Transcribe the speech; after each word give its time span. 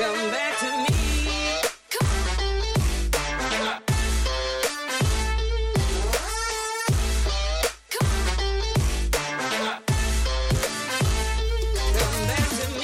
Come 0.00 0.30
back 0.30 0.58
to 0.60 0.78
me. 0.78 1.19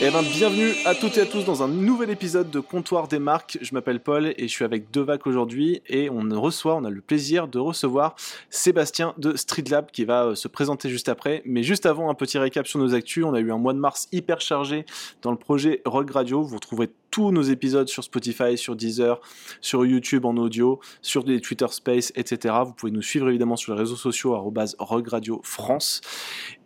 Eh 0.09 0.11
ben, 0.13 0.23
bienvenue 0.23 0.71
à 0.85 0.95
toutes 0.95 1.19
et 1.19 1.23
à 1.23 1.27
tous 1.27 1.45
dans 1.45 1.65
un 1.65 1.69
nouvel 1.69 2.11
épisode 2.11 2.49
de 2.49 2.61
Comptoir 2.61 3.09
des 3.09 3.19
marques. 3.19 3.59
Je 3.61 3.75
m'appelle 3.75 3.99
Paul 3.99 4.33
et 4.37 4.43
je 4.47 4.53
suis 4.53 4.65
avec 4.65 4.93
Devac 4.93 5.27
aujourd'hui 5.27 5.83
et 5.89 6.11
on 6.11 6.21
reçoit, 6.41 6.77
on 6.77 6.85
a 6.85 6.91
le 6.91 7.01
plaisir 7.01 7.49
de 7.49 7.59
recevoir 7.59 8.15
Sébastien 8.49 9.15
de 9.19 9.35
Streetlab 9.35 9.91
qui 9.91 10.05
va 10.05 10.27
euh, 10.27 10.35
se 10.37 10.47
présenter 10.47 10.91
juste 10.91 11.09
après. 11.09 11.43
Mais 11.45 11.65
juste 11.65 11.87
avant, 11.87 12.09
un 12.09 12.15
petit 12.15 12.39
récap 12.39 12.69
sur 12.69 12.79
nos 12.79 12.95
actus. 12.95 13.25
On 13.25 13.35
a 13.35 13.41
eu 13.41 13.51
un 13.51 13.59
mois 13.59 13.73
de 13.73 13.81
mars 13.81 14.07
hyper 14.13 14.41
chargé 14.41 14.87
dans 15.23 15.33
le 15.33 15.39
projet 15.39 15.83
Rock 15.85 16.13
Radio. 16.13 16.41
Vous 16.41 16.55
retrouverez 16.55 16.89
tous 17.11 17.33
nos 17.33 17.43
épisodes 17.43 17.89
sur 17.89 18.05
Spotify, 18.05 18.57
sur 18.57 18.77
Deezer, 18.77 19.21
sur 19.61 19.85
YouTube 19.85 20.25
en 20.25 20.37
audio, 20.37 20.79
sur 21.03 21.25
des 21.25 21.41
Twitter 21.41 21.67
Space, 21.71 22.13
etc. 22.15 22.55
Vous 22.65 22.75
pouvez 22.75 22.93
nous 22.93 23.03
suivre 23.03 23.29
évidemment 23.29 23.57
sur 23.57 23.75
les 23.75 23.81
réseaux 23.81 23.97
sociaux 23.97 24.41
Radio 24.89 25.41
France. 25.43 26.01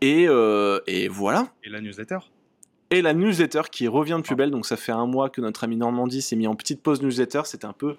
Euh, 0.05 0.81
et 0.87 1.09
voilà. 1.09 1.47
Et 1.65 1.71
la 1.71 1.81
newsletter 1.81 2.19
Et 2.93 3.03
la 3.03 3.15
newsletter 3.15 3.63
qui 3.71 3.87
revient 3.87 4.17
de 4.17 4.23
plus 4.23 4.35
belle, 4.35 4.51
donc 4.51 4.67
ça 4.67 4.77
fait 4.77 4.91
un 4.91 5.07
mois 5.07 5.31
que 5.31 5.41
notre 5.41 5.63
ami 5.63 5.77
Normandie 5.77 6.23
s'est 6.23 6.35
mis 6.35 6.49
en 6.49 6.57
petite 6.57 6.83
pause 6.83 7.03
newsletter, 7.03 7.43
c'était 7.45 7.67
un 7.67 7.73
peu 7.73 7.95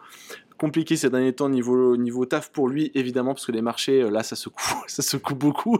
compliqué 0.61 0.95
ces 0.95 1.09
derniers 1.09 1.33
temps 1.33 1.49
niveau, 1.49 1.97
niveau 1.97 2.23
taf 2.27 2.51
pour 2.51 2.67
lui 2.67 2.91
évidemment 2.93 3.33
parce 3.33 3.47
que 3.47 3.51
les 3.51 3.63
marchés 3.63 4.03
euh, 4.03 4.11
là 4.11 4.21
ça 4.21 4.35
secoue, 4.35 4.83
ça 4.87 5.01
secoue 5.01 5.33
beaucoup. 5.33 5.79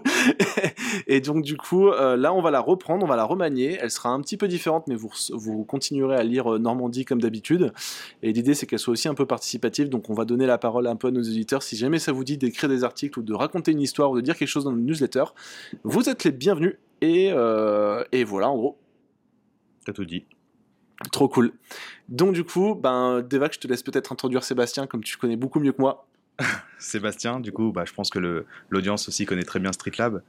Et 1.07 1.21
donc 1.21 1.43
du 1.43 1.55
coup 1.55 1.89
euh, 1.89 2.17
là 2.17 2.33
on 2.33 2.41
va 2.41 2.49
la 2.49 2.59
reprendre, 2.61 3.05
on 3.05 3.07
va 3.07 3.15
la 3.15 3.23
remanier, 3.23 3.77
elle 3.79 3.91
sera 3.91 4.09
un 4.09 4.19
petit 4.21 4.37
peu 4.37 4.47
différente 4.47 4.87
mais 4.87 4.95
vous, 4.95 5.11
vous 5.33 5.63
continuerez 5.65 6.15
à 6.15 6.23
lire 6.23 6.55
euh, 6.55 6.57
Normandie 6.57 7.05
comme 7.05 7.21
d'habitude. 7.21 7.73
Et 8.23 8.33
l'idée 8.33 8.55
c'est 8.55 8.65
qu'elle 8.65 8.79
soit 8.79 8.93
aussi 8.93 9.07
un 9.07 9.13
peu 9.13 9.27
participative. 9.27 9.87
Donc 9.89 10.09
on 10.09 10.15
va 10.15 10.25
donner 10.25 10.47
la 10.47 10.57
parole 10.57 10.87
un 10.87 10.95
peu 10.95 11.09
à 11.09 11.11
nos 11.11 11.21
éditeurs 11.21 11.61
si 11.61 11.75
jamais 11.75 11.99
ça 11.99 12.11
vous 12.11 12.23
dit 12.23 12.39
d'écrire 12.39 12.67
des 12.67 12.83
articles 12.83 13.19
ou 13.19 13.21
de 13.21 13.33
raconter 13.35 13.73
une 13.73 13.81
histoire 13.81 14.09
ou 14.09 14.15
de 14.15 14.21
dire 14.21 14.35
quelque 14.35 14.47
chose 14.47 14.63
dans 14.63 14.71
notre 14.71 14.83
newsletter 14.83 15.25
vous 15.83 16.09
êtes 16.09 16.23
les 16.23 16.31
bienvenus. 16.31 16.77
Et, 17.01 17.31
euh, 17.33 18.03
et 18.11 18.23
voilà 18.23 18.49
en 18.49 18.55
gros 18.55 18.77
T'as 19.85 19.93
tout 19.93 20.05
dit. 20.05 20.25
Trop 21.11 21.27
cool. 21.27 21.51
Donc 22.09 22.33
du 22.33 22.43
coup, 22.43 22.75
ben 22.75 23.21
Devac, 23.21 23.53
je 23.53 23.59
te 23.59 23.67
laisse 23.67 23.83
peut-être 23.83 24.11
introduire 24.11 24.43
Sébastien, 24.43 24.85
comme 24.87 25.03
tu 25.03 25.17
connais 25.17 25.35
beaucoup 25.35 25.59
mieux 25.59 25.71
que 25.71 25.81
moi. 25.81 26.07
Sébastien, 26.79 27.39
du 27.39 27.51
coup, 27.51 27.71
bah, 27.71 27.83
je 27.85 27.93
pense 27.93 28.09
que 28.09 28.45
l'audience 28.69 29.07
aussi 29.07 29.25
connaît 29.25 29.43
très 29.43 29.59
bien 29.59 29.71
Streetlab. 29.71 30.21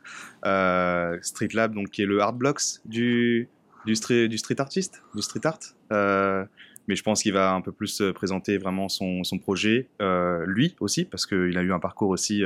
Euh, 0.45 1.19
Streetlab, 1.23 1.75
donc, 1.75 1.91
qui 1.91 2.03
est 2.03 2.07
le 2.07 2.21
hard 2.21 2.37
blocks 2.37 2.81
du, 2.85 3.49
du, 3.87 3.95
street, 3.97 4.29
du 4.29 4.39
street 4.39 4.61
artist, 4.61 5.03
du 5.15 5.23
street 5.23 5.41
art. 5.45 5.59
Euh, 5.93 6.45
mais 6.89 6.97
je 6.97 7.03
pense 7.03 7.23
qu'il 7.23 7.33
va 7.33 7.53
un 7.53 7.61
peu 7.61 7.73
plus 7.73 8.01
euh, 8.01 8.13
présenter 8.13 8.59
vraiment 8.59 8.89
son, 8.89 9.25
son 9.25 9.39
projet, 9.39 9.89
euh, 10.01 10.45
lui 10.47 10.75
aussi, 10.81 11.05
parce 11.05 11.27
qu'il 11.27 11.57
a 11.57 11.63
eu 11.63 11.73
un 11.73 11.79
parcours 11.79 12.11
aussi 12.11 12.43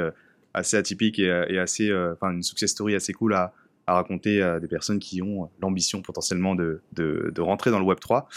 assez 0.54 0.76
atypique 0.76 1.18
et, 1.18 1.44
et 1.48 1.58
assez, 1.58 1.92
enfin, 2.12 2.32
une 2.32 2.42
success 2.42 2.70
story 2.70 2.94
assez 2.94 3.12
cool 3.12 3.34
à, 3.34 3.52
à 3.86 3.94
raconter 3.94 4.42
à 4.42 4.60
des 4.60 4.68
personnes 4.68 4.98
qui 4.98 5.22
ont 5.22 5.50
l'ambition 5.60 6.02
potentiellement 6.02 6.54
de, 6.54 6.82
de, 6.92 7.40
rentrer 7.40 7.70
dans 7.70 7.78
le 7.78 7.84
Web 7.84 8.00
3. 8.00 8.28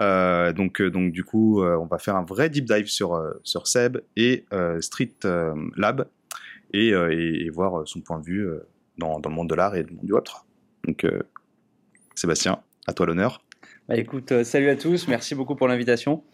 Euh, 0.00 0.52
donc, 0.52 0.80
euh, 0.80 0.90
donc 0.90 1.12
du 1.12 1.24
coup, 1.24 1.62
euh, 1.62 1.76
on 1.76 1.86
va 1.86 1.98
faire 1.98 2.16
un 2.16 2.24
vrai 2.24 2.50
deep 2.50 2.66
dive 2.66 2.86
sur, 2.86 3.14
euh, 3.14 3.32
sur 3.44 3.66
Seb 3.66 3.98
et 4.16 4.44
euh, 4.52 4.80
Street 4.80 5.14
euh, 5.24 5.54
Lab 5.76 6.06
et, 6.72 6.92
euh, 6.92 7.10
et, 7.10 7.48
voir 7.50 7.86
son 7.88 8.00
point 8.00 8.18
de 8.18 8.24
vue 8.24 8.46
euh, 8.46 8.66
dans, 8.98 9.20
dans 9.20 9.30
le 9.30 9.34
monde 9.34 9.48
de 9.48 9.54
l'art 9.54 9.74
et 9.74 9.82
le 9.82 9.94
monde 9.94 10.04
du 10.04 10.12
Web 10.12 10.24
3. 10.24 10.44
Donc, 10.86 11.04
euh, 11.04 11.22
Sébastien, 12.14 12.60
à 12.86 12.92
toi 12.92 13.06
l'honneur. 13.06 13.45
Bah, 13.88 13.96
écoute, 13.96 14.32
euh, 14.32 14.42
salut 14.42 14.68
à 14.68 14.74
tous, 14.74 15.06
merci 15.06 15.36
beaucoup 15.36 15.54
pour 15.54 15.68
l'invitation. 15.68 16.24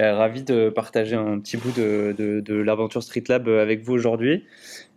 Euh, 0.00 0.14
ravi 0.14 0.42
de 0.44 0.70
partager 0.70 1.14
un 1.14 1.38
petit 1.40 1.58
bout 1.58 1.70
de, 1.78 2.14
de, 2.16 2.40
de 2.40 2.54
l'aventure 2.54 3.02
Street 3.02 3.24
Lab 3.28 3.48
euh, 3.48 3.60
avec 3.60 3.82
vous 3.82 3.92
aujourd'hui. 3.92 4.44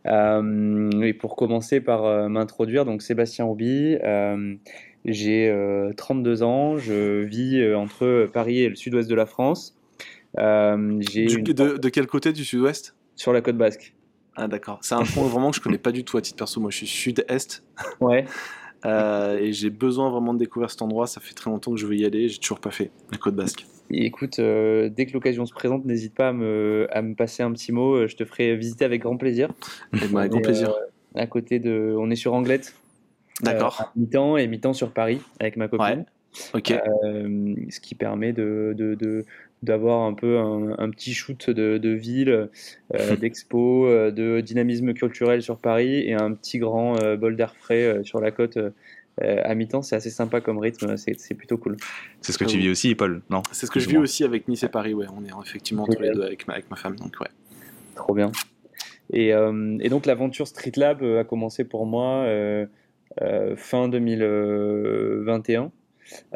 Euh, 0.05 1.01
et 1.01 1.13
pour 1.13 1.35
commencer 1.35 1.81
par 1.81 2.05
euh, 2.05 2.29
m'introduire, 2.29 2.85
donc 2.85 3.01
Sébastien 3.01 3.43
Rouby, 3.43 3.97
euh, 4.01 4.55
j'ai 5.03 5.49
euh, 5.49 5.91
32 5.97 6.41
ans, 6.43 6.77
je 6.77 7.23
vis 7.23 7.73
entre 7.75 8.29
Paris 8.31 8.59
et 8.61 8.69
le 8.69 8.75
sud-ouest 8.75 9.09
de 9.09 9.15
la 9.15 9.25
France. 9.25 9.75
J'ai 10.37 11.25
Du- 11.25 11.35
une- 11.39 11.43
de, 11.43 11.77
de 11.77 11.89
quel 11.89 12.07
côté 12.07 12.31
du 12.31 12.45
sud-ouest? 12.45 12.95
Sur 13.15 13.33
la 13.33 13.41
côte 13.41 13.57
basque. 13.57 13.93
Ah 14.37 14.47
d'accord. 14.47 14.79
C'est 14.81 14.95
un 14.95 15.03
point 15.03 15.27
vraiment 15.27 15.49
que 15.51 15.57
je 15.57 15.61
connais 15.61 15.77
pas 15.77 15.91
du 15.91 16.03
tout 16.05 16.17
à 16.17 16.21
titre 16.21 16.37
perso. 16.37 16.59
Moi, 16.61 16.69
je 16.71 16.77
suis 16.77 16.87
sud-est 16.87 17.63
Ouais. 17.99 18.23
euh, 18.85 19.37
et 19.39 19.51
j'ai 19.53 19.69
besoin 19.69 20.09
vraiment 20.11 20.33
de 20.33 20.39
découvrir 20.39 20.69
cet 20.69 20.81
endroit. 20.81 21.07
Ça 21.07 21.19
fait 21.21 21.33
très 21.33 21.49
longtemps 21.49 21.71
que 21.71 21.77
je 21.77 21.85
veux 21.87 21.95
y 21.95 22.05
aller. 22.05 22.27
J'ai 22.29 22.37
toujours 22.39 22.59
pas 22.59 22.71
fait 22.71 22.91
la 23.11 23.17
côte 23.17 23.35
basque. 23.35 23.65
Écoute, 23.91 24.39
euh, 24.39 24.89
dès 24.89 25.05
que 25.05 25.13
l'occasion 25.13 25.45
se 25.45 25.53
présente, 25.53 25.85
n'hésite 25.85 26.15
pas 26.15 26.29
à 26.29 26.33
me, 26.33 26.87
à 26.91 27.01
me 27.01 27.13
passer 27.15 27.43
un 27.43 27.51
petit 27.51 27.71
mot. 27.71 27.95
euh, 27.95 28.07
Je 28.07 28.15
te 28.15 28.25
ferai 28.25 28.55
visiter 28.55 28.85
avec 28.85 29.01
grand 29.01 29.17
plaisir. 29.17 29.49
Et 29.93 30.07
ben, 30.07 30.17
avec 30.19 30.31
grand 30.31 30.41
plaisir. 30.41 30.69
euh, 30.69 31.19
à 31.21 31.27
côté 31.27 31.59
de, 31.59 31.95
on 31.97 32.09
est 32.09 32.15
sur 32.15 32.33
Anglette. 32.33 32.73
D'accord. 33.41 33.91
mi-temps 33.95 34.37
et 34.37 34.47
mi-temps 34.47 34.73
sur 34.73 34.91
Paris 34.91 35.19
avec 35.39 35.57
ma 35.57 35.67
copine. 35.67 36.05
Ok. 36.53 36.71
Euh, 36.71 37.55
ce 37.69 37.79
qui 37.79 37.95
permet 37.95 38.33
de, 38.33 38.73
de, 38.77 38.95
de- 38.95 39.25
d'avoir 39.65 40.03
un 40.03 40.13
peu 40.13 40.37
un, 40.37 40.75
un 40.77 40.89
petit 40.89 41.13
shoot 41.13 41.49
de, 41.49 41.77
de 41.77 41.89
ville, 41.89 42.49
euh, 42.93 43.15
d'expo, 43.19 43.87
euh, 43.87 44.11
de 44.11 44.41
dynamisme 44.41 44.93
culturel 44.93 45.41
sur 45.41 45.57
Paris 45.57 46.07
et 46.07 46.13
un 46.13 46.33
petit 46.33 46.59
grand 46.59 47.01
euh, 47.01 47.17
bol 47.17 47.35
d'air 47.35 47.55
frais 47.55 47.83
euh, 47.83 48.03
sur 48.03 48.19
la 48.21 48.31
côte. 48.31 48.57
euh, 48.57 48.71
à 49.21 49.55
mi-temps, 49.55 49.81
c'est 49.81 49.95
assez 49.95 50.09
sympa 50.09 50.41
comme 50.41 50.57
rythme, 50.57 50.97
c'est, 50.97 51.33
plutôt 51.35 51.57
cool. 51.57 51.77
C'est 52.21 52.33
ce 52.33 52.37
que 52.37 52.43
tu 52.43 52.57
vis 52.57 52.69
aussi, 52.69 52.95
Paul, 52.95 53.21
non? 53.29 53.43
C'est 53.51 53.65
ce 53.65 53.71
que 53.71 53.79
je 53.79 53.87
vis 53.87 53.97
aussi 53.97 54.23
avec 54.25 54.47
Nice 54.47 54.63
et 54.63 54.69
Paris. 54.69 54.93
Ouais, 54.93 55.05
on 55.15 55.23
est 55.23 55.31
effectivement 55.45 55.83
entre 55.83 56.01
les 56.01 56.11
deux 56.11 56.23
avec 56.23 56.47
ma, 56.47 56.55
avec 56.55 56.69
ma 56.69 56.75
femme. 56.75 56.95
Donc 56.97 57.15
ouais. 57.21 57.29
Trop 57.95 58.13
bien. 58.13 58.31
Et, 59.13 59.33
euh, 59.33 59.77
et 59.79 59.89
donc 59.89 60.05
l'aventure 60.05 60.47
Street 60.47 60.71
Lab 60.75 61.03
a 61.03 61.23
commencé 61.23 61.63
pour 61.63 61.85
moi 61.85 62.23
euh, 62.25 62.65
euh, 63.21 63.55
fin 63.55 63.87
2021 63.87 65.63
euh, 65.63 65.69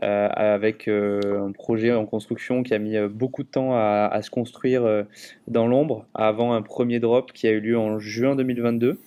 avec 0.02 0.88
euh, 0.88 1.46
un 1.48 1.52
projet 1.52 1.94
en 1.94 2.06
construction 2.06 2.64
qui 2.64 2.74
a 2.74 2.80
mis 2.80 2.96
euh, 2.98 3.08
beaucoup 3.10 3.44
de 3.44 3.50
temps 3.50 3.74
à, 3.76 4.10
à 4.12 4.22
se 4.22 4.30
construire 4.30 4.84
euh, 4.86 5.04
dans 5.48 5.68
l'ombre 5.68 6.06
avant 6.14 6.54
un 6.54 6.62
premier 6.62 7.00
drop 7.00 7.32
qui 7.34 7.48
a 7.48 7.52
eu 7.52 7.60
lieu 7.60 7.78
en 7.78 8.00
juin 8.00 8.36
2022. 8.36 9.00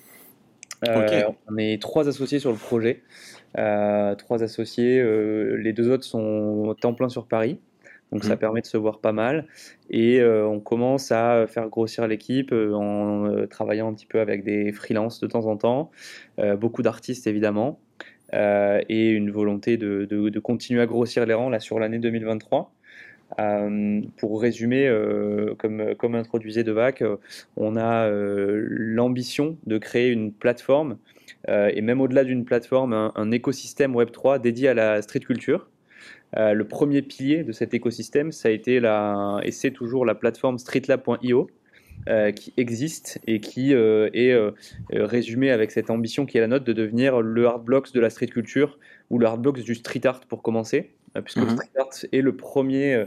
Euh, 0.89 1.23
Ok. 1.29 1.37
On 1.49 1.57
est 1.59 1.81
trois 1.81 2.09
associés 2.09 2.39
sur 2.41 2.51
le 2.51 2.57
projet. 2.59 3.03
Euh, 3.59 4.15
trois 4.17 4.43
associés, 4.43 4.99
euh, 5.01 5.57
les 5.57 5.73
deux 5.73 5.91
autres 5.91 6.05
sont 6.05 6.75
temps 6.81 6.95
plein 6.95 7.09
sur 7.09 7.27
Paris. 7.27 7.61
Donc 8.11 8.25
ça 8.25 8.35
Mhm. 8.35 8.41
permet 8.41 8.61
de 8.61 8.67
se 8.67 8.77
voir 8.77 9.01
pas 9.01 9.13
mal. 9.13 9.47
Et 9.89 10.21
euh, 10.21 10.47
on 10.47 10.61
commence 10.61 11.13
à 11.13 11.47
faire 11.47 11.69
grossir 11.69 12.07
l'équipe 12.07 12.53
euh, 12.53 12.75
en 12.75 13.27
euh, 13.27 13.47
travaillant 13.47 13.89
un 13.89 13.95
petit 13.95 14.07
peu 14.07 14.21
avec 14.21 14.45
des 14.45 14.73
freelances 14.73 15.21
de 15.21 15.27
temps 15.27 15.47
en 15.47 15.57
temps, 15.57 15.91
euh, 16.39 16.57
beaucoup 16.57 16.83
d'artistes 16.83 17.27
évidemment, 17.27 17.79
euh, 18.35 18.81
et 18.89 19.11
une 19.11 19.31
volonté 19.31 19.77
de, 19.77 20.07
de- 20.07 20.39
continuer 20.41 20.81
à 20.81 20.87
grossir 20.87 21.27
les 21.27 21.35
rangs 21.35 21.51
là 21.51 21.61
sur 21.61 21.79
l'année 21.79 21.99
2023. 21.99 22.73
Euh, 23.41 24.03
pour 24.19 24.43
résumer, 24.43 24.87
euh, 24.87 25.55
comme, 25.57 25.95
comme 25.97 26.15
introduisait 26.15 26.65
Devac, 26.65 27.03
on 27.57 27.77
a 27.77 28.11
l'ambition 28.11 29.57
de 29.67 29.79
créer 29.79 30.11
une 30.11 30.33
plateforme, 30.33 30.99
et 31.49 31.81
même 31.81 32.01
au-delà 32.01 32.25
d'une 32.25 32.45
plateforme, 32.45 32.93
un, 32.93 33.31
écosystème 33.31 33.95
Web3 33.95 34.41
dédié 34.41 34.69
à 34.69 34.75
la 34.75 35.03
street 35.03 35.21
culture. 35.21 35.69
Le 36.37 36.63
premier 36.63 37.03
pilier 37.03 37.43
de 37.43 37.53
cet 37.53 37.75
écosystème, 37.75 38.33
ça 38.33 38.49
a 38.49 38.53
été 38.53 38.81
la, 38.81 39.41
et 39.43 39.51
c'est 39.51 39.71
toujours 39.71 40.05
la 40.07 40.15
plateforme 40.15 40.59
streetlab.io, 40.59 41.51
euh, 42.09 42.33
qui 42.33 42.53
existe 42.57 43.21
et 43.27 43.41
qui 43.41 43.75
euh, 43.75 44.11
est 44.13 44.33
euh, 44.33 44.51
résumée 44.91 45.51
avec 45.51 45.71
cette 45.71 45.89
ambition 45.91 46.27
qui 46.27 46.37
est 46.39 46.41
la 46.41 46.49
nôtre 46.49 46.65
de 46.65 46.73
devenir 46.73 47.21
le 47.21 47.47
hard 47.47 47.65
blocks 47.65 47.93
de 47.93 48.01
la 48.01 48.11
street 48.11 48.27
culture 48.27 48.79
ou 49.11 49.19
le 49.19 49.27
hard 49.27 49.41
blocks 49.41 49.61
du 49.61 49.75
street 49.75 50.05
art 50.07 50.21
pour 50.29 50.43
commencer, 50.43 50.91
puisque 51.25 51.37
le 51.39 51.45
Mhm. 51.47 51.51
street 51.57 51.71
art 51.79 51.89
est 52.13 52.23
le 52.23 52.35
premier 52.35 53.05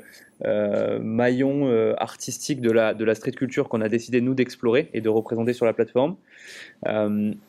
maillon 1.01 1.93
artistique 1.97 2.61
de 2.61 2.71
la, 2.71 2.93
de 2.93 3.03
la 3.03 3.15
street 3.15 3.31
culture 3.31 3.67
qu'on 3.69 3.81
a 3.81 3.89
décidé 3.89 4.21
nous 4.21 4.33
d'explorer 4.33 4.89
et 4.93 5.01
de 5.01 5.09
représenter 5.09 5.53
sur 5.53 5.65
la 5.65 5.73
plateforme. 5.73 6.15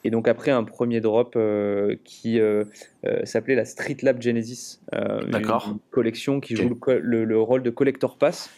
Et 0.04 0.10
donc 0.10 0.28
après 0.28 0.50
un 0.50 0.64
premier 0.64 1.00
drop 1.00 1.36
qui 2.04 2.40
s'appelait 3.24 3.54
la 3.56 3.64
Street 3.64 3.96
Lab 4.02 4.22
Genesis, 4.22 4.80
une 4.92 5.78
collection 5.90 6.40
qui 6.40 6.56
joue 6.56 6.68
le, 6.70 6.74
co- 6.74 6.98
le- 6.98 7.24
le 7.24 7.38
rôle 7.40 7.62
de 7.62 7.70
collector 7.70 8.16
pass, 8.16 8.50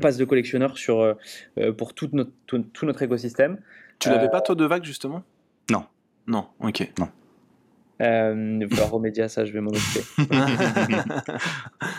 passe 0.00 0.16
de 0.16 0.24
collectionneur 0.24 0.76
sur, 0.78 1.00
euh, 1.00 1.14
euh, 1.58 1.72
pour 1.72 1.94
tout 1.94 2.08
notre, 2.12 2.32
tout, 2.46 2.58
tout 2.72 2.86
notre 2.86 3.02
écosystème. 3.02 3.58
Tu 3.98 4.08
l'avais 4.08 4.28
pas 4.28 4.40
toi 4.40 4.54
de 4.54 4.64
vague 4.64 4.84
justement? 4.84 5.22
Non. 5.70 5.84
Non. 6.26 6.46
Ok. 6.60 6.90
Euh, 8.00 8.58
il 8.60 8.66
va 8.66 8.70
falloir 8.70 8.90
remédier 8.90 9.22
à 9.22 9.28
ça, 9.28 9.44
je 9.44 9.52
vais 9.52 9.60
m'en 9.60 9.70
occuper. 9.70 10.04
Il 10.18 10.34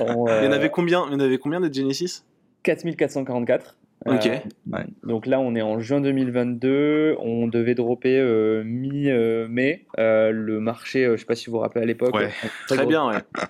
y 0.03 0.09
en 0.09 0.27
euh, 0.27 0.51
avait 0.51 0.69
combien 0.69 1.05
Il 1.07 1.13
y 1.13 1.15
en 1.15 1.19
avait 1.19 1.37
combien 1.37 1.61
des 1.61 1.71
Genesis? 1.71 2.23
4444. 2.63 3.77
Ok. 4.05 4.27
Euh, 4.27 4.77
donc 5.03 5.25
là, 5.25 5.39
on 5.39 5.55
est 5.55 5.63
en 5.63 5.79
juin 5.79 5.99
2022. 5.99 7.15
On 7.19 7.47
devait 7.47 7.73
dropper 7.73 8.19
euh, 8.19 8.63
mi-mai. 8.63 9.85
Euh, 9.97 10.29
le 10.31 10.59
marché, 10.59 11.05
euh, 11.05 11.15
je 11.15 11.21
sais 11.21 11.25
pas 11.25 11.35
si 11.35 11.47
vous 11.47 11.53
vous 11.53 11.59
rappelez 11.59 11.81
à 11.81 11.85
l'époque. 11.85 12.13
Ouais. 12.13 12.29
Très 12.67 12.85
bien, 12.85 13.07
ouais. 13.07 13.17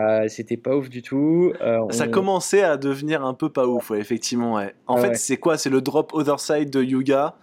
Euh, 0.00 0.28
C'était 0.28 0.56
pas 0.56 0.76
ouf 0.76 0.88
du 0.88 1.02
tout. 1.02 1.52
Euh, 1.60 1.80
Ça 1.90 2.06
commençait 2.06 2.62
à 2.62 2.76
devenir 2.76 3.24
un 3.24 3.34
peu 3.34 3.48
pas 3.48 3.66
ouf, 3.66 3.90
ouais, 3.90 3.98
effectivement. 3.98 4.54
Ouais. 4.54 4.74
En 4.86 4.96
Ah 4.96 5.00
fait, 5.00 5.14
c'est 5.16 5.36
quoi? 5.38 5.58
C'est 5.58 5.70
le 5.70 5.80
drop 5.80 6.12
Other 6.14 6.38
Side 6.38 6.70
de 6.70 6.82
Yuga. 6.82 7.34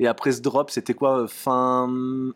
Et 0.00 0.06
après 0.06 0.30
ce 0.32 0.40
drop, 0.40 0.70
c'était 0.70 0.94
quoi? 0.94 1.26
Fin 1.28 1.88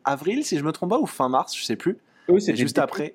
avril, 0.04 0.44
si 0.44 0.58
je 0.58 0.64
me 0.64 0.72
trompe 0.72 0.90
pas, 0.90 0.98
ou 0.98 1.06
fin 1.06 1.28
mars, 1.28 1.56
je 1.56 1.64
sais 1.64 1.76
plus. 1.76 1.98
Et 2.28 2.40
c'était 2.40 2.56
juste 2.56 2.74
début- 2.76 2.84
après, 2.84 3.14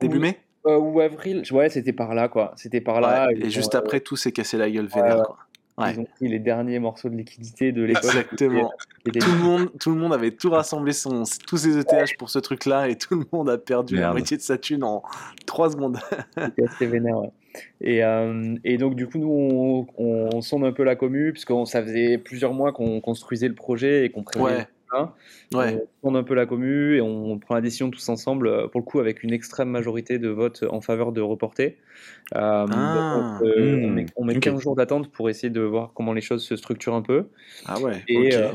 début 0.00 0.14
Oui. 0.16 0.20
mai? 0.22 0.38
Euh, 0.66 0.78
ou 0.78 1.00
avril. 1.00 1.42
Ouais, 1.50 1.68
c'était 1.68 1.92
par 1.92 2.14
là, 2.14 2.28
quoi. 2.28 2.52
C'était 2.56 2.80
par 2.80 3.00
là. 3.00 3.26
Ouais, 3.28 3.38
Et 3.46 3.50
juste 3.50 3.74
euh, 3.74 3.78
après, 3.78 4.00
tout 4.00 4.16
s'est 4.16 4.32
cassé 4.32 4.56
la 4.56 4.70
gueule 4.70 4.86
vénère. 4.86 5.18
ouais. 5.18 5.22
quoi. 5.26 5.38
Ouais. 5.78 5.94
Ils 5.94 6.00
ont 6.00 6.04
pris 6.04 6.28
les 6.28 6.38
derniers 6.38 6.78
morceaux 6.78 7.08
de 7.08 7.16
liquidité 7.16 7.72
de 7.72 7.82
l'époque. 7.82 8.04
Exactement. 8.04 8.70
Tout 9.04 9.12
le, 9.20 9.38
monde, 9.38 9.70
tout 9.80 9.90
le 9.90 9.96
monde 9.96 10.12
avait 10.12 10.30
tout 10.32 10.50
rassemblé, 10.50 10.92
son, 10.92 11.22
tous 11.46 11.56
ses 11.56 11.78
ETH 11.78 12.16
pour 12.18 12.28
ce 12.28 12.38
truc-là, 12.38 12.88
et 12.90 12.96
tout 12.96 13.14
le 13.14 13.24
monde 13.32 13.48
a 13.48 13.56
perdu 13.56 13.96
la 13.96 14.12
moitié 14.12 14.36
de 14.36 14.42
sa 14.42 14.58
thune 14.58 14.84
en 14.84 15.02
3 15.46 15.70
secondes. 15.70 15.98
C'était 16.38 16.64
assez 16.64 16.86
vénère, 16.86 17.18
ouais. 17.18 17.30
Et, 17.80 18.04
euh, 18.04 18.54
et 18.64 18.76
donc, 18.76 18.94
du 18.96 19.06
coup, 19.06 19.18
nous, 19.18 19.30
on, 19.30 19.86
on 19.96 20.40
sonde 20.42 20.64
un 20.64 20.72
peu 20.72 20.84
la 20.84 20.94
commu, 20.94 21.32
puisque 21.32 21.52
ça 21.64 21.82
faisait 21.82 22.18
plusieurs 22.18 22.52
mois 22.52 22.72
qu'on 22.72 23.00
construisait 23.00 23.48
le 23.48 23.54
projet 23.54 24.04
et 24.04 24.10
qu'on 24.10 24.22
prévoyait 24.22 24.56
Ouais. 24.58 24.66
Tout 24.92 24.96
ça. 25.52 25.58
Ouais. 25.58 25.84
On 26.02 26.08
sonde 26.08 26.16
un 26.16 26.22
peu 26.22 26.34
la 26.34 26.46
commu 26.46 26.96
et 26.96 27.00
on 27.00 27.38
prend 27.38 27.54
la 27.54 27.60
décision 27.60 27.90
tous 27.90 28.08
ensemble, 28.08 28.46
euh, 28.48 28.66
pour 28.68 28.80
le 28.80 28.84
coup, 28.84 29.00
avec 29.00 29.22
une 29.22 29.32
extrême 29.32 29.68
majorité 29.68 30.18
de 30.18 30.28
votes 30.28 30.64
en 30.70 30.80
faveur 30.80 31.12
de 31.12 31.20
reporter. 31.20 31.76
Euh, 32.34 32.66
Ah. 32.70 33.38
donc, 33.40 33.48
euh, 33.48 33.76
Hmm. 33.76 33.84
on 33.84 33.88
met, 33.90 34.06
on 34.16 34.24
met 34.24 34.36
Ok. 34.36 34.42
15 34.42 34.60
jours 34.60 34.76
d'attente 34.76 35.10
pour 35.10 35.28
essayer 35.30 35.50
de 35.50 35.60
voir 35.60 35.92
comment 35.94 36.12
les 36.12 36.20
choses 36.20 36.44
se 36.44 36.56
structurent 36.56 36.94
un 36.94 37.02
peu. 37.02 37.26
Ah 37.66 37.78
ouais. 37.80 38.02
Et, 38.08 38.34
euh, 38.36 38.52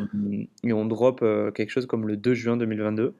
on 0.65 0.85
drop 0.85 1.21
euh, 1.23 1.51
quelque 1.51 1.69
chose 1.69 1.85
comme 1.85 2.07
le 2.07 2.17
2 2.17 2.33
juin 2.33 2.57
2022. 2.57 3.13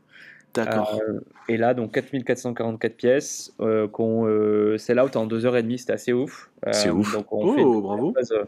D'accord. 0.53 0.99
Euh, 1.07 1.19
et 1.49 1.57
là, 1.57 1.73
donc 1.75 1.91
4444 1.91 2.95
pièces, 2.95 3.53
euh, 3.59 3.87
qu'on 3.87 4.25
euh, 4.25 4.77
sell 4.77 4.99
out 4.99 5.15
en 5.15 5.27
2h30, 5.27 5.77
c'était 5.77 5.93
assez 5.93 6.13
ouf. 6.13 6.49
Euh, 6.65 6.71
C'est 6.73 6.89
ouf. 6.89 7.13
Donc 7.13 7.31
on 7.31 7.45
oh, 7.59 7.81
bravo. 7.81 8.13
phase, 8.13 8.31
euh, 8.31 8.45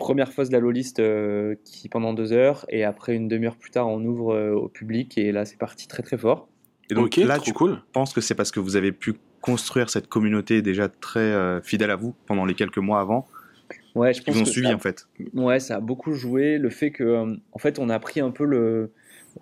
première 0.00 0.32
phase 0.32 0.48
de 0.48 0.54
la 0.54 0.58
low 0.60 0.72
list 0.72 0.98
euh, 0.98 1.54
qui 1.64 1.88
pendant 1.88 2.12
2 2.12 2.32
heures, 2.32 2.66
et 2.68 2.82
après 2.84 3.14
une 3.14 3.28
demi-heure 3.28 3.56
plus 3.56 3.70
tard, 3.70 3.86
on 3.86 4.04
ouvre 4.04 4.34
euh, 4.34 4.52
au 4.52 4.68
public, 4.68 5.16
et 5.16 5.30
là, 5.30 5.44
c'est 5.44 5.56
parti 5.58 5.86
très 5.86 6.02
très 6.02 6.18
fort. 6.18 6.48
Et 6.90 6.94
donc 6.94 7.06
ok, 7.06 7.16
là, 7.18 7.38
tu 7.38 7.52
cool. 7.52 7.80
penses 7.92 8.12
que 8.12 8.20
c'est 8.20 8.34
parce 8.34 8.50
que 8.50 8.58
vous 8.58 8.74
avez 8.74 8.90
pu 8.90 9.14
construire 9.40 9.88
cette 9.90 10.08
communauté 10.08 10.60
déjà 10.62 10.88
très 10.88 11.20
euh, 11.20 11.60
fidèle 11.62 11.90
à 11.92 11.96
vous 11.96 12.14
pendant 12.26 12.44
les 12.44 12.54
quelques 12.54 12.78
mois 12.78 13.00
avant 13.00 13.28
Ouais, 13.94 14.12
je 14.12 14.20
Ils 14.20 14.24
pense 14.24 14.34
vous 14.34 14.40
ont 14.42 14.44
que 14.44 14.50
suivi 14.50 14.68
ça- 14.68 14.74
en 14.74 14.78
fait? 14.78 15.06
Ouais, 15.34 15.60
ça 15.60 15.76
a 15.76 15.80
beaucoup 15.80 16.12
joué. 16.12 16.58
Le 16.58 16.70
fait 16.70 16.90
que, 16.90 17.04
euh, 17.04 17.36
en 17.52 17.58
fait, 17.58 17.78
on 17.78 17.88
a 17.88 17.98
pris 18.00 18.20
un 18.20 18.30
peu 18.30 18.44
le, 18.44 18.90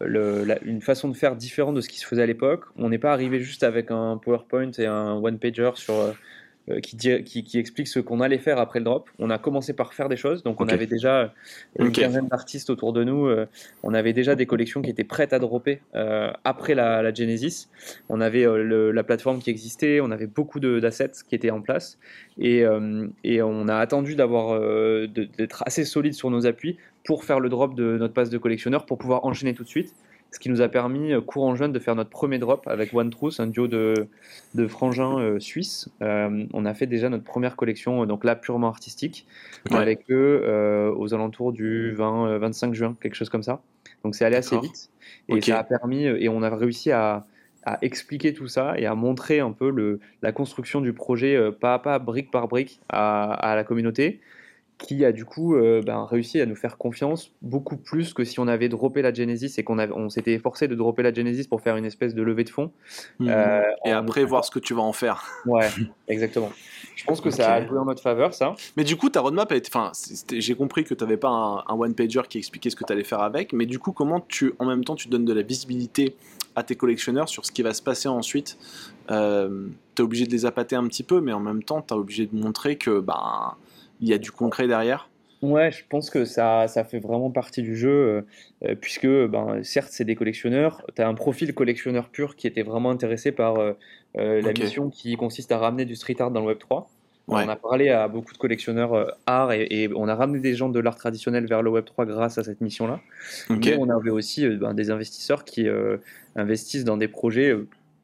le- 0.00 0.44
la- 0.44 0.62
une 0.62 0.80
façon 0.82 1.08
de 1.08 1.14
faire 1.16 1.36
différente 1.36 1.74
de 1.74 1.80
ce 1.80 1.88
qui 1.88 1.98
se 1.98 2.06
faisait 2.06 2.22
à 2.22 2.26
l'époque. 2.26 2.64
On 2.76 2.88
n'est 2.90 2.98
pas 2.98 3.12
arrivé 3.12 3.40
juste 3.40 3.62
avec 3.62 3.90
un 3.90 4.18
PowerPoint 4.18 4.70
et 4.78 4.86
un 4.86 5.14
one-pager 5.14 5.70
sur, 5.74 5.94
euh, 5.94 6.08
euh, 6.08 6.12
qui, 6.82 6.96
dit- 6.96 7.22
qui, 7.24 7.44
qui 7.44 7.58
explique 7.58 7.88
ce 7.88 8.00
qu'on 8.00 8.20
allait 8.20 8.38
faire 8.38 8.58
après 8.58 8.78
le 8.78 8.84
drop. 8.84 9.08
On 9.18 9.30
a 9.30 9.38
commencé 9.38 9.72
par 9.72 9.94
faire 9.94 10.08
des 10.08 10.16
choses. 10.16 10.42
Donc, 10.42 10.60
on 10.60 10.66
avait 10.74 10.86
déjà 10.86 11.32
une 11.78 11.86
quinzaine 12.02 12.28
d'artistes 12.28 12.70
autour 12.70 12.92
de 12.92 13.04
nous. 13.04 13.26
euh, 13.26 13.46
on 13.82 13.94
avait 13.94 14.12
déjà 14.12 14.34
des 14.34 14.46
collections 14.46 14.82
qui 14.82 14.90
étaient 14.90 15.04
prêtes 15.04 15.32
à 15.32 15.38
dropper 15.38 15.80
euh, 15.94 16.30
après 16.44 16.74
la, 16.74 17.02
la 17.02 17.12
Genesis. 17.12 17.68
On 18.08 18.20
avait 18.20 18.46
euh, 18.46 18.62
le- 18.62 18.90
la 18.92 19.02
plateforme 19.02 19.38
qui 19.40 19.50
existait. 19.50 20.00
On 20.00 20.10
avait 20.10 20.26
beaucoup 20.26 20.60
d'assets 20.60 21.10
qui 21.28 21.34
étaient 21.34 21.50
en 21.50 21.60
place. 21.60 21.98
Et, 22.38 22.64
euh, 22.64 23.06
et 23.24 23.42
on 23.42 23.66
a 23.68 23.76
attendu 23.76 24.14
d'avoir 24.14 24.54
euh, 24.54 25.06
d'être 25.06 25.62
assez 25.66 25.84
solide 25.84 26.14
sur 26.14 26.30
nos 26.30 26.46
appuis 26.46 26.76
pour 27.04 27.24
faire 27.24 27.40
le 27.40 27.48
drop 27.48 27.74
de 27.74 27.96
notre 27.96 28.14
passe 28.14 28.30
de 28.30 28.38
collectionneur 28.38 28.84
pour 28.86 28.98
pouvoir 28.98 29.24
enchaîner 29.24 29.54
tout 29.54 29.64
de 29.64 29.68
suite. 29.68 29.94
Ce 30.30 30.38
qui 30.38 30.50
nous 30.50 30.60
a 30.60 30.68
permis, 30.68 31.12
euh, 31.12 31.20
courant 31.20 31.54
juin, 31.54 31.68
de 31.68 31.78
faire 31.78 31.94
notre 31.94 32.10
premier 32.10 32.38
drop 32.38 32.66
avec 32.68 32.92
One 32.92 33.10
Truth, 33.10 33.40
un 33.40 33.46
duo 33.46 33.66
de, 33.66 34.08
de 34.54 34.66
frangins 34.66 35.18
euh, 35.18 35.38
suisses. 35.38 35.88
Euh, 36.02 36.44
on 36.52 36.66
a 36.66 36.74
fait 36.74 36.86
déjà 36.86 37.08
notre 37.08 37.24
première 37.24 37.56
collection, 37.56 38.04
donc 38.04 38.24
là 38.24 38.36
purement 38.36 38.68
artistique, 38.68 39.26
avec 39.70 40.10
eux 40.10 40.42
euh, 40.44 40.92
aux 40.94 41.14
alentours 41.14 41.52
du 41.52 41.92
20, 41.92 42.28
euh, 42.28 42.38
25 42.38 42.74
juin, 42.74 42.96
quelque 43.00 43.14
chose 43.14 43.30
comme 43.30 43.42
ça. 43.42 43.62
Donc 44.04 44.14
c'est 44.14 44.24
allé 44.24 44.36
assez 44.36 44.58
vite. 44.58 44.90
Et 45.28 45.40
ça 45.40 45.58
a 45.58 45.64
permis, 45.64 46.04
et 46.04 46.28
on 46.28 46.42
a 46.42 46.54
réussi 46.54 46.92
à, 46.92 47.26
à 47.64 47.78
expliquer 47.80 48.34
tout 48.34 48.48
ça 48.48 48.78
et 48.78 48.84
à 48.84 48.94
montrer 48.94 49.40
un 49.40 49.52
peu 49.52 49.70
le, 49.70 49.98
la 50.20 50.32
construction 50.32 50.82
du 50.82 50.92
projet 50.92 51.50
pas 51.58 51.74
à 51.74 51.78
pas, 51.78 51.98
brique 51.98 52.30
par 52.30 52.48
brique 52.48 52.80
à, 52.90 53.32
à 53.32 53.56
la 53.56 53.64
communauté, 53.64 54.20
qui 54.78 55.04
a 55.04 55.10
du 55.10 55.24
coup 55.24 55.56
euh, 55.56 55.82
ben, 55.84 56.04
réussi 56.04 56.40
à 56.40 56.46
nous 56.46 56.54
faire 56.54 56.78
confiance 56.78 57.32
beaucoup 57.42 57.76
plus 57.76 58.14
que 58.14 58.22
si 58.24 58.38
on 58.38 58.46
avait 58.46 58.68
droppé 58.68 59.02
la 59.02 59.12
Genesis 59.12 59.54
et 59.58 59.64
qu'on 59.64 59.78
on 59.78 60.08
s'était 60.08 60.38
forcé 60.38 60.68
de 60.68 60.74
dropper 60.76 61.02
la 61.02 61.12
Genesis 61.12 61.48
pour 61.48 61.60
faire 61.60 61.76
une 61.76 61.84
espèce 61.84 62.14
de 62.14 62.22
levée 62.22 62.44
de 62.44 62.50
fonds. 62.50 62.70
Mhm. 63.18 63.28
Euh, 63.28 63.62
et 63.84 63.92
en- 63.92 63.98
après, 63.98 64.24
voir 64.24 64.44
ce 64.44 64.50
que 64.52 64.60
tu 64.60 64.74
vas 64.74 64.82
en 64.82 64.92
faire. 64.92 65.24
Ouais, 65.46 65.68
exactement. 66.06 66.52
Je 66.94 67.04
pense 67.04 67.20
que 67.20 67.30
ça 67.30 67.54
a 67.54 67.66
joué 67.66 67.76
en 67.78 67.84
notre 67.86 68.02
faveur, 68.02 68.32
ça. 68.34 68.54
Mais 68.76 68.84
du 68.84 68.96
coup, 68.96 69.08
ta 69.10 69.20
roadmap 69.20 69.50
a 69.50 69.56
été. 69.56 69.68
Enfin, 69.72 69.90
j'ai 70.32 70.54
compris 70.54 70.84
que 70.84 70.94
tu 70.94 71.02
n'avais 71.04 71.16
pas 71.16 71.28
un, 71.28 71.58
un 71.66 71.74
one-pager 71.76 72.22
qui 72.28 72.38
expliquait 72.38 72.70
ce 72.70 72.76
que 72.76 72.84
tu 72.84 72.92
allais 72.92 73.04
faire 73.04 73.20
avec, 73.20 73.52
mais 73.52 73.66
du 73.66 73.78
coup, 73.80 73.90
comment 73.92 74.20
tu, 74.20 74.52
en 74.60 74.64
même 74.64 74.84
temps, 74.84 74.94
tu 74.94 75.08
donnes 75.08 75.24
de 75.24 75.32
la 75.32 75.42
visibilité 75.42 76.14
à 76.56 76.62
tes 76.62 76.76
collectionneurs 76.76 77.28
sur 77.28 77.44
ce 77.46 77.50
qui 77.52 77.62
va 77.62 77.74
se 77.74 77.82
passer 77.82 78.08
ensuite? 78.08 78.58
Euh, 79.10 79.66
Tu 79.96 80.02
es 80.02 80.04
obligé 80.04 80.26
de 80.26 80.32
les 80.32 80.46
appâter 80.46 80.76
un 80.76 80.86
petit 80.86 81.02
peu, 81.02 81.20
mais 81.20 81.32
en 81.32 81.40
même 81.40 81.62
temps, 81.64 81.82
tu 81.82 81.94
es 81.94 81.96
obligé 81.96 82.26
de 82.26 82.36
montrer 82.36 82.76
que 82.76 83.00
ben 83.00 83.54
il 84.00 84.08
y 84.08 84.12
a 84.12 84.18
du 84.18 84.30
concret 84.30 84.66
derrière? 84.66 85.08
Ouais, 85.40 85.70
je 85.70 85.84
pense 85.88 86.10
que 86.10 86.24
ça, 86.24 86.66
ça 86.66 86.82
fait 86.82 86.98
vraiment 86.98 87.30
partie 87.30 87.62
du 87.62 87.76
jeu, 87.76 87.88
euh, 87.88 88.22
euh, 88.64 88.74
puisque 88.74 89.06
ben, 89.06 89.62
certes, 89.62 89.90
c'est 89.92 90.04
des 90.04 90.16
collectionneurs. 90.16 90.84
Tu 90.96 91.02
as 91.02 91.08
un 91.08 91.14
profil 91.14 91.54
collectionneur 91.54 92.08
pur 92.08 92.34
qui 92.34 92.48
était 92.48 92.62
vraiment 92.62 92.90
intéressé 92.90 93.30
par 93.30 93.58
euh, 93.58 93.74
la 94.14 94.52
mission 94.52 94.90
qui 94.90 95.14
consiste 95.14 95.52
à 95.52 95.58
ramener 95.58 95.84
du 95.84 95.94
street 95.94 96.16
art 96.18 96.32
dans 96.32 96.44
le 96.44 96.54
Web3. 96.54 96.86
Ouais. 97.28 97.44
On 97.44 97.48
a 97.48 97.56
parlé 97.56 97.90
à 97.90 98.08
beaucoup 98.08 98.32
de 98.32 98.38
collectionneurs 98.38 98.94
euh, 98.94 99.06
art 99.26 99.52
et, 99.52 99.66
et 99.70 99.90
on 99.94 100.08
a 100.08 100.14
ramené 100.14 100.40
des 100.40 100.54
gens 100.54 100.70
de 100.70 100.80
l'art 100.80 100.96
traditionnel 100.96 101.46
vers 101.46 101.62
le 101.62 101.70
Web3 101.70 102.06
grâce 102.06 102.38
à 102.38 102.42
cette 102.42 102.60
mission-là. 102.60 103.00
Mais 103.50 103.76
on 103.76 103.90
avait 103.90 104.10
aussi 104.10 104.48
ben, 104.48 104.74
des 104.74 104.90
investisseurs 104.90 105.44
qui 105.44 105.68
investissent 106.34 106.84
dans 106.84 106.96
des 106.96 107.08
projets 107.08 107.54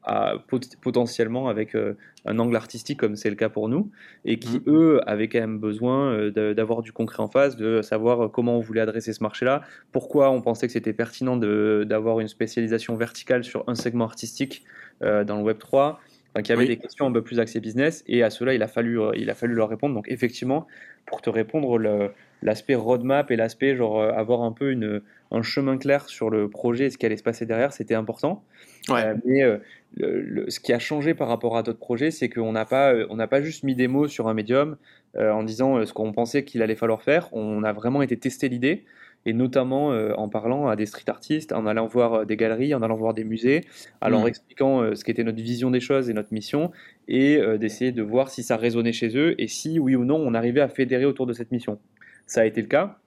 à- 0.05 0.35
potentiellement 0.81 1.47
avec 1.49 1.75
euh, 1.75 1.93
un 2.25 2.39
angle 2.39 2.55
artistique 2.55 2.99
comme 2.99 3.15
c'est 3.15 3.29
le 3.29 3.35
cas 3.35 3.49
pour 3.49 3.69
nous 3.69 3.89
et 4.23 4.37
qui 4.39 4.57
Mhm. 4.57 4.63
eux 4.67 5.01
avaient 5.09 5.27
quand 5.27 5.39
même 5.39 5.59
besoin 5.59 6.11
euh, 6.13 6.53
d'avoir 6.53 6.81
du 6.81 6.91
concret 6.91 7.21
en 7.21 7.27
face, 7.27 7.55
de 7.55 7.81
savoir 7.81 8.31
comment 8.31 8.57
on 8.57 8.61
voulait 8.61 8.81
adresser 8.81 9.13
ce 9.13 9.23
marché-là, 9.23 9.61
pourquoi 9.91 10.31
on 10.31 10.41
pensait 10.41 10.67
que 10.67 10.73
c'était 10.73 10.93
pertinent 10.93 11.37
d'avoir 11.37 12.19
une 12.19 12.27
spécialisation 12.27 12.95
verticale 12.95 13.43
sur 13.43 13.63
un 13.67 13.75
segment 13.75 14.05
artistique 14.05 14.63
euh, 15.01 15.23
dans 15.23 15.37
le 15.37 15.43
Web 15.43 15.57
3. 15.57 15.99
Enfin, 16.33 16.41
qu'il 16.41 16.49
y 16.49 16.53
avait 16.53 16.63
Oui. 16.63 16.67
des 16.67 16.77
questions 16.77 17.05
un 17.07 17.11
peu 17.11 17.21
plus 17.21 17.39
axées 17.39 17.59
business 17.61 18.03
et 18.07 18.21
à 18.21 18.29
cela 18.29 18.53
il 18.53 18.61
a 18.61 18.67
fallu 18.67 18.99
il 19.15 19.29
a 19.29 19.33
fallu 19.35 19.53
leur 19.55 19.69
répondre 19.69 19.95
donc 19.95 20.05
effectivement 20.09 20.67
pour 21.05 21.21
te 21.21 21.29
répondre 21.29 21.77
le- 21.77 22.11
l'aspect 22.41 22.75
roadmap 22.75 23.31
et 23.31 23.35
l'aspect 23.35 23.75
genre 23.75 23.99
euh, 23.99 24.11
avoir 24.11 24.41
un 24.43 24.51
peu 24.51 24.71
une, 24.71 25.01
un 25.31 25.41
chemin 25.41 25.77
clair 25.77 26.07
sur 26.09 26.29
le 26.29 26.49
projet 26.49 26.85
et 26.85 26.89
ce 26.89 26.97
qui 26.97 27.05
allait 27.05 27.17
se 27.17 27.23
passer 27.23 27.45
derrière 27.45 27.73
c'était 27.73 27.95
important 27.95 28.43
Ouais. 28.87 29.03
Euh, 29.03 29.15
mais 29.25 29.41
euh, 29.41 29.57
le- 29.97 30.21
le- 30.21 30.49
ce 30.51 30.59
qui 30.59 30.71
a 30.71 30.77
changé 30.77 31.15
par 31.15 31.27
rapport 31.27 31.57
à 31.57 31.63
d'autres 31.63 31.79
projets, 31.79 32.11
c'est 32.11 32.29
qu'on 32.29 32.51
n'a 32.51 32.65
pas, 32.65 32.93
on 33.09 33.15
n'a 33.15 33.25
pas 33.25 33.41
juste 33.41 33.63
mis 33.63 33.73
des 33.73 33.87
mots 33.87 34.07
sur 34.07 34.27
un 34.27 34.35
médium 34.35 34.77
euh, 35.17 35.31
en 35.31 35.41
disant 35.41 35.83
ce 35.87 35.91
qu'on 35.91 36.13
pensait 36.13 36.43
qu'il 36.43 36.61
allait 36.61 36.75
falloir 36.75 37.01
faire. 37.01 37.29
On 37.31 37.63
a 37.63 37.73
vraiment 37.73 38.03
été 38.03 38.15
tester 38.15 38.47
l'idée, 38.47 38.85
et 39.25 39.33
notamment 39.33 39.87
en 39.89 40.29
parlant 40.29 40.67
à 40.67 40.75
des 40.75 40.85
street 40.85 41.09
artistes, 41.09 41.51
en 41.51 41.65
allant 41.65 41.87
voir 41.87 42.27
des 42.27 42.37
galeries, 42.37 42.75
en 42.75 42.83
allant 42.83 42.95
voir 42.95 43.15
des 43.15 43.23
musées, 43.23 43.61
en 44.03 44.09
leur 44.09 44.21
Mhm. 44.21 44.27
expliquant 44.27 44.93
ce 44.95 45.03
qu'était 45.03 45.23
notre 45.23 45.41
vision 45.41 45.71
des 45.71 45.79
choses 45.79 46.11
et 46.11 46.13
notre 46.13 46.31
mission, 46.31 46.69
et 47.07 47.39
d'essayer 47.57 47.91
de 47.91 48.03
voir 48.03 48.29
si 48.29 48.43
ça 48.43 48.55
résonnait 48.55 48.93
chez 48.93 49.17
eux, 49.17 49.33
et 49.41 49.47
si 49.47 49.79
oui 49.79 49.95
ou 49.95 50.05
non 50.05 50.17
on 50.17 50.35
arrivait 50.35 50.61
à 50.61 50.67
fédérer 50.67 51.05
autour 51.05 51.25
de 51.25 51.33
cette 51.33 51.51
mission. 51.51 51.79
Ça 52.27 52.41
a 52.41 52.45
été 52.45 52.61
le 52.61 52.67
cas 52.67 52.97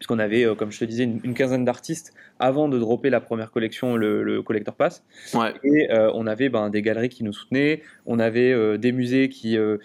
puisqu'on 0.00 0.18
avait, 0.18 0.46
euh, 0.46 0.54
comme 0.54 0.72
je 0.72 0.78
te 0.78 0.84
disais, 0.86 1.04
une, 1.04 1.20
une 1.24 1.34
quinzaine 1.34 1.66
d'artistes 1.66 2.14
avant 2.38 2.70
de 2.70 2.78
dropper 2.78 3.10
la 3.10 3.20
première 3.20 3.52
collection, 3.52 3.96
le, 3.96 4.22
le 4.24 4.42
Collector 4.42 4.74
Pass. 4.74 5.04
Ouais. 5.34 5.52
Et 5.62 5.92
euh, 5.92 6.10
on 6.14 6.26
avait 6.26 6.48
ben, 6.48 6.70
des 6.70 6.80
galeries 6.80 7.10
qui 7.10 7.22
nous 7.22 7.34
soutenaient, 7.34 7.82
on 8.06 8.18
avait 8.18 8.50
euh, 8.50 8.78
des 8.78 8.92
musées 8.92 9.28
qui 9.28 9.58
euh, 9.58 9.76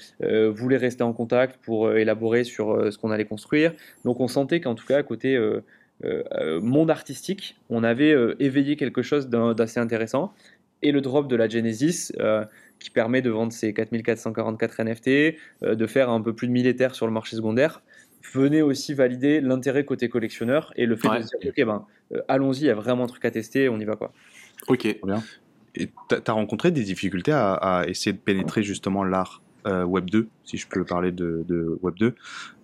voulaient 0.56 0.78
rester 0.78 1.04
en 1.04 1.12
contact 1.12 1.58
pour 1.62 1.92
élaborer 1.92 2.46
sur 2.46 2.92
ce 2.92 2.98
qu'on 2.98 3.12
allait 3.12 3.26
construire. 3.26 3.74
Donc 4.06 4.22
on 4.22 4.30
sentait 4.30 4.62
qu'en 4.62 4.74
tout 4.74 4.86
cas, 4.86 5.04
côté 5.04 5.38
monde 6.62 6.90
artistique, 6.90 7.58
on 7.70 7.84
avait 7.84 8.16
éveillé 8.40 8.78
quelque 8.78 9.02
chose 9.02 9.28
d'assez 9.30 9.80
intéressant. 9.80 10.34
Et 10.82 10.92
le 10.92 11.02
drop 11.02 11.28
de 11.28 11.36
la 11.36 11.50
Genesis, 11.50 12.14
qui 12.80 12.90
permet 12.90 13.22
de 13.22 13.30
vendre 13.30 13.52
ses 13.52 13.74
4444 13.74 14.84
NFT, 14.84 15.36
de 15.62 15.88
faire 15.88 16.10
un 16.10 16.22
peu 16.22 16.34
plus 16.34 16.48
de 16.48 16.54
1000 16.54 16.68
Ethers 16.68 16.96
sur 16.96 17.06
le 17.06 17.12
marché 17.12 17.36
secondaire, 17.36 17.82
venait 18.34 18.62
aussi 18.62 18.94
valider 18.94 19.42
l'intérêt 19.42 19.86
côté 19.86 20.10
collectionneur 20.10 20.74
et 20.76 20.86
le 20.86 20.96
fait 20.96 21.08
Ouais. 21.10 21.20
de 21.20 21.24
se 21.24 21.38
dire, 21.42 21.52
ok, 21.58 21.66
ben, 21.66 21.86
euh, 22.14 22.22
allons-y, 22.28 22.62
il 22.62 22.66
y 22.66 22.70
a 22.70 22.76
vraiment 22.76 23.04
un 23.04 23.08
truc 23.08 23.26
à 23.26 23.32
tester, 23.32 23.70
on 23.70 23.80
y 23.80 23.86
va 23.86 23.96
quoi. 23.96 24.12
Ok. 24.68 24.86
Et 24.86 25.90
t'as 26.08 26.20
as 26.26 26.32
rencontré 26.32 26.72
des 26.72 26.84
difficultés 26.84 27.32
à, 27.34 27.54
à 27.54 27.86
essayer 27.88 28.14
de 28.14 28.18
pénétrer 28.18 28.64
justement 28.64 29.04
l'art 29.04 29.42
euh, 29.68 29.84
Web 29.84 30.10
2, 30.10 30.28
si 30.44 30.58
je 30.58 30.68
peux 30.68 30.86
parler 30.86 31.12
de, 31.12 31.44
de 31.48 31.78
Web 31.82 31.96
2, 32.00 32.16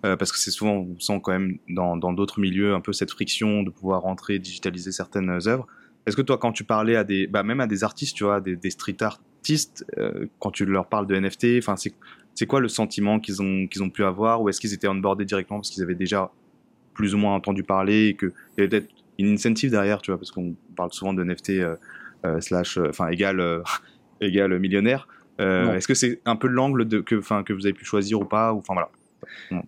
euh, 0.06 0.16
parce 0.16 0.30
que 0.32 0.38
c'est 0.38 0.50
souvent, 0.52 0.74
on 0.76 0.98
sent 1.00 1.20
quand 1.22 1.32
même 1.32 1.58
dans 1.68 1.96
dans 1.96 2.12
d'autres 2.12 2.40
milieux 2.40 2.74
un 2.74 2.80
peu 2.80 2.92
cette 2.92 3.10
friction 3.10 3.62
de 3.64 3.70
pouvoir 3.70 4.02
rentrer, 4.02 4.38
digitaliser 4.38 4.92
certaines 4.92 5.30
œuvres. 5.46 5.66
Est-ce 6.06 6.16
que 6.16 6.22
toi, 6.22 6.38
quand 6.38 6.52
tu 6.52 6.64
parlais 6.64 6.96
à 6.96 7.04
des, 7.04 7.26
bah, 7.26 7.42
même 7.42 7.60
à 7.60 7.66
des 7.66 7.84
artistes, 7.84 8.16
tu 8.16 8.24
vois, 8.24 8.40
des, 8.40 8.56
des 8.56 8.70
street 8.70 8.96
artistes, 9.02 9.84
euh, 9.98 10.26
quand 10.38 10.50
tu 10.52 10.64
leur 10.64 10.86
parles 10.86 11.06
de 11.06 11.14
NFT, 11.16 11.58
enfin, 11.58 11.76
c'est 11.76 11.92
c'est 12.34 12.46
quoi 12.46 12.60
le 12.60 12.68
sentiment 12.68 13.20
qu'ils 13.20 13.42
ont 13.42 13.66
qu'ils 13.66 13.82
ont 13.82 13.90
pu 13.90 14.04
avoir, 14.04 14.42
ou 14.42 14.48
est-ce 14.48 14.60
qu'ils 14.60 14.74
étaient 14.74 14.88
onboardés 14.88 15.24
directement 15.24 15.58
parce 15.58 15.70
qu'ils 15.70 15.82
avaient 15.82 15.94
déjà 15.94 16.30
plus 16.94 17.14
ou 17.14 17.18
moins 17.18 17.34
entendu 17.34 17.62
parler 17.62 18.08
et 18.08 18.16
qu'il 18.16 18.30
y 18.58 18.60
avait 18.60 18.68
peut-être 18.68 18.88
une 19.18 19.34
incentive 19.34 19.70
derrière, 19.70 20.02
tu 20.02 20.10
vois, 20.10 20.18
parce 20.18 20.30
qu'on 20.30 20.54
parle 20.76 20.92
souvent 20.92 21.14
de 21.14 21.22
NFT 21.22 21.50
euh, 21.50 21.76
euh, 22.24 22.40
slash, 22.40 22.78
euh, 22.78 22.88
enfin, 22.88 23.08
égal, 23.08 23.40
euh, 23.40 23.62
égal 24.20 24.58
millionnaire. 24.58 25.08
Est-ce 25.38 25.88
que 25.88 25.94
c'est 25.94 26.20
un 26.24 26.36
peu 26.36 26.46
l'angle 26.46 26.86
de, 26.86 27.00
que, 27.00 27.16
que 27.42 27.52
vous 27.52 27.66
avez 27.66 27.72
pu 27.72 27.84
choisir 27.84 28.20
ou 28.20 28.24
pas 28.24 28.52
ou, 28.52 28.58
Enfin 28.58 28.74
voilà. 28.74 28.90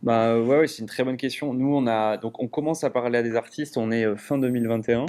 Bah 0.04 0.38
ouais, 0.38 0.58
ouais, 0.58 0.66
c'est 0.68 0.82
une 0.82 0.88
très 0.88 1.02
bonne 1.02 1.16
question. 1.16 1.52
Nous, 1.52 1.74
on 1.74 1.88
a 1.88 2.16
donc 2.16 2.40
on 2.40 2.46
commence 2.46 2.84
à 2.84 2.90
parler 2.90 3.18
à 3.18 3.22
des 3.24 3.34
artistes. 3.34 3.76
On 3.76 3.90
est 3.90 4.16
fin 4.16 4.38
2021, 4.38 5.06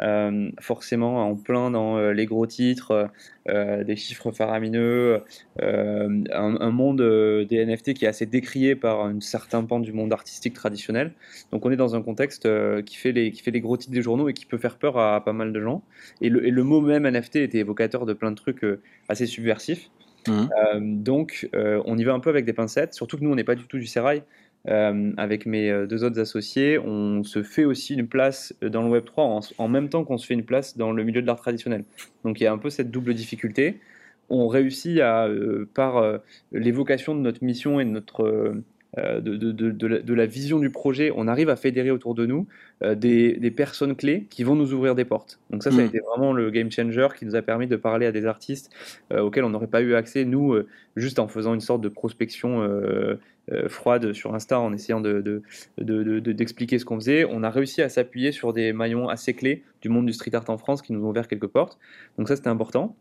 euh, 0.00 0.50
forcément 0.60 1.28
en 1.28 1.36
plein 1.36 1.70
dans 1.70 1.98
euh, 1.98 2.12
les 2.12 2.24
gros 2.26 2.46
titres, 2.46 3.10
euh, 3.48 3.84
des 3.84 3.96
chiffres 3.96 4.32
faramineux, 4.32 5.22
un, 5.60 6.22
un 6.32 6.70
monde 6.70 7.02
des 7.48 7.66
NFT 7.66 7.94
qui 7.94 8.04
est 8.04 8.08
assez 8.08 8.26
décrié 8.26 8.74
par 8.76 9.04
un 9.04 9.20
certain 9.20 9.62
pan 9.64 9.80
du 9.80 9.92
monde 9.92 10.12
artistique 10.12 10.54
traditionnel. 10.54 11.12
Donc 11.52 11.66
on 11.66 11.70
est 11.70 11.76
dans 11.76 11.94
un 11.94 12.02
contexte 12.02 12.48
qui 12.84 12.96
fait 12.96 13.12
les 13.12 13.30
qui 13.30 13.42
fait 13.42 13.50
les 13.50 13.60
gros 13.60 13.76
titres 13.76 13.92
des 13.92 14.02
journaux 14.02 14.28
et 14.28 14.34
qui 14.34 14.46
peut 14.46 14.58
faire 14.58 14.76
peur 14.76 14.98
à, 14.98 15.22
pas 15.24 15.32
mal 15.32 15.52
de 15.52 15.60
gens. 15.60 15.82
Et 16.20 16.28
le, 16.28 16.46
et 16.46 16.50
le 16.50 16.64
mot 16.64 16.80
même 16.80 17.06
NFT 17.08 17.36
était 17.36 17.58
évocateur 17.58 18.06
de 18.06 18.12
plein 18.12 18.30
de 18.30 18.36
trucs 18.36 18.64
assez 19.08 19.26
subversifs. 19.26 19.90
Euh, 20.28 20.80
donc, 20.80 21.48
on 21.54 21.98
y 21.98 22.04
va 22.04 22.12
un 22.12 22.20
peu 22.20 22.30
avec 22.30 22.44
des 22.44 22.52
pincettes, 22.52 22.94
surtout 22.94 23.18
que 23.18 23.24
nous, 23.24 23.30
on 23.30 23.34
n'est 23.34 23.44
pas 23.44 23.54
du 23.54 23.64
tout 23.64 23.78
du 23.78 23.86
sérail. 23.86 24.22
Euh, 24.68 25.12
avec 25.16 25.46
mes 25.46 25.70
euh, 25.70 25.86
deux 25.86 26.04
autres 26.04 26.20
associés, 26.20 26.78
on 26.78 27.24
se 27.24 27.42
fait 27.42 27.64
aussi 27.64 27.94
une 27.94 28.06
place 28.08 28.54
dans 28.60 28.82
le 28.82 29.00
Web3 29.00 29.12
en, 29.16 29.40
en 29.56 29.68
même 29.68 29.88
temps 29.88 30.04
qu'on 30.04 30.18
se 30.18 30.26
fait 30.26 30.34
une 30.34 30.44
place 30.44 30.76
dans 30.76 30.92
le 30.92 31.02
milieu 31.02 31.22
de 31.22 31.26
l'art 31.26 31.40
traditionnel. 31.40 31.84
Donc, 32.24 32.40
il 32.40 32.44
y 32.44 32.46
a 32.46 32.52
un 32.52 32.58
peu 32.58 32.68
cette 32.70 32.90
double 32.90 33.14
difficulté. 33.14 33.80
On 34.28 34.48
réussit 34.48 35.00
à, 35.00 35.26
euh, 35.26 35.68
par 35.74 35.96
euh, 35.96 36.18
l'évocation 36.52 37.14
de 37.14 37.20
notre 37.20 37.42
mission 37.42 37.80
et 37.80 37.84
de 37.84 37.90
notre 37.90 38.24
euh, 38.24 38.54
euh, 38.54 38.62
de, 38.96 39.36
de- 39.52 39.86
la, 39.86 39.98
de 40.00 40.14
la 40.14 40.26
vision 40.26 40.58
du 40.58 40.70
projet, 40.70 41.12
on 41.14 41.28
arrive 41.28 41.48
à 41.48 41.56
fédérer 41.56 41.90
autour 41.90 42.14
de 42.14 42.26
nous 42.26 42.46
euh, 42.82 42.94
des, 42.94 43.34
des 43.34 43.50
personnes 43.50 43.94
clés 43.94 44.26
qui 44.30 44.42
vont 44.42 44.56
nous 44.56 44.72
ouvrir 44.72 44.94
des 44.94 45.04
portes. 45.04 45.38
Donc 45.50 45.62
ça, 45.62 45.70
ça 45.70 45.78
a 45.78 45.82
Mm. 45.82 45.86
été 45.86 46.00
vraiment 46.00 46.32
le 46.32 46.50
game 46.50 46.70
changer 46.70 47.06
qui 47.16 47.24
nous 47.24 47.36
a 47.36 47.42
permis 47.42 47.66
de 47.68 47.76
parler 47.76 48.06
à 48.06 48.12
des 48.12 48.26
artistes 48.26 48.70
euh, 49.12 49.20
auxquels 49.20 49.44
on 49.44 49.50
n'aurait 49.50 49.68
pas 49.68 49.80
eu 49.82 49.94
accès, 49.94 50.24
nous, 50.24 50.54
euh, 50.54 50.66
juste 50.96 51.18
en 51.20 51.28
faisant 51.28 51.54
une 51.54 51.60
sorte 51.60 51.80
de 51.82 51.88
prospection 51.88 52.62
euh, 52.62 53.14
euh, 53.52 53.68
froide 53.68 54.12
sur 54.12 54.34
Insta, 54.34 54.60
en 54.60 54.72
essayant 54.72 55.00
de- 55.00 55.20
de- 55.20 55.42
de- 55.78 56.02
de- 56.02 56.18
de- 56.20 56.32
d'expliquer 56.32 56.78
ce 56.78 56.84
qu'on 56.84 56.96
faisait. 56.96 57.24
On 57.24 57.42
a 57.42 57.50
réussi 57.50 57.82
à 57.82 57.88
s'appuyer 57.88 58.32
sur 58.32 58.52
des 58.52 58.72
maillons 58.72 59.08
assez 59.08 59.34
clés 59.34 59.62
du 59.82 59.88
monde 59.88 60.06
du 60.06 60.12
street 60.12 60.34
art 60.34 60.48
en 60.48 60.58
France 60.58 60.82
qui 60.82 60.92
nous 60.92 61.04
ont 61.04 61.10
ouvert 61.10 61.26
quelques 61.28 61.46
portes. 61.48 61.78
Donc 62.18 62.28
ça, 62.28 62.36
c'était 62.36 62.48
important. 62.48 62.96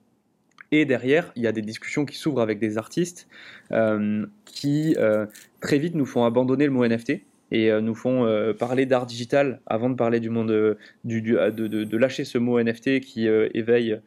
Et 0.72 0.86
derrière, 0.86 1.32
il 1.36 1.44
y 1.44 1.48
a 1.48 1.52
des 1.52 1.62
discussions 1.64 2.06
qui 2.06 2.18
s'ouvrent 2.18 2.42
avec 2.42 2.60
des 2.60 2.78
artistes 2.78 3.28
euh, 3.72 4.26
qui 4.46 4.96
euh, 5.00 5.26
très 5.62 5.80
vite 5.80 5.96
nous 5.96 6.06
font 6.06 6.26
abandonner 6.26 6.66
le 6.66 6.72
mot 6.72 6.86
NFT 6.86 7.22
et 7.52 7.72
euh, 7.72 7.82
nous 7.82 7.96
font 7.96 8.26
euh, 8.26 8.54
parler 8.54 8.86
d'art 8.86 9.08
digital 9.08 9.60
avant 9.66 9.90
de 9.90 9.96
parler 9.96 10.20
du 10.20 10.30
monde 10.30 10.78
du, 11.04 11.22
du- 11.22 11.34
de, 11.34 11.68
de- 11.68 11.84
de 11.84 11.98
lâcher 11.98 12.24
ce 12.24 12.38
mot 12.38 12.60
NFT 12.60 13.00
qui 13.00 13.28
éveille 13.28 14.00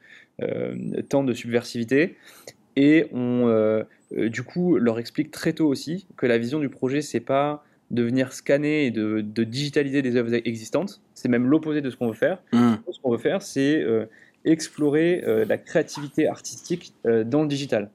tant 1.08 1.22
de 1.24 1.32
subversivité. 1.32 2.16
Et 2.76 3.06
on, 3.12 3.82
du 4.12 4.42
coup, 4.42 4.76
leur 4.78 4.98
explique 4.98 5.30
très 5.30 5.52
tôt 5.52 5.66
aussi 5.68 6.06
que 6.16 6.26
la 6.26 6.38
vision 6.38 6.58
du 6.60 6.68
projet, 6.68 7.02
c'est 7.02 7.20
pas 7.20 7.64
de 7.90 8.02
venir 8.02 8.32
scanner 8.32 8.86
et 8.86 8.90
de, 8.90 9.20
de 9.20 9.44
digitaliser 9.44 10.00
des 10.00 10.16
œuvres 10.16 10.32
existantes. 10.46 11.02
C'est 11.14 11.28
même 11.28 11.46
l'opposé 11.46 11.80
de 11.82 11.90
ce 11.90 11.96
qu'on 11.96 12.08
veut 12.08 12.14
faire 12.14 12.42
Mhm. 12.52 12.78
ce 12.90 12.98
qu'on 13.00 13.10
veut 13.12 13.18
faire, 13.18 13.42
c'est 13.42 13.82
euh, 13.82 14.06
explorer 14.44 15.22
euh, 15.26 15.44
la 15.44 15.58
créativité 15.58 16.28
artistique 16.28 16.94
euh, 17.06 17.24
dans 17.24 17.42
le 17.42 17.48
digital. 17.48 17.90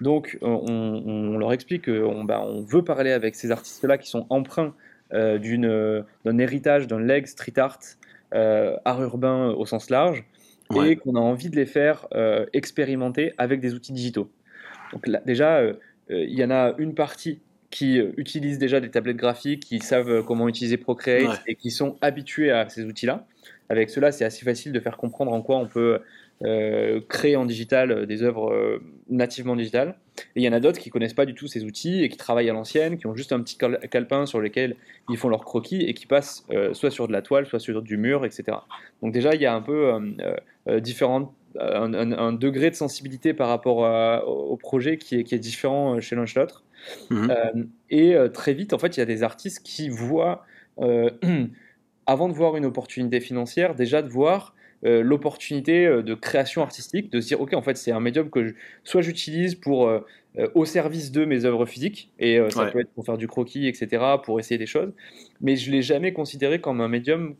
Donc, 0.00 0.38
euh, 0.42 0.46
on, 0.46 1.02
on 1.06 1.38
leur 1.38 1.52
explique 1.52 1.86
qu'on 1.86 2.24
bah, 2.24 2.42
on 2.42 2.62
veut 2.62 2.82
parler 2.84 3.12
avec 3.12 3.34
ces 3.34 3.50
artistes-là 3.50 3.96
qui 3.98 4.10
sont 4.10 4.26
euh, 5.12 5.38
euh, 5.42 6.02
d'un 6.24 6.38
héritage, 6.38 6.86
d'un 6.86 7.00
leg 7.00 7.26
street 7.26 7.58
art, 7.58 7.78
euh, 8.34 8.76
art 8.84 9.02
urbain 9.02 9.50
au 9.50 9.64
sens 9.66 9.90
large, 9.90 10.24
Ouais. 10.68 10.90
et 10.90 10.96
qu'on 10.96 11.14
a 11.14 11.20
envie 11.20 11.48
de 11.48 11.54
les 11.54 11.64
faire 11.64 12.08
euh, 12.12 12.44
expérimenter 12.52 13.32
avec 13.38 13.60
des 13.60 13.72
outils 13.74 13.92
digitaux. 13.92 14.28
Donc 14.92 15.06
là, 15.06 15.22
déjà, 15.24 15.62
il 16.10 16.34
y 16.34 16.44
en 16.44 16.50
a 16.50 16.74
une 16.78 16.94
partie 16.94 17.40
qui 17.70 17.98
utilisent 18.16 18.58
déjà 18.58 18.80
des 18.80 18.90
tablettes 18.90 19.16
graphiques, 19.16 19.64
qui 19.64 19.78
savent 19.78 20.24
comment 20.24 20.48
utiliser 20.48 20.76
Procreate 20.76 21.28
Ouais. 21.28 21.36
et 21.46 21.54
qui 21.54 21.70
sont 21.70 21.96
habitués 22.00 22.50
à 22.50 22.68
ces 22.68 22.84
outils-là. 22.84 23.26
Avec 23.68 23.90
cela, 23.90 24.12
c'est 24.12 24.24
assez 24.24 24.44
facile 24.44 24.72
de 24.72 24.80
faire 24.80 24.96
comprendre 24.96 25.32
en 25.32 25.42
quoi 25.42 25.56
on 25.56 25.66
peut 25.66 26.00
euh, 26.44 27.00
créer 27.08 27.34
en 27.36 27.46
digital 27.46 27.90
euh, 27.90 28.06
des 28.06 28.22
œuvres 28.22 28.52
euh, 28.52 28.82
nativement 29.08 29.56
digitales. 29.56 29.96
Et 30.34 30.40
il 30.40 30.42
y 30.42 30.48
en 30.48 30.52
a 30.52 30.60
d'autres 30.60 30.78
qui 30.78 30.90
connaissent 30.90 31.14
pas 31.14 31.26
du 31.26 31.34
tout 31.34 31.46
ces 31.46 31.64
outils 31.64 32.02
et 32.02 32.08
qui 32.08 32.16
travaillent 32.16 32.50
à 32.50 32.52
l'ancienne, 32.52 32.98
qui 32.98 33.06
ont 33.06 33.14
juste 33.14 33.32
un 33.32 33.40
petit 33.40 33.56
cal- 33.56 33.80
calepin 33.90 34.26
sur 34.26 34.40
lequel 34.40 34.76
ils 35.08 35.16
font 35.16 35.28
leurs 35.28 35.44
croquis 35.44 35.82
et 35.82 35.94
qui 35.94 36.06
passent 36.06 36.44
euh, 36.50 36.74
soit 36.74 36.90
sur 36.90 37.08
de 37.08 37.12
la 37.12 37.22
toile, 37.22 37.46
soit 37.46 37.58
sur 37.58 37.82
du 37.82 37.96
mur, 37.96 38.24
etc. 38.24 38.58
Donc 39.02 39.12
déjà, 39.12 39.34
il 39.34 39.40
y 39.40 39.46
a 39.46 39.54
un 39.54 39.62
peu 39.62 39.92
différentes 40.80 41.32
un, 41.58 41.94
un- 41.94 42.12
un 42.12 42.32
degré 42.32 42.70
de 42.70 42.74
sensibilité 42.74 43.32
par 43.32 43.48
rapport 43.48 43.86
à- 43.86 44.26
au 44.26 44.56
projet 44.56 44.98
qui 44.98 45.16
est, 45.16 45.24
qui 45.24 45.34
est 45.34 45.38
différent 45.38 45.98
chez 46.00 46.16
l'un 46.16 46.26
chez 46.26 46.40
l'autre. 46.40 46.64
Mhm. 47.10 47.30
Euh, 47.30 47.64
et 47.88 48.14
très 48.32 48.52
vite, 48.52 48.72
en 48.74 48.78
fait, 48.78 48.96
il 48.96 49.00
y 49.00 49.02
a 49.02 49.06
des 49.06 49.22
artistes 49.22 49.62
qui 49.64 49.88
voient, 49.88 50.44
avant 52.06 52.28
de 52.28 52.34
voir 52.34 52.56
une 52.56 52.64
opportunité 52.64 53.20
financière, 53.20 53.74
déjà 53.74 54.02
de 54.02 54.08
voir 54.08 54.54
euh, 54.84 55.02
l'opportunité 55.02 55.86
euh, 55.86 56.02
de 56.02 56.14
création 56.14 56.60
artistique, 56.62 57.10
de 57.10 57.20
se 57.20 57.28
dire, 57.28 57.40
ok, 57.40 57.54
en 57.54 57.62
fait, 57.62 57.76
c'est 57.76 57.92
un 57.92 58.00
médium 58.00 58.28
que 58.30 58.46
je- 58.48 58.54
soit 58.84 59.00
j'utilise 59.00 59.54
pour 59.54 59.88
euh, 59.88 60.00
au 60.54 60.66
service 60.66 61.12
de 61.12 61.24
mes 61.24 61.46
œuvres 61.46 61.64
physiques, 61.64 62.10
et 62.18 62.38
euh, 62.38 62.50
ça 62.50 62.64
Ouais. 62.64 62.70
peut 62.70 62.80
être 62.80 62.90
pour 62.90 63.06
faire 63.06 63.16
du 63.16 63.26
croquis, 63.26 63.66
etc., 63.68 64.04
pour 64.22 64.38
essayer 64.38 64.58
des 64.58 64.66
choses, 64.66 64.92
mais 65.40 65.56
je 65.56 65.70
l'ai 65.72 65.80
jamais 65.80 66.12
considéré 66.12 66.60
comme 66.60 66.82
un 66.82 66.88
médium 66.88 67.36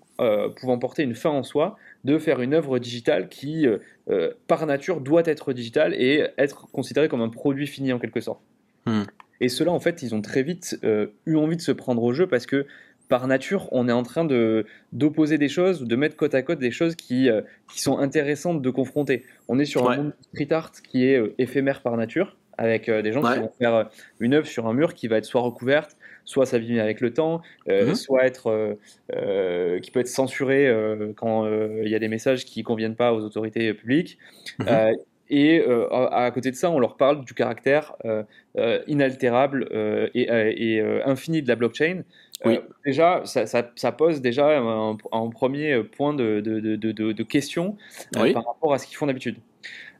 pouvant 0.56 0.78
porter 0.78 1.02
une 1.02 1.14
fin 1.14 1.28
en 1.28 1.42
soi, 1.42 1.76
de 2.04 2.16
faire 2.16 2.40
une 2.40 2.54
œuvre 2.54 2.78
digitale 2.78 3.28
qui, 3.28 3.66
par 4.46 4.64
nature, 4.64 5.02
doit 5.02 5.22
être 5.26 5.52
digitale 5.52 5.92
et 5.92 6.26
être 6.38 6.68
considérée 6.72 7.08
comme 7.08 7.20
un 7.20 7.28
produit 7.28 7.66
fini 7.66 7.92
en 7.92 7.98
quelque 7.98 8.22
sorte. 8.22 8.40
Hmm. 8.86 9.02
Et 9.42 9.50
ceux-là, 9.50 9.72
en 9.72 9.80
fait, 9.80 10.02
ils 10.02 10.14
ont 10.14 10.22
très 10.22 10.42
vite 10.42 10.80
eu 11.26 11.36
envie 11.36 11.56
de 11.56 11.60
se 11.60 11.72
prendre 11.72 12.02
au 12.02 12.14
jeu 12.14 12.26
parce 12.26 12.46
que 12.46 12.66
par 13.08 13.26
nature, 13.26 13.68
on 13.72 13.88
est 13.88 13.92
en 13.92 14.02
train 14.02 14.24
de 14.24 14.66
d'opposer 14.92 15.38
des 15.38 15.48
choses, 15.48 15.82
de 15.82 15.96
mettre 15.96 16.16
côte 16.16 16.34
à 16.34 16.42
côte 16.42 16.58
des 16.58 16.70
choses 16.70 16.96
qui, 16.96 17.28
euh, 17.30 17.42
qui 17.72 17.80
sont 17.80 17.98
intéressantes 17.98 18.62
de 18.62 18.70
confronter. 18.70 19.24
On 19.48 19.58
est 19.58 19.64
sur 19.64 19.84
Ouais. 19.84 19.94
un 19.94 19.96
monde 19.96 20.12
street 20.34 20.52
art 20.52 20.72
qui 20.88 21.06
est 21.06 21.18
euh, 21.18 21.34
éphémère 21.38 21.82
par 21.82 21.96
nature, 21.96 22.36
avec 22.58 22.88
euh, 22.88 23.02
des 23.02 23.12
gens 23.12 23.22
Ouais. 23.22 23.34
qui 23.34 23.40
vont 23.40 23.52
faire 23.58 23.90
une 24.20 24.34
œuvre 24.34 24.46
sur 24.46 24.66
un 24.66 24.72
mur 24.74 24.94
qui 24.94 25.08
va 25.08 25.18
être 25.18 25.24
soit 25.26 25.40
recouverte, 25.42 25.96
soit 26.24 26.46
s'abîmer 26.46 26.80
avec 26.80 27.00
le 27.00 27.12
temps, 27.12 27.42
Mhm. 27.68 27.94
soit 27.94 28.24
être 28.26 28.76
qui 29.82 29.90
peut 29.90 30.00
être 30.00 30.08
censurée 30.08 30.72
quand 31.16 31.46
il 31.82 31.88
y 31.88 31.94
a 31.94 31.98
des 31.98 32.08
messages 32.08 32.44
qui 32.44 32.62
conviennent 32.62 32.96
pas 32.96 33.12
aux 33.12 33.20
autorités 33.20 33.72
publiques. 33.74 34.18
Mhm. 34.58 34.66
Et 35.28 35.60
euh, 35.60 35.88
à, 35.92 36.24
à 36.26 36.30
côté 36.30 36.50
de 36.50 36.56
ça, 36.56 36.70
on 36.70 36.78
leur 36.78 36.96
parle 36.96 37.24
du 37.24 37.34
caractère 37.34 37.94
euh, 38.04 38.22
euh, 38.58 38.80
inaltérable 38.86 39.68
et, 40.14 40.22
et, 40.22 40.80
infini 41.04 41.42
de 41.42 41.48
la 41.48 41.56
blockchain. 41.56 42.02
Oui. 42.44 42.60
déjà, 42.84 43.22
ça, 43.24 43.46
ça- 43.46 43.70
ça 43.76 43.92
pose 43.92 44.20
déjà 44.20 44.58
un, 44.58 44.96
un 45.12 45.28
premier 45.30 45.82
point 45.82 46.12
de, 46.14 46.40
de, 46.40 47.22
question 47.22 47.76
Oui. 48.16 48.32
par 48.34 48.44
rapport 48.46 48.74
à 48.74 48.78
ce 48.78 48.86
qu'ils 48.86 48.96
font 48.96 49.06
d'habitude. 49.06 49.36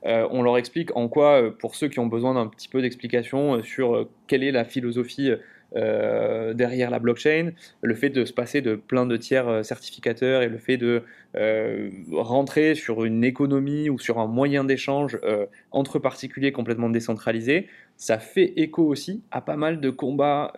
Euh, 0.05 0.27
on 0.29 0.43
leur 0.43 0.57
explique 0.57 0.95
en 0.95 1.07
quoi, 1.07 1.51
pour 1.57 1.75
ceux 1.75 1.87
qui 1.87 1.99
ont 1.99 2.05
besoin 2.05 2.35
d'un 2.35 2.47
petit 2.47 2.69
peu 2.69 2.81
d'explication 2.81 3.63
sur 3.63 4.07
quelle 4.27 4.43
est 4.43 4.51
la 4.51 4.63
philosophie 4.65 5.31
euh, 5.75 6.53
derrière 6.53 6.89
la 6.89 6.99
blockchain, 6.99 7.51
le 7.81 7.95
fait 7.95 8.09
de 8.09 8.25
se 8.25 8.33
passer 8.33 8.61
de 8.61 8.75
plein 8.75 9.05
de 9.05 9.17
tiers 9.17 9.47
euh, 9.47 9.63
certificateurs 9.63 10.41
et 10.41 10.49
le 10.49 10.57
fait 10.57 10.77
de 10.77 11.03
euh, 11.35 11.89
rentrer 12.13 12.75
sur 12.75 13.03
une 13.03 13.23
économie 13.23 13.89
ou 13.89 13.99
sur 13.99 14.19
un 14.19 14.27
moyen 14.27 14.63
d'échange 14.63 15.19
euh, 15.23 15.45
entre 15.71 15.99
particuliers 15.99 16.51
complètement 16.51 16.89
décentralisé, 16.89 17.67
ça 17.97 18.19
fait 18.19 18.53
écho 18.55 18.83
aussi 18.83 19.23
à 19.31 19.41
pas 19.41 19.57
mal 19.57 19.81
de 19.81 19.89
combats 19.89 20.53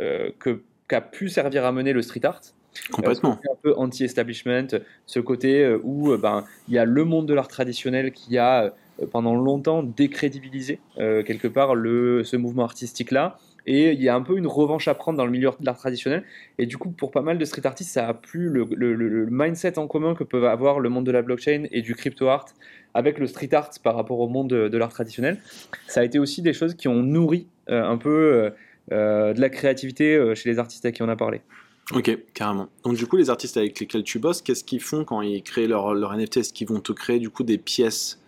qu'a 0.87 1.01
pu 1.01 1.29
servir 1.29 1.65
à 1.65 1.71
mener 1.71 1.93
le 1.93 2.01
street 2.01 2.25
art. 2.25 2.41
Complètement. 2.91 3.31
Euh, 3.31 3.33
ce 3.33 3.37
côté 3.37 3.49
un 3.51 3.57
peu 3.61 3.73
anti-establishment, 3.77 4.67
ce 5.05 5.19
côté 5.19 5.63
euh, 5.63 5.79
où 5.83 6.11
euh, 6.11 6.17
ben, 6.17 6.45
il 6.67 6.73
y 6.73 6.77
a 6.77 6.85
le 6.85 7.05
monde 7.05 7.25
de 7.25 7.33
l'art 7.33 7.47
traditionnel 7.47 8.11
qui 8.11 8.37
a 8.37 8.73
pendant 9.11 9.35
longtemps 9.35 9.81
décrédibilisé 9.81 10.81
quelque 10.97 11.47
part 11.47 11.73
le, 11.73 12.25
ce 12.25 12.35
mouvement 12.35 12.65
artistique-là. 12.65 13.39
Et 13.71 13.91
il 13.91 14.01
y 14.01 14.09
a 14.09 14.15
un 14.15 14.23
peu 14.23 14.35
une 14.35 14.47
revanche 14.47 14.88
à 14.88 14.95
prendre 14.95 15.19
dans 15.19 15.25
le 15.25 15.31
milieu 15.31 15.51
de 15.59 15.63
l'art 15.63 15.77
traditionnel. 15.77 16.23
Et 16.57 16.65
du 16.65 16.79
coup, 16.79 16.89
pour 16.89 17.11
pas 17.11 17.21
mal 17.21 17.38
de 17.38 17.45
street 17.45 17.67
artistes, 17.67 17.91
ça 17.91 18.07
a 18.07 18.15
plu 18.15 18.49
le, 18.49 19.27
mindset 19.29 19.77
en 19.77 19.85
commun 19.85 20.15
que 20.15 20.23
peuvent 20.23 20.45
avoir 20.45 20.79
le 20.79 20.89
monde 20.89 21.05
de 21.05 21.11
la 21.11 21.21
blockchain 21.21 21.65
et 21.71 21.83
du 21.83 21.93
crypto 21.93 22.29
art 22.29 22.47
avec 22.95 23.19
le 23.19 23.27
street 23.27 23.53
art 23.53 23.69
par 23.83 23.95
rapport 23.95 24.19
au 24.21 24.27
monde 24.27 24.49
de, 24.49 24.77
l'art 24.77 24.89
traditionnel. 24.89 25.38
Ça 25.88 25.99
a 25.99 26.03
été 26.03 26.17
aussi 26.17 26.41
des 26.41 26.51
choses 26.51 26.73
qui 26.73 26.88
ont 26.88 27.03
nourri 27.03 27.45
euh, 27.69 27.83
un 27.83 27.97
peu 27.97 28.09
euh, 28.09 28.49
euh, 28.91 29.33
de 29.33 29.39
la 29.39 29.49
créativité 29.49 30.33
chez 30.33 30.49
les 30.49 30.57
artistes 30.57 30.85
à 30.85 30.91
qui 30.91 31.03
on 31.03 31.09
a 31.09 31.15
parlé. 31.15 31.41
Ok, 31.93 32.17
carrément. 32.33 32.69
Donc 32.83 32.95
du 32.95 33.05
coup, 33.05 33.17
les 33.17 33.29
artistes 33.29 33.57
avec 33.57 33.79
lesquels 33.79 34.03
tu 34.03 34.17
bosses, 34.17 34.41
qu'est-ce 34.41 34.63
qu'ils 34.63 34.81
font 34.81 35.03
quand 35.03 35.21
ils 35.21 35.43
créent 35.43 35.67
leur, 35.67 35.93
leur 35.93 36.17
NFT 36.17 36.38
Est-ce 36.38 36.53
qu'ils 36.53 36.67
vont 36.67 36.79
te 36.79 36.91
créer 36.91 37.19
du 37.19 37.29
coup 37.29 37.43
des 37.43 37.59
pièces 37.59 38.19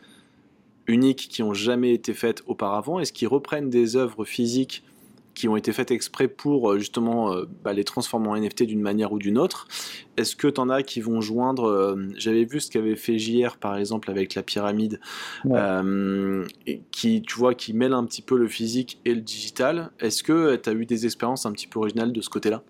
uniques 0.85 1.29
qui 1.31 1.41
ont 1.41 1.55
jamais 1.55 1.95
été 1.95 2.13
faites 2.13 2.43
auparavant? 2.45 2.99
Est-ce 2.99 3.11
qu'ils 3.11 3.27
reprennent 3.27 3.71
des 3.71 3.95
œuvres 3.95 4.23
physiques 4.23 4.83
qui 5.41 5.47
ont 5.47 5.55
été 5.55 5.71
faites 5.73 5.89
exprès 5.89 6.27
pour 6.27 6.71
euh, 6.71 6.77
justement 6.77 7.33
euh, 7.33 7.45
bah, 7.63 7.73
les 7.73 7.83
transformer 7.83 8.27
en 8.27 8.35
NFT 8.37 8.63
d'une 8.63 8.79
manière 8.81 9.11
ou 9.11 9.17
d'une 9.17 9.39
autre 9.39 9.67
Est-ce 10.17 10.35
que 10.35 10.47
tu 10.47 10.61
en 10.61 10.69
as 10.69 10.83
qui 10.83 11.01
vont 11.01 11.19
joindre 11.19 11.63
euh, 11.67 11.95
J'avais 12.15 12.45
vu 12.45 12.59
ce 12.59 12.69
qu'avait 12.69 12.95
fait 12.95 13.17
JR 13.17 13.57
par 13.57 13.75
exemple 13.75 14.11
avec 14.11 14.35
la 14.35 14.43
pyramide, 14.43 14.99
Ouais. 15.43 15.59
et 16.67 16.81
qui 16.91 17.23
tu 17.23 17.35
vois 17.39 17.55
qui 17.55 17.73
mêle 17.73 17.93
un 17.93 18.05
petit 18.05 18.21
peu 18.21 18.37
le 18.37 18.47
physique 18.47 18.99
et 19.05 19.15
le 19.15 19.21
digital. 19.21 19.89
Est-ce 19.99 20.21
que 20.21 20.55
tu 20.57 20.69
as 20.69 20.73
eu 20.73 20.85
des 20.85 21.05
expériences 21.05 21.47
un 21.47 21.51
petit 21.53 21.65
peu 21.67 21.79
originales 21.79 22.13
de 22.13 22.21
ce 22.21 22.29
côté-là? 22.29 22.61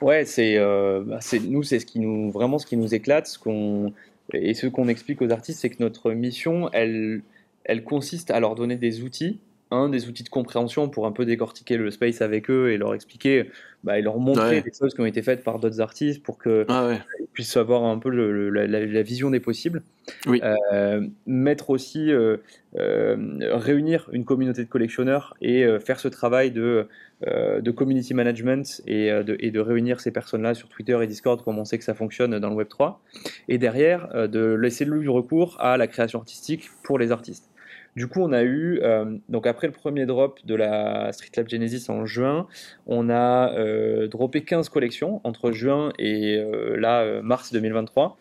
Ouais, 0.00 0.24
c'est 0.24 0.58
euh, 0.58 1.02
bah, 1.06 1.18
c'est- 1.20 1.38
nous, 1.38 1.62
c'est 1.62 1.78
ce 1.78 1.86
qui 1.86 2.00
nous 2.00 2.32
vraiment 2.32 2.58
ce 2.58 2.66
qui 2.66 2.76
nous 2.76 2.92
éclate, 2.92 3.28
ce 3.28 3.38
qu'on 3.38 3.92
et 4.32 4.54
ce 4.54 4.66
qu'on 4.66 4.88
explique 4.88 5.22
aux 5.22 5.30
artistes, 5.30 5.60
c'est 5.60 5.70
que 5.70 5.80
notre 5.82 6.10
mission, 6.10 6.70
elle, 6.72 7.22
elle 7.64 7.84
consiste 7.84 8.30
à 8.32 8.40
leur 8.40 8.54
donner 8.56 8.76
des 8.76 9.02
outils, 9.02 9.38
un 9.70 9.88
des 9.88 10.08
outils 10.08 10.24
de 10.24 10.28
compréhension 10.28 10.88
pour 10.88 11.06
un 11.06 11.12
peu 11.12 11.24
décortiquer 11.24 11.76
le 11.76 11.90
space 11.90 12.22
avec 12.22 12.50
eux 12.50 12.72
et 12.72 12.76
leur 12.78 12.94
expliquer, 12.94 13.50
bah, 13.84 13.98
et 13.98 14.02
leur 14.02 14.18
montrer 14.18 14.56
Ouais. 14.56 14.62
des 14.62 14.72
choses 14.76 14.94
qui 14.94 15.00
ont 15.00 15.06
été 15.06 15.22
faites 15.22 15.44
par 15.44 15.58
d'autres 15.58 15.80
artistes 15.80 16.22
pour 16.22 16.38
que 16.38 16.64
Ah 16.68 16.86
ouais. 16.88 16.98
puissent 17.32 17.56
avoir 17.56 17.84
un 17.84 17.98
peu 17.98 18.10
le- 18.10 18.50
le- 18.50 18.66
la, 18.66 19.02
vision 19.02 19.30
des 19.30 19.40
possibles. 19.40 19.82
Oui. 20.26 20.40
Euh, 20.72 21.06
mettre 21.26 21.70
aussi, 21.70 22.10
euh, 22.10 22.38
euh, 22.76 23.16
réunir 23.52 24.08
une 24.12 24.24
communauté 24.24 24.64
de 24.64 24.68
collectionneurs 24.68 25.34
et 25.40 25.64
faire 25.78 26.00
ce 26.00 26.08
travail 26.08 26.50
de, 26.50 26.88
de 27.26 27.70
community 27.70 28.12
management 28.14 28.82
et, 28.86 29.10
de, 29.10 29.36
et 29.40 29.50
de 29.50 29.60
réunir 29.60 30.00
ces 30.00 30.10
personnes-là 30.10 30.54
sur 30.54 30.68
Twitter 30.68 30.98
et 31.02 31.06
Discord 31.06 31.42
comme 31.44 31.58
on 31.58 31.64
sait 31.64 31.78
que 31.78 31.84
ça 31.84 31.94
fonctionne 31.94 32.38
dans 32.38 32.48
le 32.50 32.56
Web 32.56 32.68
3. 32.68 33.00
Et 33.48 33.58
derrière, 33.58 34.28
de 34.28 34.52
laisser 34.54 34.84
le 34.84 35.08
recours 35.10 35.56
à 35.60 35.76
la 35.76 35.86
création 35.86 36.18
artistique 36.18 36.70
pour 36.82 36.98
les 36.98 37.12
artistes. 37.12 37.49
Du 37.96 38.06
coup, 38.06 38.20
on 38.20 38.32
a 38.32 38.42
eu, 38.42 38.80
euh, 38.82 39.16
donc 39.28 39.46
après 39.46 39.66
le 39.66 39.72
premier 39.72 40.06
drop 40.06 40.38
de 40.44 40.54
la 40.54 41.12
Street 41.12 41.30
Lab 41.36 41.48
Genesis 41.48 41.90
en 41.90 42.06
juin, 42.06 42.46
on 42.86 43.10
a 43.10 43.52
euh, 43.54 44.06
droppé 44.06 44.42
15 44.42 44.68
collections 44.68 45.20
entre 45.24 45.50
juin 45.50 45.92
et 45.98 46.36
euh, 46.38 46.76
là, 46.76 47.00
euh, 47.00 47.22
mars 47.22 47.52
2023, 47.52 48.16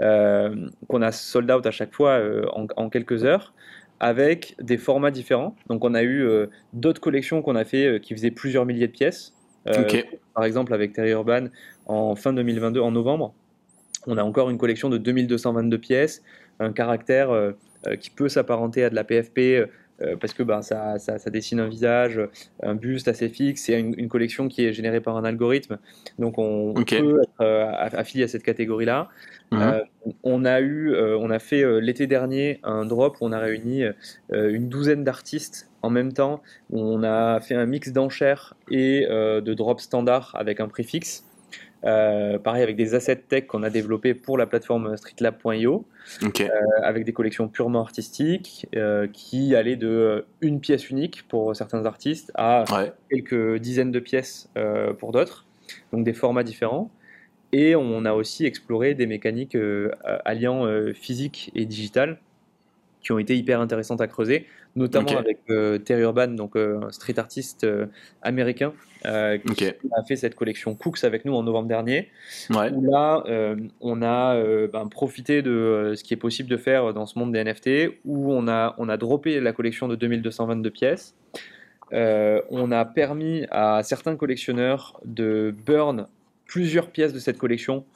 euh, 0.00 0.68
qu'on 0.88 1.02
a 1.02 1.12
sold 1.12 1.50
out 1.50 1.66
à 1.66 1.70
chaque 1.70 1.94
fois 1.94 2.20
en, 2.54 2.66
en 2.76 2.88
quelques 2.88 3.24
heures, 3.24 3.52
avec 4.00 4.56
des 4.60 4.78
formats 4.78 5.10
différents. 5.10 5.54
Donc 5.68 5.84
on 5.84 5.94
a 5.94 6.02
eu 6.02 6.26
d'autres 6.72 7.00
collections 7.00 7.42
qu'on 7.42 7.56
a 7.56 7.64
fait 7.64 8.00
qui 8.00 8.14
faisaient 8.14 8.30
plusieurs 8.30 8.64
milliers 8.64 8.86
de 8.86 8.92
pièces. 8.92 9.34
Par 10.34 10.44
exemple, 10.44 10.72
avec 10.72 10.94
Terry 10.94 11.10
Urban 11.10 11.48
en 11.84 12.16
fin 12.16 12.32
2022, 12.32 12.80
en 12.80 12.92
novembre, 12.92 13.34
on 14.06 14.16
a 14.16 14.22
encore 14.22 14.48
une 14.48 14.56
collection 14.56 14.88
de 14.88 14.96
2222 14.96 15.78
pièces, 15.78 16.22
un 16.60 16.72
caractère 16.72 17.30
euh, 17.30 17.52
euh, 17.88 17.96
qui 17.96 18.10
peut 18.10 18.28
s'apparenter 18.28 18.84
à 18.84 18.90
de 18.90 18.94
la 18.94 19.04
PFP 19.04 19.38
euh, 20.02 20.16
parce 20.18 20.32
que 20.32 20.42
ben, 20.42 20.62
ça, 20.62 20.98
ça- 20.98 21.18
ça 21.18 21.28
dessine 21.30 21.60
un 21.60 21.68
visage, 21.68 22.18
un 22.62 22.74
buste 22.74 23.06
assez 23.08 23.28
fixe, 23.28 23.64
c'est 23.64 23.78
une, 23.78 23.94
une 23.98 24.08
collection 24.08 24.48
qui 24.48 24.64
est 24.64 24.72
générée 24.72 25.00
par 25.02 25.16
un 25.18 25.24
algorithme, 25.24 25.78
donc 26.18 26.38
on, 26.38 26.72
peut 27.12 27.20
être 27.22 27.40
euh, 27.42 27.64
aff- 27.66 27.94
affilié 27.96 28.24
à 28.24 28.28
cette 28.28 28.42
catégorie-là. 28.42 29.08
Mhm. 29.52 29.60
Euh, 29.60 29.80
on 30.22 30.44
a 30.46 30.60
eu, 30.60 30.92
euh, 30.94 31.18
on 31.18 31.28
a 31.30 31.38
fait 31.38 31.80
l'été 31.82 32.06
dernier 32.06 32.60
un 32.62 32.86
drop 32.86 33.16
où 33.20 33.26
on 33.26 33.32
a 33.32 33.38
réuni 33.38 33.82
une 34.32 34.68
douzaine 34.70 35.04
d'artistes 35.04 35.68
en 35.82 35.90
même 35.90 36.12
temps. 36.14 36.40
On 36.72 37.02
a 37.02 37.40
fait 37.40 37.54
un 37.54 37.66
mix 37.66 37.92
d'enchères 37.92 38.54
et 38.70 39.06
de 39.08 39.54
drops 39.54 39.82
standards 39.82 40.32
avec 40.34 40.60
un 40.60 40.68
prix 40.68 40.84
fixe. 40.84 41.24
Euh, 41.84 42.38
pareil 42.38 42.62
avec 42.62 42.76
des 42.76 42.94
assets 42.94 43.16
tech 43.16 43.46
qu'on 43.46 43.62
a 43.62 43.70
développés 43.70 44.14
pour 44.14 44.36
la 44.36 44.46
plateforme 44.46 44.96
streetlab.io, 44.96 45.86
euh, 46.22 46.48
avec 46.82 47.04
des 47.04 47.12
collections 47.12 47.48
purement 47.48 47.80
artistiques 47.80 48.66
euh, 48.76 49.06
qui 49.10 49.54
allaient 49.54 49.76
de 49.76 50.26
une 50.42 50.60
pièce 50.60 50.90
unique 50.90 51.26
pour 51.28 51.56
certains 51.56 51.86
artistes 51.86 52.32
à 52.34 52.64
Ouais. 52.70 52.92
quelques 53.10 53.56
dizaines 53.58 53.92
de 53.92 54.00
pièces 54.00 54.50
pour 54.98 55.12
d'autres, 55.12 55.46
donc 55.92 56.04
des 56.04 56.12
formats 56.12 56.44
différents. 56.44 56.90
Et 57.52 57.74
on 57.74 58.04
a 58.04 58.12
aussi 58.12 58.46
exploré 58.46 58.94
des 58.94 59.06
mécaniques 59.06 59.56
alliant 60.24 60.66
physique 60.94 61.50
et 61.54 61.64
digital 61.64 62.20
qui 63.00 63.12
ont 63.12 63.18
été 63.18 63.36
hyper 63.36 63.60
intéressantes 63.60 64.00
à 64.00 64.06
creuser, 64.06 64.46
notamment 64.76 65.16
avec 65.18 65.38
euh, 65.50 65.78
Terry 65.78 66.02
Urban, 66.02 66.28
donc 66.28 66.56
euh, 66.56 66.80
un 66.82 66.90
street 66.92 67.18
artiste 67.18 67.64
euh, 67.64 67.86
américain, 68.22 68.72
qui 69.02 69.64
a 69.66 70.02
fait 70.06 70.16
cette 70.16 70.34
collection 70.34 70.74
Cooks 70.74 71.04
avec 71.04 71.24
nous 71.24 71.34
en 71.34 71.42
novembre 71.42 71.68
dernier 71.68 72.08
Ouais. 72.50 72.70
où 72.70 72.82
là, 72.82 73.24
on 73.80 74.02
a 74.02 74.66
ben, 74.66 74.88
profité 74.88 75.40
de 75.40 75.94
ce 75.96 76.04
qui 76.04 76.12
est 76.12 76.18
possible 76.18 76.50
de 76.50 76.58
faire 76.58 76.92
dans 76.92 77.06
ce 77.06 77.18
monde 77.18 77.32
des 77.32 77.42
NFT, 77.42 77.98
où 78.04 78.32
on 78.32 78.46
a, 78.46 78.74
on 78.76 78.88
a 78.90 78.96
droppé 78.98 79.40
la 79.40 79.52
collection 79.52 79.88
de 79.88 79.96
2222 79.96 80.70
pièces. 80.70 81.16
On 81.92 82.72
a 82.72 82.84
permis 82.84 83.46
à 83.50 83.82
certains 83.82 84.16
collectionneurs 84.16 85.00
de 85.06 85.54
burn 85.64 86.06
plusieurs 86.44 86.90
pièces 86.90 87.14
de 87.14 87.20
cette 87.20 87.38
collection 87.38 87.86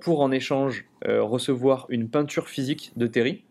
pour 0.00 0.22
en 0.22 0.32
échange 0.32 0.86
recevoir 1.04 1.84
une 1.90 2.08
peinture 2.08 2.48
physique 2.48 2.92
de 2.96 3.06
Terry 3.06 3.44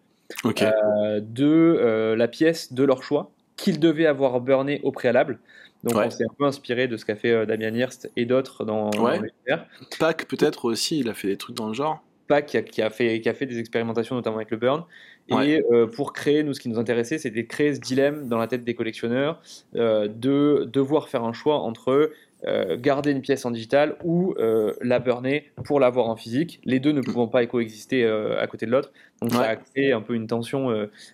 Euh, 0.61 1.19
de 1.21 1.45
euh, 1.45 2.15
la 2.15 2.27
pièce 2.27 2.73
de 2.73 2.83
leur 2.83 3.03
choix 3.03 3.31
qu'ils 3.55 3.79
devaient 3.79 4.05
avoir 4.05 4.39
burné 4.41 4.81
au 4.83 4.91
préalable. 4.91 5.39
Donc 5.83 5.95
Ouais. 5.95 6.05
on 6.05 6.09
s'est 6.09 6.23
un 6.23 6.33
peu 6.37 6.45
inspiré 6.45 6.87
de 6.87 6.97
ce 6.97 7.05
qu'a 7.05 7.15
fait 7.15 7.31
euh, 7.31 7.45
Damien 7.45 7.73
Hirst 7.73 8.11
et 8.15 8.25
d'autres 8.25 8.65
dans, 8.65 8.89
dans 8.89 9.03
Ouais. 9.05 9.13
l'univers. 9.19 9.67
Pac 9.99 10.25
peut-être 10.27 10.65
aussi, 10.65 10.99
il 10.99 11.09
a 11.09 11.13
fait 11.13 11.27
des 11.27 11.37
trucs 11.37 11.55
dans 11.55 11.67
le 11.67 11.73
genre. 11.73 12.03
Pac 12.27 12.45
qui 12.45 12.57
a, 12.57 12.61
qui 12.61 12.81
a 12.81 12.89
fait, 12.89 13.21
qui 13.21 13.29
a 13.29 13.33
fait 13.33 13.45
des 13.45 13.57
expérimentations 13.57 14.15
notamment 14.15 14.35
avec 14.37 14.51
le 14.51 14.57
burn. 14.57 14.83
Et 15.29 15.33
Ouais. 15.35 15.63
euh, 15.71 15.87
pour 15.87 16.11
créer, 16.13 16.43
nous, 16.43 16.53
ce 16.53 16.59
qui 16.59 16.67
nous 16.69 16.77
intéressait, 16.79 17.17
c'était 17.17 17.43
de 17.43 17.47
créer 17.47 17.73
ce 17.73 17.79
dilemme 17.79 18.27
dans 18.27 18.37
la 18.37 18.47
tête 18.47 18.63
des 18.65 18.75
collectionneurs 18.75 19.41
euh, 19.75 20.07
de 20.09 20.67
devoir 20.71 21.07
faire 21.09 21.23
un 21.23 21.33
choix 21.33 21.59
entre 21.59 22.11
euh, 22.45 22.77
garder 22.77 23.11
une 23.11 23.21
pièce 23.21 23.45
en 23.45 23.51
digital 23.51 23.97
ou 24.03 24.35
euh, 24.37 24.73
la 24.81 24.99
burner 24.99 25.51
pour 25.65 25.79
l'avoir 25.79 26.07
en 26.07 26.15
physique, 26.15 26.59
les 26.65 26.79
deux 26.79 26.91
ne 26.91 27.01
pouvant 27.01 27.27
pas 27.27 27.43
coexister 27.47 28.03
euh, 28.03 28.39
à 28.39 28.45
côté 28.45 28.65
de 28.67 28.71
l'autre. 28.71 28.91
Donc 29.21 29.31
ça 29.33 29.41
a 29.41 29.55
créé 29.55 29.91
un 29.91 30.01
peu 30.01 30.13
une 30.13 30.27
tension 30.27 30.71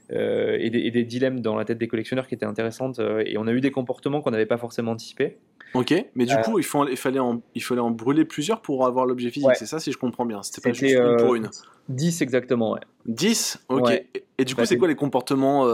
et, 0.09 0.69
des, 0.69 0.79
et 0.79 0.91
des 0.91 1.03
dilemmes 1.05 1.39
dans 1.39 1.55
la 1.55 1.63
tête 1.63 1.77
des 1.77 1.87
collectionneurs 1.87 2.27
qui 2.27 2.35
étaient 2.35 2.45
intéressantes. 2.45 2.99
et 2.99 3.37
on 3.37 3.47
a 3.47 3.53
eu 3.53 3.61
des 3.61 3.71
comportements 3.71 4.21
qu'on 4.21 4.31
n'avait 4.31 4.45
pas 4.45 4.57
forcément 4.57 4.91
anticipés. 4.91 5.37
Ok. 5.73 5.93
Mais 6.15 6.25
du 6.25 6.35
coup, 6.37 6.59
il, 6.59 6.65
faut, 6.65 6.85
il, 6.87 6.97
fallait 6.97 7.19
en, 7.19 7.41
il 7.55 7.63
fallait 7.63 7.79
en 7.81 7.89
brûler 7.91 8.25
plusieurs 8.25 8.61
pour 8.61 8.85
avoir 8.85 9.05
l'objet 9.05 9.29
physique. 9.31 9.47
Ouais. 9.47 9.55
C'est 9.55 9.65
ça, 9.65 9.79
si 9.79 9.91
je 9.93 9.97
comprends 9.97 10.25
bien. 10.25 10.43
C'était 10.43 10.69
pas 10.69 10.73
juste 10.73 10.93
une 10.95 11.15
pour 11.17 11.35
une. 11.35 11.49
10 11.89 12.21
exactement, 12.21 12.73
ouais. 12.73 12.81
10 13.05 13.59
Ok. 13.69 13.87
Ouais. 13.87 14.05
Et, 14.13 14.23
et 14.39 14.45
du 14.45 14.53
coup, 14.53 14.59
Bah, 14.61 14.65
c'est 14.65 14.75
c'est- 14.75 14.77
quoi 14.79 14.87
les 14.89 14.95
comportements 14.95 15.65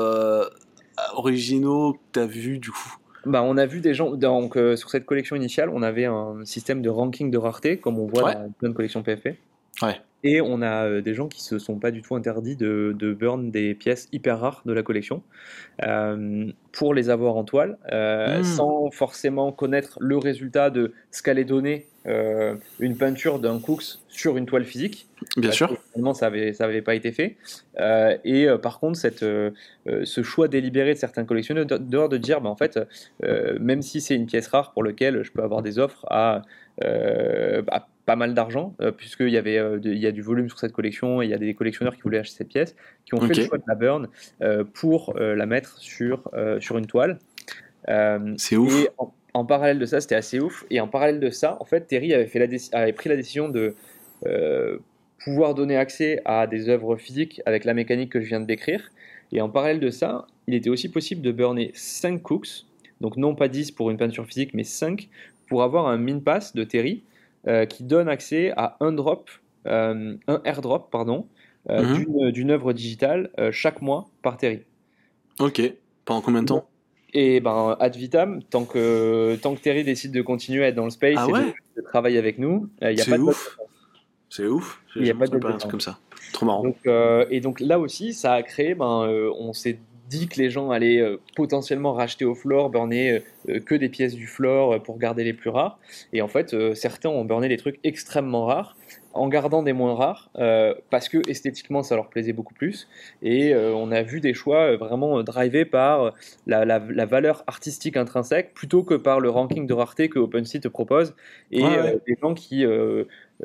originaux 1.14 1.94
que 1.94 2.00
t'as 2.12 2.26
vus 2.26 2.60
du 2.60 2.72
coup? 2.72 2.96
Bah, 3.26 3.44
on 3.44 3.58
a 3.58 3.66
vu 3.66 3.82
des 3.82 3.94
gens, 3.94 4.12
donc 4.12 4.56
euh, 4.58 4.76
sur 4.76 4.90
cette 4.90 5.06
collection 5.06 5.36
initiale, 5.36 5.70
on 5.70 5.82
avait 5.82 6.06
un 6.06 6.38
système 6.46 6.82
de 6.82 6.90
ranking 6.90 7.30
de 7.32 7.38
rareté, 7.38 7.78
comme 7.78 8.00
on 8.00 8.06
voit 8.08 8.24
Ouais. 8.24 8.34
dans 8.36 8.50
plein 8.52 8.70
de 8.70 8.74
collections 8.74 9.04
PFP. 9.04 9.36
Ouais. 9.82 10.00
Et 10.24 10.42
on 10.42 10.62
a 10.62 10.86
euh, 10.86 11.02
des 11.02 11.14
gens 11.14 11.28
qui 11.28 11.42
se 11.44 11.60
sont 11.60 11.80
pas 11.80 11.92
du 11.92 12.02
tout 12.02 12.16
interdits 12.16 12.56
de, 12.58 12.94
de 12.98 13.14
burn 13.14 13.52
des 13.52 13.74
pièces 13.74 14.10
hyper 14.12 14.40
rares 14.40 14.62
de 14.66 14.74
la 14.74 14.84
collection 14.84 15.24
euh, 15.86 16.52
pour 16.74 16.94
les 16.94 17.10
avoir 17.10 17.38
en 17.38 17.44
toile, 17.44 17.78
euh, 17.92 18.40
Mm. 18.40 18.44
sans 18.44 18.92
forcément 18.92 19.52
connaître 19.52 19.98
le 20.02 20.18
résultat 20.18 20.70
de 20.70 20.94
ce 21.12 21.24
qu'allait 21.24 21.46
donner 21.46 21.86
une 22.80 22.98
peinture 22.98 23.38
d'un 23.38 23.60
Cooks 23.60 24.00
sur 24.08 24.36
une 24.38 24.48
toile 24.48 24.64
physique. 24.66 25.08
Bien 25.38 25.52
sûr. 25.52 25.78
finalement, 25.92 26.16
ça 26.16 26.26
avait, 26.26 26.54
ça 26.54 26.64
avait 26.64 26.82
pas 26.82 26.96
été 26.96 27.12
fait. 27.12 27.38
Et 28.24 28.48
par 28.64 28.80
contre, 28.80 28.98
cette, 28.98 29.20
ce 29.20 30.24
choix 30.24 30.48
délibéré 30.48 30.96
de 30.96 30.98
certains 30.98 31.24
collectionneurs 31.24 31.68
de, 31.68 31.78
de, 31.78 32.08
de 32.08 32.18
dire, 32.18 32.42
bah, 32.42 32.50
en 32.50 32.56
fait, 32.56 32.80
même 33.60 33.84
si 33.84 34.02
c'est 34.02 34.16
une 34.16 34.26
pièce 34.26 34.48
rare 34.48 34.72
pour 34.72 34.84
laquelle 34.84 35.22
je 35.22 35.32
peux 35.32 35.44
avoir 35.44 35.62
des 35.62 35.78
offres 35.78 36.04
à, 36.10 36.42
à 36.82 37.88
pas 38.10 38.16
mal 38.16 38.34
d'argent, 38.34 38.74
euh, 38.82 38.92
puisqu'il 38.92 39.30
y 39.30 39.38
avait 39.38 39.60
euh, 39.60 39.78
de- 39.78 39.92
il 39.92 40.00
y 40.00 40.08
a 40.08 40.12
du 40.12 40.24
volume 40.24 40.50
sur 40.50 40.58
cette 40.58 40.72
collection 40.72 41.22
et 41.22 41.26
il 41.26 41.30
y 41.30 41.34
a 41.36 41.38
des 41.38 41.54
collectionneurs 41.54 41.96
qui 41.96 42.02
voulaient 42.02 42.18
acheter 42.18 42.38
cette 42.38 42.48
pièce, 42.48 42.76
qui 43.06 43.14
ont 43.14 43.22
fait 43.22 43.28
le 43.42 43.46
choix 43.46 43.58
de 43.60 43.64
la 43.68 43.76
burn 43.76 44.08
euh, 44.42 44.64
pour 44.64 45.14
euh, 45.16 45.36
la 45.36 45.46
mettre 45.46 45.78
sur, 45.78 46.24
sur 46.60 46.80
une 46.80 46.88
toile. 46.88 47.20
C'est 48.38 48.58
ouf. 48.58 48.74
et 48.84 48.90
en, 48.98 49.14
en 49.36 49.46
parallèle 49.46 49.78
de 49.78 49.86
ça, 49.86 50.02
c'était 50.02 50.16
assez 50.16 50.40
ouf. 50.40 50.66
Et 50.72 50.80
en 50.82 50.88
parallèle 50.88 51.20
de 51.20 51.30
ça, 51.30 51.58
en 51.60 51.66
fait, 51.66 51.82
Terry 51.86 52.12
avait, 52.16 52.26
fait 52.26 52.40
la 52.40 52.48
avait 52.80 52.94
pris 52.94 53.10
la 53.10 53.16
décision 53.16 53.48
de 53.48 53.76
pouvoir 55.24 55.54
donner 55.54 55.78
accès 55.78 56.22
à 56.26 56.48
des 56.48 56.68
œuvres 56.68 56.96
physiques 56.96 57.42
avec 57.46 57.64
la 57.64 57.76
mécanique 57.76 58.12
que 58.12 58.22
je 58.22 58.28
viens 58.28 58.40
de 58.40 58.48
décrire. 58.48 58.90
Et 59.32 59.40
en 59.40 59.50
parallèle 59.50 59.80
de 59.80 59.92
ça, 59.92 60.26
il 60.48 60.56
était 60.56 60.72
aussi 60.72 60.90
possible 60.90 61.22
de 61.22 61.32
burner 61.32 61.72
5 61.76 62.22
cooks, 62.24 62.66
donc 63.02 63.18
non 63.18 63.36
pas 63.36 63.48
10 63.50 63.70
pour 63.72 63.92
une 63.92 63.98
peinture 63.98 64.26
physique, 64.26 64.56
mais 64.56 64.64
5 64.64 65.10
pour 65.48 65.62
avoir 65.62 65.88
un 65.88 65.98
min 65.98 66.20
pass 66.20 66.56
de 66.56 66.64
Terry 66.64 67.04
euh, 67.48 67.66
qui 67.66 67.84
donne 67.84 68.10
accès 68.10 68.52
à 68.58 68.78
un 68.80 68.92
drop, 68.92 69.30
euh, 69.68 70.16
un 70.28 70.42
airdrop, 70.44 70.90
pardon, 70.92 71.28
euh, 71.70 71.84
Mhm. 71.84 71.94
d'une- 71.94 72.32
d'une 72.32 72.52
œuvre 72.52 72.74
digitale 72.74 73.30
euh, 73.40 73.52
chaque 73.52 73.82
mois 73.82 74.08
par 74.22 74.38
Terry. 74.38 74.62
Ok. 75.40 75.62
Pendant 76.06 76.22
combien 76.22 76.42
de 76.42 76.48
temps? 76.48 76.68
Et 77.14 77.40
ben, 77.40 77.76
ad 77.80 77.96
vitam, 77.96 78.44
tant 78.44 78.66
que, 78.66 79.36
tant 79.42 79.56
que 79.56 79.62
Terry 79.62 79.84
décide 79.84 80.12
de 80.12 80.22
continuer 80.22 80.64
à 80.66 80.68
être 80.68 80.76
dans 80.76 80.84
le 80.86 80.92
space 80.92 81.16
Ah 81.18 81.26
et 81.26 81.28
de- 81.28 81.34
ouais? 81.34 81.54
de, 81.78 81.82
travailler 81.82 82.18
avec 82.20 82.38
nous, 82.38 82.70
il 82.82 82.94
n'y 82.96 83.02
a 83.02 83.06
pas 83.06 83.18
de 83.18 83.22
ouf. 83.24 83.58
C'est 84.30 84.46
ouf. 84.46 84.80
Il 84.96 85.06
y 85.06 85.10
a 85.10 85.16
pas 85.16 85.28
de 85.28 85.36
un 85.36 85.40
date. 85.40 85.60
truc 85.60 85.72
comme 85.72 85.82
ça. 85.82 85.98
Trop 86.34 86.46
marrant. 86.46 86.64
Donc, 86.64 86.78
euh, 86.86 87.26
et 87.32 87.40
donc 87.42 87.60
là 87.60 87.80
aussi, 87.80 88.14
ça 88.14 88.34
a 88.34 88.44
créé, 88.44 88.76
ben, 88.76 89.08
euh, 89.08 89.32
on 89.40 89.54
s'est 89.54 89.80
dit 90.10 90.28
que 90.28 90.40
les 90.40 90.50
gens 90.50 90.72
allaient 90.72 91.00
euh, 91.02 91.18
potentiellement 91.36 91.94
racheter 91.94 92.26
au 92.26 92.36
floor, 92.36 92.70
burner 92.70 93.24
euh, 93.50 93.60
que 93.60 93.76
des 93.76 93.90
pièces 93.90 94.16
du 94.16 94.28
floor 94.28 94.74
euh, 94.74 94.80
pour 94.80 94.98
garder 94.98 95.24
les 95.24 95.34
plus 95.34 95.50
rares. 95.50 95.80
Et 96.14 96.22
en 96.22 96.28
fait, 96.28 96.54
euh, 96.54 96.74
certains 96.76 97.10
ont 97.10 97.26
burné 97.26 97.48
des 97.50 97.58
trucs 97.58 97.80
extrêmement 97.84 98.46
rares 98.46 98.76
en 99.14 99.28
gardant 99.28 99.64
des 99.64 99.74
moins 99.74 99.96
rares 99.96 100.30
euh, 100.38 100.74
parce 100.92 101.10
que 101.10 101.18
esthétiquement 101.30 101.82
ça 101.84 101.96
leur 101.96 102.10
plaisait 102.10 102.34
beaucoup 102.34 102.54
plus. 102.54 102.88
Et 103.22 103.54
euh, 103.54 103.74
on 103.74 103.92
a 103.92 104.02
vu 104.04 104.22
des 104.22 104.34
choix 104.34 104.72
euh, 104.74 104.78
vraiment 104.78 105.20
euh, 105.20 105.24
drivés 105.24 105.66
par 105.66 106.04
euh, 106.04 106.12
la, 106.48 106.66
la- 106.66 106.80
la 106.80 107.06
valeur 107.06 107.44
artistique 107.48 107.98
intrinsèque 107.98 108.54
plutôt 108.54 108.84
que 108.84 108.94
par 108.96 109.20
le 109.20 109.30
ranking 109.30 109.68
de 109.68 109.74
rareté 109.74 110.10
que 110.10 110.20
OpenSea 110.20 110.60
te 110.60 110.68
propose. 110.68 111.16
Et 111.52 111.78
Ouais, 111.78 111.80
ouais. 111.80 111.96
euh, 111.96 111.98
des 112.08 112.16
gens 112.22 112.34
qui 112.34 112.66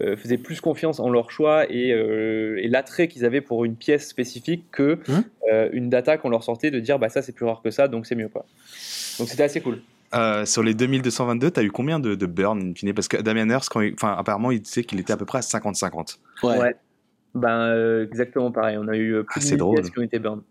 euh, 0.01 0.17
faisaient 0.17 0.39
plus 0.39 0.61
confiance 0.61 0.99
en 1.01 1.09
leur 1.09 1.31
choix 1.31 1.71
et, 1.71 1.93
euh, 1.93 2.57
et 2.61 2.69
l'attrait 2.69 3.07
qu'ils 3.09 3.25
avaient 3.25 3.41
pour 3.41 3.65
une 3.65 3.77
pièce 3.77 4.09
spécifique 4.09 4.65
que 4.73 4.99
Mhm. 5.09 5.25
euh, 5.53 5.69
une 5.73 5.89
data 5.89 6.17
qu'on 6.19 6.31
leur 6.31 6.43
sortait 6.43 6.71
de 6.71 6.81
dire 6.81 6.99
bah 6.99 7.09
ça 7.09 7.23
c'est 7.23 7.33
plus 7.33 7.45
rare 7.47 7.61
que 7.63 7.71
ça 7.71 7.87
donc 7.89 8.07
c'est 8.07 8.15
mieux 8.17 8.29
quoi. 8.29 8.45
Donc 9.19 9.29
c'était 9.29 9.45
assez 9.45 9.61
cool. 9.61 9.81
Euh, 10.15 10.45
sur 10.47 10.63
les 10.63 10.75
2222, 10.75 11.51
t'as 11.51 11.63
eu 11.63 11.71
combien 11.73 11.99
de, 11.99 12.15
de 12.15 12.27
burn 12.27 12.61
in 12.61 12.75
fine? 12.75 12.93
Parce 12.95 13.09
que 13.09 13.17
Damien 13.17 13.49
Hirst, 13.51 13.69
quand 13.69 13.81
il- 13.81 13.95
apparemment, 14.01 14.51
il 14.53 14.61
disait 14.63 14.85
qu'il 14.85 15.01
était 15.01 15.13
à 15.13 15.17
peu 15.17 15.25
près 15.25 15.39
à 15.39 15.43
50-50. 15.43 16.19
Ouais. 16.45 16.77
Ben 17.35 17.49
euh, 17.69 18.05
exactement 18.07 18.53
pareil. 18.53 18.77
On 18.79 18.87
a 18.87 18.97
eu 18.97 19.13
euh, 19.15 19.23
plus 19.25 19.39
Ah, 19.39 19.41
de 19.41 19.45
c'est 19.45 19.51
1000 19.53 19.59
drôle. 19.59 19.75
pièces 19.81 19.91
qui 19.91 19.99
ont 19.99 20.03
été 20.03 20.19
burn. 20.21 20.43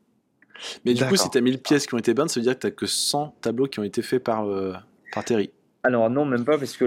Mais 0.86 0.94
du 0.94 1.06
coup, 1.06 1.16
si 1.16 1.30
t'as 1.30 1.40
1000 1.42 1.60
pièces 1.62 1.88
qui 1.88 1.94
ont 1.96 1.98
été 1.98 2.14
burn, 2.14 2.28
ça 2.28 2.40
veut 2.40 2.44
dire 2.44 2.56
que 2.56 2.60
t'as 2.60 2.72
que 2.72 2.86
100 2.86 3.36
tableaux 3.42 3.68
qui 3.68 3.80
ont 3.80 3.84
été 3.84 4.02
faits 4.02 4.24
par, 4.24 4.46
euh, 4.50 4.74
par 5.14 5.24
Terry. 5.24 5.50
Alors 5.86 6.10
non, 6.10 6.24
même 6.24 6.46
pas, 6.46 6.58
parce 6.58 6.78
que 6.78 6.86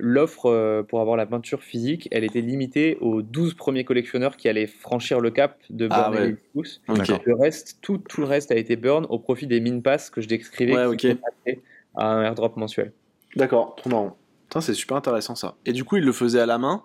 l'offre 0.00 0.46
euh, 0.46 0.82
pour 0.82 1.00
avoir 1.00 1.16
la 1.16 1.26
peinture 1.26 1.62
physique, 1.62 2.08
elle 2.10 2.24
était 2.24 2.40
limitée 2.40 2.98
aux 3.00 3.22
12 3.22 3.54
premiers 3.54 3.84
collectionneurs 3.84 4.36
qui 4.36 4.48
allaient 4.48 4.66
franchir 4.66 5.20
le 5.20 5.30
cap 5.30 5.60
de 5.70 5.86
Ah 5.90 6.10
burner 6.10 6.18
ouais. 6.18 6.26
les 6.32 6.36
pouces. 6.52 6.82
Ok. 6.88 6.96
D'accord. 6.98 7.20
Le 7.24 7.34
reste, 7.36 7.78
tout, 7.82 7.98
tout 7.98 8.20
le 8.20 8.26
reste 8.26 8.50
a 8.50 8.56
été 8.56 8.74
burn 8.74 9.06
au 9.08 9.20
profit 9.20 9.46
des 9.46 9.60
min 9.60 9.80
pass 9.80 10.10
que 10.10 10.20
je 10.20 10.26
décrivais 10.26 10.86
Ouais, 10.88 10.96
qui 10.96 11.16
à 11.94 12.06
un 12.06 12.22
airdrop 12.24 12.56
mensuel. 12.56 12.92
D'accord, 13.36 13.76
trop 13.76 13.90
marrant. 13.90 14.16
C'est 14.60 14.74
super 14.74 14.96
intéressant 14.96 15.34
ça. 15.36 15.54
Et 15.64 15.72
du 15.72 15.84
coup, 15.84 15.96
il 15.96 16.04
le 16.04 16.12
faisait 16.12 16.40
à 16.40 16.46
la 16.46 16.58
main 16.58 16.82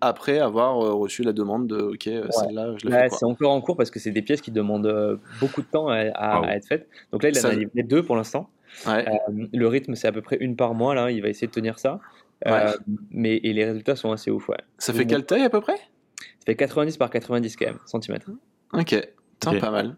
après 0.00 0.38
avoir 0.38 0.80
euh, 0.82 0.92
reçu 0.94 1.22
la 1.22 1.32
demande 1.32 1.66
de 1.66 1.76
OK, 1.76 2.06
euh, 2.08 2.26
celle-là, 2.30 2.74
je 2.82 2.88
la 2.88 3.08
c'est 3.10 3.24
encore 3.24 3.52
en 3.52 3.60
cours 3.60 3.76
parce 3.76 3.90
que 3.90 3.98
c'est 4.00 4.10
des 4.10 4.22
pièces 4.22 4.40
qui 4.40 4.50
demandent 4.50 5.20
beaucoup 5.40 5.60
de 5.62 5.66
temps 5.66 5.88
à, 5.88 5.98
à- 6.14 6.40
Wow. 6.40 6.46
à 6.46 6.56
être 6.56 6.66
faites. 6.66 6.88
Donc 7.12 7.22
là, 7.22 7.28
il 7.28 7.38
en 7.38 7.44
a 7.50 7.54
livré 7.54 7.82
deux 7.82 8.02
pour 8.02 8.16
l'instant. 8.16 8.50
Ouais. 8.86 9.08
Euh, 9.08 9.46
le 9.52 9.68
rythme, 9.68 9.94
c'est 9.94 10.08
à 10.08 10.12
peu 10.12 10.22
près 10.22 10.36
une 10.40 10.56
par 10.56 10.74
mois. 10.74 10.94
Là, 10.94 11.10
il 11.10 11.22
va 11.22 11.28
essayer 11.28 11.46
de 11.46 11.52
tenir 11.52 11.78
ça. 11.78 12.00
Euh, 12.46 12.72
mais 13.10 13.36
et 13.36 13.52
les 13.52 13.64
résultats 13.64 13.96
sont 13.96 14.12
assez 14.12 14.30
ouf. 14.30 14.48
Ouais. 14.48 14.58
Ça 14.78 14.92
fait 14.92 15.06
quelle 15.06 15.24
taille 15.24 15.42
à 15.42 15.50
peu 15.50 15.60
près? 15.60 15.76
Ça 15.76 16.46
fait 16.46 16.56
90 16.56 16.96
par 16.96 17.10
90 17.10 17.56
quand 17.56 17.66
même 17.66 17.78
centimètres. 17.86 18.30
Ok, 18.72 18.96
pas 19.40 19.70
mal. 19.70 19.96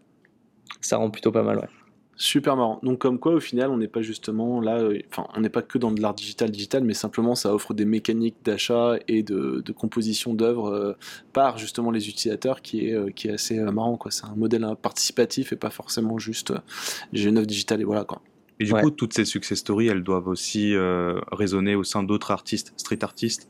Ça 0.81 0.97
rend 0.97 1.09
plutôt 1.09 1.31
pas 1.31 1.43
mal. 1.43 1.57
Ouais. 1.57 1.67
Super 2.19 2.55
marrant. 2.55 2.79
Donc 2.81 2.97
comme 2.97 3.19
quoi 3.19 3.33
au 3.33 3.39
final 3.39 3.69
on 3.69 3.77
n'est 3.77 3.87
pas 3.87 4.01
justement 4.01 4.59
là, 4.59 4.79
euh, 4.79 4.99
enfin 5.11 5.27
on 5.35 5.41
n'est 5.41 5.49
pas 5.51 5.61
que 5.61 5.77
dans 5.77 5.91
de 5.91 6.01
l'art 6.01 6.15
digital 6.15 6.49
digital, 6.49 6.83
mais 6.83 6.95
simplement 6.95 7.35
ça 7.35 7.53
offre 7.53 7.75
des 7.75 7.85
mécaniques 7.85 8.37
d'achat 8.43 8.95
et 9.07 9.21
de, 9.21 9.61
de 9.63 9.71
composition 9.71 10.33
d'œuvres 10.33 10.73
euh, 10.73 10.93
par 11.31 11.59
justement 11.59 11.91
les 11.91 12.09
utilisateurs 12.09 12.63
qui 12.63 12.87
est, 12.87 12.93
euh, 12.93 13.11
qui 13.11 13.27
est 13.27 13.33
assez 13.33 13.59
euh, 13.59 13.71
marrant 13.71 13.97
quoi. 13.97 14.09
C'est 14.09 14.25
un 14.25 14.35
modèle 14.35 14.65
participatif 14.81 15.53
et 15.53 15.57
pas 15.57 15.69
forcément 15.69 16.17
juste 16.17 16.49
euh, 16.49 16.57
j'ai 17.13 17.29
une 17.29 17.37
œuvre 17.37 17.45
digitale 17.45 17.81
et 17.81 17.83
voilà 17.83 18.03
quoi. 18.03 18.23
Et 18.59 18.65
du 18.65 18.73
Ouais. 18.73 18.81
coup, 18.81 18.91
toutes 18.91 19.13
ces 19.13 19.25
success 19.25 19.59
stories, 19.59 19.87
elles 19.87 20.03
doivent 20.03 20.27
aussi 20.27 20.73
euh, 20.75 21.19
résonner 21.31 21.75
au 21.75 21.83
sein 21.83 22.03
d'autres 22.03 22.31
artistes, 22.31 22.73
street 22.77 23.03
artistes. 23.03 23.49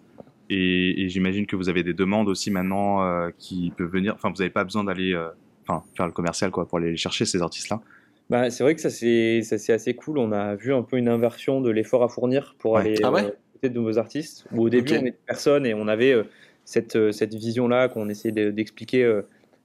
Et, 0.50 1.02
et 1.04 1.10
j'imagine 1.10 1.46
que 1.46 1.56
vous 1.56 1.70
avez 1.70 1.84
des 1.84 1.94
demandes 1.94 2.30
aussi 2.30 2.52
maintenant 2.52 3.04
euh, 3.04 3.30
qui 3.38 3.72
peuvent 3.78 3.92
venir. 3.92 4.14
Enfin, 4.16 4.30
vous 4.30 4.38
n'avez 4.38 4.50
pas 4.50 4.64
besoin 4.64 4.84
d'aller 4.84 5.14
euh, 5.14 5.28
enfin, 5.68 5.84
faire 5.96 6.06
le 6.08 6.12
commercial 6.14 6.52
quoi, 6.52 6.66
pour 6.68 6.78
aller 6.78 6.96
chercher 6.98 7.26
ces 7.26 7.42
artistes-là. 7.42 7.82
Bah, 8.30 8.50
c'est 8.50 8.64
vrai 8.64 8.76
que 8.76 8.82
ça 8.82 8.90
c'est 8.90 9.42
ça, 9.42 9.58
c'est 9.58 9.72
assez 9.74 9.94
cool. 9.94 10.18
On 10.18 10.32
a 10.34 10.56
vu 10.56 10.74
un 10.74 10.84
peu 10.84 10.98
une 10.98 11.08
inversion 11.08 11.62
de 11.62 11.70
l'effort 11.70 12.04
à 12.04 12.10
fournir 12.10 12.56
pour 12.60 12.74
Ouais. 12.74 12.82
aller 12.82 12.96
Ah 13.04 13.12
ouais? 13.12 13.24
euh, 13.26 13.32
côté 13.54 13.70
de 13.70 13.74
nouveaux 13.76 13.98
artistes. 13.98 14.46
Où 14.52 14.64
au 14.64 14.70
début 14.70 14.92
Ok. 14.94 15.00
on 15.02 15.06
était 15.06 15.20
personne 15.26 15.66
et 15.66 15.74
on 15.74 15.88
avait 15.88 16.12
euh, 16.14 16.24
cette, 16.66 16.98
euh, 16.98 17.12
cette 17.14 17.34
vision 17.34 17.70
là 17.70 17.88
qu'on 17.88 18.10
essayait 18.10 18.34
de- 18.34 18.52
d'expliquer 18.52 19.04
euh, 19.06 19.22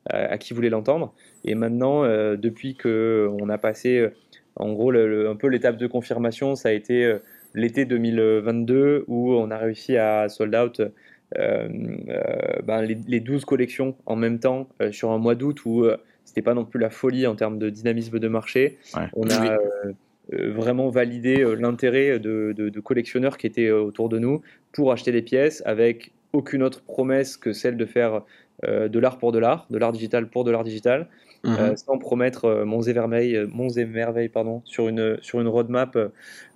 à, 0.09 0.19
à 0.33 0.39
qui 0.39 0.55
voulait 0.55 0.71
l'entendre. 0.71 1.13
Et 1.45 1.57
maintenant, 1.57 2.05
euh, 2.05 2.37
depuis 2.37 2.77
que 2.77 3.29
on 3.41 3.49
a 3.49 3.59
passé 3.59 3.99
euh, 3.99 4.11
en 4.57 4.73
gros 4.73 4.91
le- 4.91 5.09
le- 5.09 5.29
un 5.29 5.37
peu 5.37 5.49
l'étape 5.49 5.77
de 5.77 5.87
confirmation, 5.87 6.55
ça 6.55 6.69
a 6.71 6.73
été 6.73 7.05
euh, 7.05 7.19
l'été 7.55 7.85
2022 7.85 9.05
où 9.09 9.33
on 9.35 9.51
a 9.51 9.57
réussi 9.59 9.97
à 9.97 10.29
sold 10.29 10.55
out. 10.55 10.81
euh, 10.81 10.89
euh, 11.39 12.61
ben, 12.65 12.83
les, 12.83 12.99
les 13.09 13.21
12 13.21 13.45
collections 13.47 13.97
en 14.05 14.17
même 14.17 14.39
temps 14.39 14.69
euh, 14.83 14.93
sur 14.93 15.11
un 15.13 15.19
mois 15.19 15.35
d'août 15.35 15.65
où 15.65 15.85
euh, 15.85 15.97
c'était 16.27 16.43
pas 16.43 16.53
non 16.53 16.65
plus 16.67 16.79
la 16.79 16.91
folie 16.91 17.27
en 17.27 17.35
termes 17.35 17.59
de 17.59 17.71
dynamisme 17.71 18.19
de 18.19 18.29
marché. 18.29 18.77
Ouais. 18.95 19.05
On 19.15 19.29
a 19.31 19.55
euh, 19.55 19.59
euh, 20.35 20.53
vraiment 20.53 20.91
validé 20.91 21.41
euh, 21.43 21.55
l'intérêt 21.55 22.19
de, 22.19 22.53
de- 22.55 22.69
de 22.69 22.81
collectionneurs 22.81 23.39
qui 23.39 23.47
étaient 23.47 23.71
autour 23.71 24.11
de 24.11 24.19
nous 24.19 24.43
pour 24.73 24.93
acheter 24.93 25.11
des 25.11 25.23
pièces 25.23 25.63
avec 25.65 26.13
aucune 26.35 26.63
autre 26.63 26.83
promesse 26.83 27.37
que 27.39 27.53
celle 27.55 27.77
de 27.79 27.87
faire 27.87 28.23
euh, 28.65 28.89
de 28.89 28.99
l'art 28.99 29.17
pour 29.19 29.33
de 29.33 29.39
l'art, 29.39 29.67
de 29.71 29.79
l'art 29.79 29.93
digital 29.93 30.29
pour 30.29 30.45
de 30.45 30.51
l'art 30.51 30.65
digital, 30.65 31.09
Mhm. 31.45 31.57
euh, 31.59 31.77
sans 31.77 31.99
promettre 31.99 32.45
euh, 32.45 32.65
monts 32.65 32.83
et 32.83 32.95
merveilles, 32.95 33.37
euh, 33.37 33.47
monts 33.53 33.69
et 33.71 33.85
merveilles 33.85 34.29
pardon, 34.29 34.63
sur 34.65 34.89
une, 34.89 35.19
sur 35.23 35.41
une 35.41 35.49
roadmap 35.49 35.97
euh, 35.97 36.09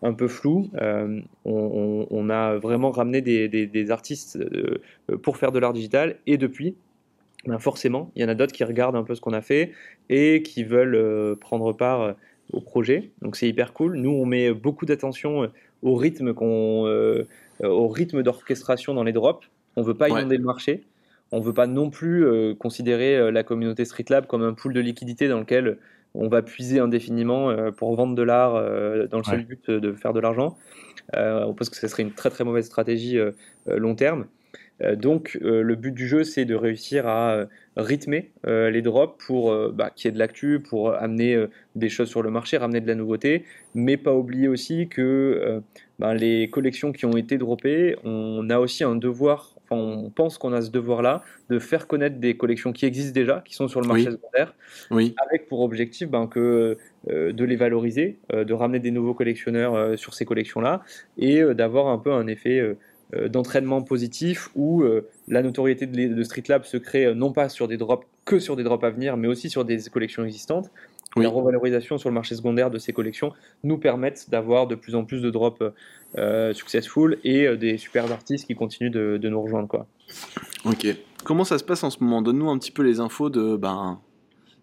un 0.02 0.12
peu 0.12 0.28
floue. 0.28 0.70
On, 0.80 1.22
on- 1.44 2.06
on 2.10 2.30
a 2.30 2.56
vraiment 2.56 2.90
ramené 2.92 3.20
des, 3.20 3.48
des- 3.48 3.66
des 3.66 3.90
artistes 3.90 4.38
pour 5.22 5.36
faire 5.38 5.50
de 5.52 5.58
l'art 5.58 5.72
digital 5.72 6.16
et 6.26 6.36
depuis, 6.38 6.76
ben 7.46 7.58
forcément, 7.58 8.10
il 8.14 8.22
y 8.22 8.24
en 8.24 8.28
a 8.28 8.34
d'autres 8.34 8.52
qui 8.52 8.64
regardent 8.64 8.96
un 8.96 9.02
peu 9.04 9.14
ce 9.14 9.20
qu'on 9.20 9.32
a 9.32 9.40
fait 9.42 9.72
et 10.08 10.42
qui 10.42 10.62
veulent 10.64 11.36
prendre 11.40 11.72
part 11.72 12.14
au 12.52 12.60
projet. 12.60 13.10
Donc 13.22 13.34
c'est 13.36 13.48
hyper 13.48 13.72
cool. 13.72 13.96
Nous, 13.96 14.10
on 14.10 14.24
met 14.26 14.52
beaucoup 14.52 14.86
d'attention 14.86 15.50
au 15.82 15.94
rythme 15.94 16.32
qu'on, 16.32 16.86
au 17.62 17.88
rythme 17.88 18.22
d'orchestration 18.22 18.94
dans 18.94 19.04
les 19.04 19.12
drops. 19.12 19.46
On 19.76 19.82
veut 19.82 19.94
pas 19.94 20.06
Ouais. 20.08 20.20
inonder 20.20 20.36
le 20.38 20.44
marché. 20.44 20.82
On 21.32 21.40
veut 21.40 21.52
pas 21.54 21.66
non 21.66 21.90
plus 21.90 22.24
euh, 22.24 22.54
considérer 22.54 23.16
euh, 23.16 23.30
la 23.30 23.42
communauté 23.42 23.84
Street 23.84 24.04
Lab 24.08 24.26
comme 24.26 24.42
un 24.42 24.54
pool 24.54 24.72
de 24.72 24.80
liquidité 24.80 25.28
dans 25.28 25.40
lequel 25.40 25.78
on 26.14 26.28
va 26.28 26.42
puiser 26.42 26.78
indéfiniment 26.78 27.50
euh, 27.50 27.70
pour 27.72 27.94
vendre 27.94 28.14
de 28.14 28.22
l'art 28.22 28.54
dans 29.08 29.18
le 29.18 29.24
seul 29.24 29.40
Ouais. 29.40 29.44
but 29.44 29.70
de 29.70 29.92
faire 29.92 30.12
de 30.12 30.20
l'argent. 30.20 30.56
On 31.14 31.54
pense 31.54 31.70
que 31.70 31.76
ce 31.76 31.88
serait 31.88 32.02
une 32.02 32.12
très 32.12 32.30
très 32.30 32.44
mauvaise 32.44 32.66
stratégie 32.66 33.18
long 33.66 33.94
terme. 33.94 34.26
Donc 34.96 35.38
le 35.40 35.74
but 35.74 35.92
du 35.92 36.06
jeu 36.08 36.24
c'est 36.24 36.44
de 36.44 36.54
réussir 36.54 37.06
à 37.06 37.46
rythmer 37.76 38.32
les 38.44 38.82
drops 38.82 39.14
pour 39.24 39.54
bah, 39.72 39.90
qu'il 39.94 40.08
y 40.08 40.10
ait 40.10 40.12
de 40.12 40.18
l'actu, 40.18 40.60
pour 40.60 40.94
amener 40.94 41.46
des 41.76 41.88
choses 41.88 42.08
sur 42.08 42.22
le 42.22 42.30
marché, 42.30 42.56
ramener 42.56 42.80
de 42.80 42.88
la 42.88 42.94
nouveauté, 42.94 43.44
mais 43.74 43.96
pas 43.96 44.14
oublier 44.14 44.48
aussi 44.48 44.88
que 44.88 45.62
ben, 45.98 46.14
les 46.14 46.48
collections 46.50 46.92
qui 46.92 47.06
ont 47.06 47.16
été 47.16 47.38
droppées, 47.38 47.96
on 48.04 48.50
a 48.50 48.58
aussi 48.58 48.84
un 48.84 48.96
devoir, 48.96 49.55
enfin 49.68 49.80
on 49.80 50.10
pense 50.10 50.38
qu'on 50.38 50.52
a 50.52 50.62
ce 50.62 50.70
devoir-là 50.70 51.22
de 51.50 51.58
faire 51.58 51.86
connaître 51.86 52.18
des 52.18 52.36
collections 52.36 52.72
qui 52.72 52.86
existent 52.86 53.14
déjà, 53.14 53.42
qui 53.44 53.54
sont 53.54 53.68
sur 53.68 53.80
le 53.80 53.88
marché 53.88 54.06
Oui. 54.08 54.12
secondaire, 54.12 54.54
Oui. 54.90 55.14
avec 55.26 55.48
pour 55.48 55.60
objectif 55.60 56.08
ben, 56.08 56.26
que, 56.26 56.76
euh, 57.10 57.32
de 57.32 57.44
les 57.44 57.56
valoriser, 57.56 58.18
euh, 58.32 58.44
de 58.44 58.52
ramener 58.52 58.78
des 58.78 58.90
nouveaux 58.90 59.14
collectionneurs 59.14 59.74
euh, 59.74 59.96
sur 59.96 60.14
ces 60.14 60.24
collections-là 60.24 60.82
et 61.18 61.42
d'avoir 61.54 61.88
un 61.88 61.98
peu 61.98 62.12
un 62.12 62.26
effet 62.26 62.76
d'entraînement 63.28 63.82
positif 63.82 64.50
où 64.56 64.84
la 65.28 65.42
notoriété 65.42 65.86
de, 65.86 66.12
de 66.12 66.22
Street 66.24 66.42
Lab 66.48 66.64
se 66.64 66.76
crée 66.76 67.14
non 67.14 67.32
pas 67.32 67.48
sur 67.48 67.68
des 67.68 67.76
drops 67.76 68.06
que 68.24 68.40
sur 68.40 68.56
des 68.56 68.64
drops 68.64 68.84
à 68.84 68.90
venir, 68.90 69.16
mais 69.16 69.28
aussi 69.28 69.48
sur 69.48 69.64
des 69.64 69.78
collections 69.92 70.24
existantes. 70.24 70.70
Oui. 71.16 71.24
La 71.24 71.30
revalorisation 71.30 71.96
sur 71.96 72.10
le 72.10 72.14
marché 72.14 72.34
secondaire 72.34 72.70
de 72.70 72.78
ces 72.78 72.92
collections 72.92 73.32
nous 73.64 73.78
permettent 73.78 74.28
d'avoir 74.28 74.66
de 74.66 74.74
plus 74.74 74.94
en 74.94 75.04
plus 75.04 75.22
de 75.22 75.30
drops 75.30 75.62
euh, 76.18 76.52
successful 76.52 77.18
et 77.24 77.46
euh, 77.46 77.56
des 77.56 77.78
super 77.78 78.10
artistes 78.12 78.46
qui 78.46 78.54
continuent 78.54 78.90
de, 78.90 79.16
de 79.16 79.28
nous 79.28 79.40
rejoindre. 79.40 79.68
Quoi. 79.68 79.86
Ok. 80.64 80.86
Comment 81.24 81.44
ça 81.44 81.58
se 81.58 81.64
passe 81.64 81.82
en 81.84 81.90
ce 81.90 82.02
moment? 82.04 82.20
Donne-nous 82.20 82.50
un 82.50 82.58
petit 82.58 82.70
peu 82.70 82.82
les 82.82 83.00
infos 83.00 83.30
de 83.30 83.56
ben. 83.56 84.00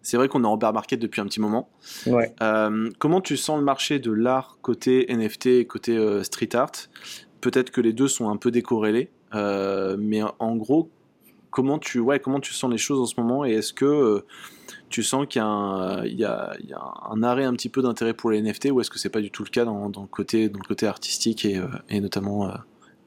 C'est 0.02 0.16
vrai 0.16 0.28
qu'on 0.28 0.44
est 0.44 0.46
en 0.46 0.56
bear 0.56 0.72
market 0.72 1.00
depuis 1.00 1.20
un 1.20 1.26
petit 1.26 1.40
moment. 1.40 1.70
Ouais. 2.06 2.34
Euh, 2.42 2.90
comment 2.98 3.20
tu 3.20 3.36
sens 3.36 3.58
le 3.58 3.64
marché 3.64 3.98
de 3.98 4.12
l'art 4.12 4.58
côté 4.60 5.06
NFT 5.08 5.46
et 5.46 5.66
côté 5.66 5.96
euh, 5.96 6.22
street 6.22 6.54
art? 6.54 6.72
Peut-être 7.40 7.70
que 7.70 7.80
les 7.80 7.92
deux 7.92 8.08
sont 8.08 8.28
un 8.28 8.36
peu 8.36 8.50
décorrélés, 8.50 9.10
mais 9.32 10.22
en 10.38 10.56
gros, 10.56 10.90
comment 11.54 11.78
tu, 11.78 12.00
ouais, 12.00 12.18
comment 12.18 12.40
tu 12.40 12.52
sens 12.52 12.70
les 12.70 12.78
choses 12.78 13.00
en 13.00 13.06
ce 13.06 13.18
moment 13.20 13.44
et 13.46 13.52
est-ce 13.52 13.72
que 13.72 13.84
euh, 13.84 14.26
tu 14.90 15.02
sens 15.02 15.26
qu'il 15.28 15.40
y 15.40 15.42
a, 15.42 15.46
un, 15.46 16.04
il 16.04 16.18
y 16.18 16.24
a- 16.24 16.54
il 16.60 16.68
y 16.68 16.72
a 16.72 16.82
un 17.10 17.22
arrêt 17.22 17.44
un 17.44 17.52
petit 17.54 17.68
peu 17.68 17.80
d'intérêt 17.82 18.14
pour 18.14 18.30
les 18.30 18.38
NFT 18.38 18.70
ou 18.72 18.80
est-ce 18.80 18.90
que 18.90 18.98
c'est 18.98 19.10
pas 19.10 19.20
du 19.20 19.30
tout 19.30 19.44
le 19.44 19.50
cas 19.50 19.64
dans, 19.64 19.88
dans 19.88 20.02
le, 20.02 20.08
côté, 20.08 20.48
dans 20.48 20.58
le 20.58 20.64
côté 20.66 20.86
artistique 20.86 21.44
et, 21.44 21.58
euh, 21.58 21.66
et 21.88 22.00
notamment, 22.00 22.48
euh, 22.48 22.54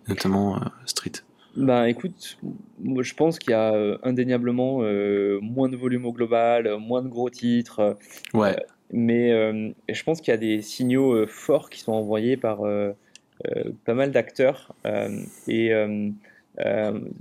notamment 0.07 0.57
euh, 0.57 0.65
street? 0.85 1.11
Ben 1.55 1.85
écoute, 1.85 2.37
moi, 2.79 3.03
je 3.03 3.13
pense 3.15 3.39
qu'il 3.39 3.51
y 3.51 3.55
a 3.55 3.73
euh, 3.73 3.97
indéniablement 4.03 4.79
euh, 4.81 5.39
moins 5.41 5.69
de 5.69 5.75
volume 5.75 6.05
au 6.05 6.13
global, 6.13 6.67
euh, 6.67 6.77
moins 6.77 7.01
de 7.01 7.09
gros 7.09 7.29
titres. 7.29 7.79
euh, 7.79 7.93
Ouais, 8.33 8.55
mais 8.91 9.31
euh, 9.33 9.71
je 9.89 10.03
pense 10.03 10.21
qu'il 10.21 10.31
y 10.31 10.35
a 10.35 10.37
des 10.37 10.61
signaux 10.61 11.13
euh, 11.13 11.27
forts 11.27 11.69
qui 11.69 11.79
sont 11.81 11.93
envoyés 11.93 12.37
par 12.37 12.63
euh, 12.65 12.91
euh, 13.47 13.71
pas 13.85 13.93
mal 13.95 14.11
d'acteurs. 14.11 14.73
euh, 14.85 15.09
et 15.47 15.73
euh, 15.73 15.87
euh, 15.87 16.11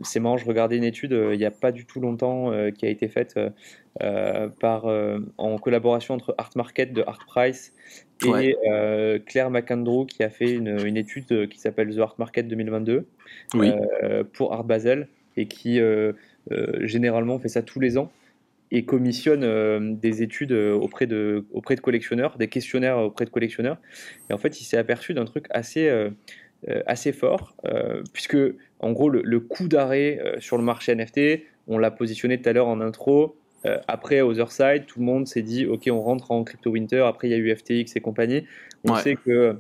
c'est 0.03 0.21
marrant, 0.21 0.37
je 0.37 0.47
regardais 0.47 0.77
une 0.77 0.85
étude 0.85 1.13
euh, 1.13 1.35
il 1.35 1.39
n'y 1.39 1.45
a 1.45 1.51
pas 1.51 1.73
du 1.73 1.85
tout 1.85 2.01
longtemps 2.01 2.53
euh, 2.53 2.71
qui 2.71 2.87
a 2.87 2.89
été 2.89 3.09
faite 3.09 3.35
euh, 3.37 3.51
euh, 4.03 4.49
par, 4.49 4.87
euh, 4.87 5.19
en 5.37 5.59
collaboration 5.59 6.15
entre 6.15 6.35
Art 6.39 6.51
Market 6.57 6.93
de 6.93 7.03
Art 7.07 7.25
Price 7.27 7.75
et 8.25 8.29
Ouais. 8.29 8.57
euh, 8.71 9.19
Claire 9.19 9.51
McAndrew 9.51 10.07
qui 10.07 10.23
a 10.23 10.31
fait 10.31 10.53
une, 10.53 10.87
une 10.87 10.97
étude 10.97 11.31
euh, 11.33 11.47
qui 11.47 11.59
s'appelle 11.59 11.95
The 11.95 11.99
Art 11.99 12.15
Market 12.19 12.49
2022 12.49 13.07
Oui. 13.55 13.73
euh, 14.03 14.25
pour 14.25 14.53
Art 14.55 14.65
Basel 14.65 15.09
et 15.37 15.49
qui 15.49 15.81
euh, 15.81 16.13
euh, 16.53 16.87
généralement 16.87 17.39
fait 17.39 17.49
ça 17.49 17.63
tous 17.63 17.81
les 17.81 17.99
ans 17.99 18.11
et 18.71 18.85
commissionne 18.85 19.45
euh, 19.45 19.79
des 19.95 20.23
études 20.23 20.53
euh, 20.53 20.75
auprès 20.75 21.07
de, 21.07 21.45
auprès 21.53 21.77
de 21.77 21.81
collectionneurs, 21.81 22.37
des 22.37 22.49
questionnaires 22.49 22.99
auprès 22.99 23.25
de 23.25 23.31
collectionneurs. 23.31 23.79
Et 24.29 24.33
en 24.33 24.39
fait, 24.39 24.61
il 24.61 24.65
s'est 24.65 24.77
aperçu 24.77 25.15
d'un 25.15 25.25
truc 25.25 25.47
assez, 25.51 25.89
euh, 25.89 26.11
euh, 26.11 26.11
assez 26.87 27.13
fort, 27.13 27.55
euh, 27.67 28.03
puisque 28.13 28.37
en 28.81 28.93
gros, 28.93 29.09
le, 29.09 29.23
le 29.23 29.41
coup 29.41 29.69
d'arrêt 29.69 30.19
euh, 30.25 30.41
sur 30.41 30.57
le 30.59 30.65
marché 30.65 30.95
NFT, 30.95 31.43
on 31.69 31.79
l'a 31.79 31.91
positionné 31.91 32.41
tout 32.41 32.49
à 32.49 32.53
l'heure 32.53 32.69
en 32.69 32.81
intro. 32.81 33.37
euh, 33.65 33.79
après 33.89 34.21
Otherside, 34.21 34.87
tout 34.87 35.01
le 35.01 35.05
monde 35.07 35.27
s'est 35.27 35.43
dit 35.43 35.67
ok, 35.67 35.89
on 35.91 36.01
rentre 36.01 36.31
en 36.31 36.45
crypto 36.45 36.71
winter. 36.71 37.01
Après, 37.07 37.29
il 37.29 37.31
y 37.31 37.35
a 37.35 37.39
eu 37.39 37.55
FTX 37.55 37.97
et 37.97 38.01
compagnie. 38.01 38.45
On 38.85 38.93
Ouais. 38.95 39.01
sait 39.01 39.17
que 39.17 39.57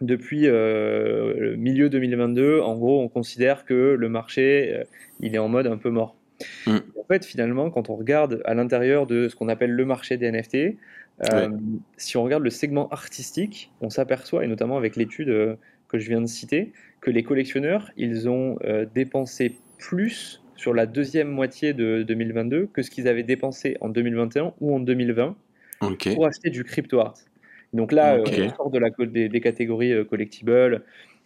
depuis 0.00 0.46
euh, 0.46 1.34
le 1.38 1.56
milieu 1.56 1.88
2022, 1.90 2.60
en 2.60 2.74
gros, 2.76 3.00
on 3.02 3.08
considère 3.08 3.64
que 3.64 3.94
le 3.98 4.08
marché, 4.08 4.74
euh, 4.74 4.84
il 5.20 5.34
est 5.34 5.38
en 5.38 5.48
mode 5.48 5.66
un 5.66 5.76
peu 5.76 5.90
mort. 5.90 6.16
Mm. 6.66 6.78
En 6.98 7.04
fait, 7.06 7.24
finalement, 7.24 7.70
quand 7.70 7.90
on 7.90 7.96
regarde 7.96 8.40
à 8.46 8.54
l'intérieur 8.54 9.06
de 9.06 9.28
ce 9.28 9.36
qu'on 9.36 9.48
appelle 9.48 9.72
le 9.72 9.84
marché 9.84 10.16
des 10.16 10.30
NFT, 10.32 10.76
euh, 11.22 11.48
si 11.98 12.16
on 12.16 12.22
regarde 12.24 12.42
le 12.42 12.50
segment 12.50 12.88
artistique, 12.88 13.70
on 13.82 13.90
s'aperçoit, 13.90 14.42
et 14.44 14.48
notamment 14.48 14.78
avec 14.78 14.96
l'étude 14.96 15.28
euh, 15.28 15.56
que 15.90 15.98
je 15.98 16.08
viens 16.08 16.20
de 16.20 16.26
citer, 16.26 16.72
que 17.00 17.10
les 17.10 17.22
collectionneurs, 17.24 17.90
ils 17.96 18.28
ont 18.28 18.56
euh, 18.64 18.86
dépensé 18.94 19.56
plus 19.78 20.40
sur 20.56 20.72
la 20.72 20.86
deuxième 20.86 21.28
moitié 21.28 21.72
de 21.72 22.02
2022 22.04 22.68
que 22.72 22.82
ce 22.82 22.90
qu'ils 22.90 23.08
avaient 23.08 23.22
dépensé 23.24 23.76
en 23.80 23.88
2021 23.88 24.52
ou 24.60 24.74
en 24.76 24.78
2020 24.80 25.34
Ok. 25.80 26.14
pour 26.14 26.26
acheter 26.26 26.50
du 26.50 26.62
crypto 26.62 27.00
art. 27.00 27.14
Donc 27.72 27.90
là, 27.92 28.18
Ok. 28.20 28.28
euh, 28.38 28.46
on 28.52 28.54
sort 28.56 28.70
de 28.70 28.78
la, 28.78 28.90
des, 29.06 29.28
des 29.28 29.40
catégories 29.40 29.92
euh, 29.92 30.04
collectibles, 30.04 30.84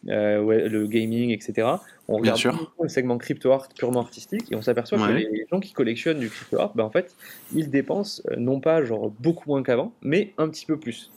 euh, 0.09 0.41
ouais, 0.43 0.69
le 0.69 0.87
gaming, 0.87 1.31
etc. 1.31 1.69
On 2.09 2.17
regarde 2.19 2.41
le 2.81 2.89
segment 2.89 3.19
crypto 3.19 3.51
art 3.53 3.69
purement 3.77 4.01
artistique 4.01 4.51
et 4.53 4.57
on 4.57 4.63
s'aperçoit 4.63 4.99
que 4.99 5.13
les 5.13 5.47
gens 5.51 5.61
qui 5.61 5.73
collectionnent 5.73 6.21
du 6.21 6.29
crypto 6.31 6.59
art, 6.59 6.75
ben, 6.75 6.85
en 6.85 6.91
fait, 6.91 7.15
ils 7.55 7.69
dépensent 7.71 8.23
non 8.39 8.61
pas 8.61 8.83
genre 8.85 9.11
beaucoup 9.11 9.49
moins 9.51 9.63
qu'avant, 9.63 9.93
mais 10.03 10.33
un 10.39 10.49
petit 10.49 10.65
peu 10.67 10.79
plus. 10.79 11.11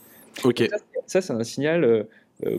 Ok. 0.44 0.58
Ça, 0.70 0.76
c'est- 0.78 0.84
Ça, 1.06 1.22
c'est 1.22 1.32
un 1.32 1.42
signal 1.44 2.06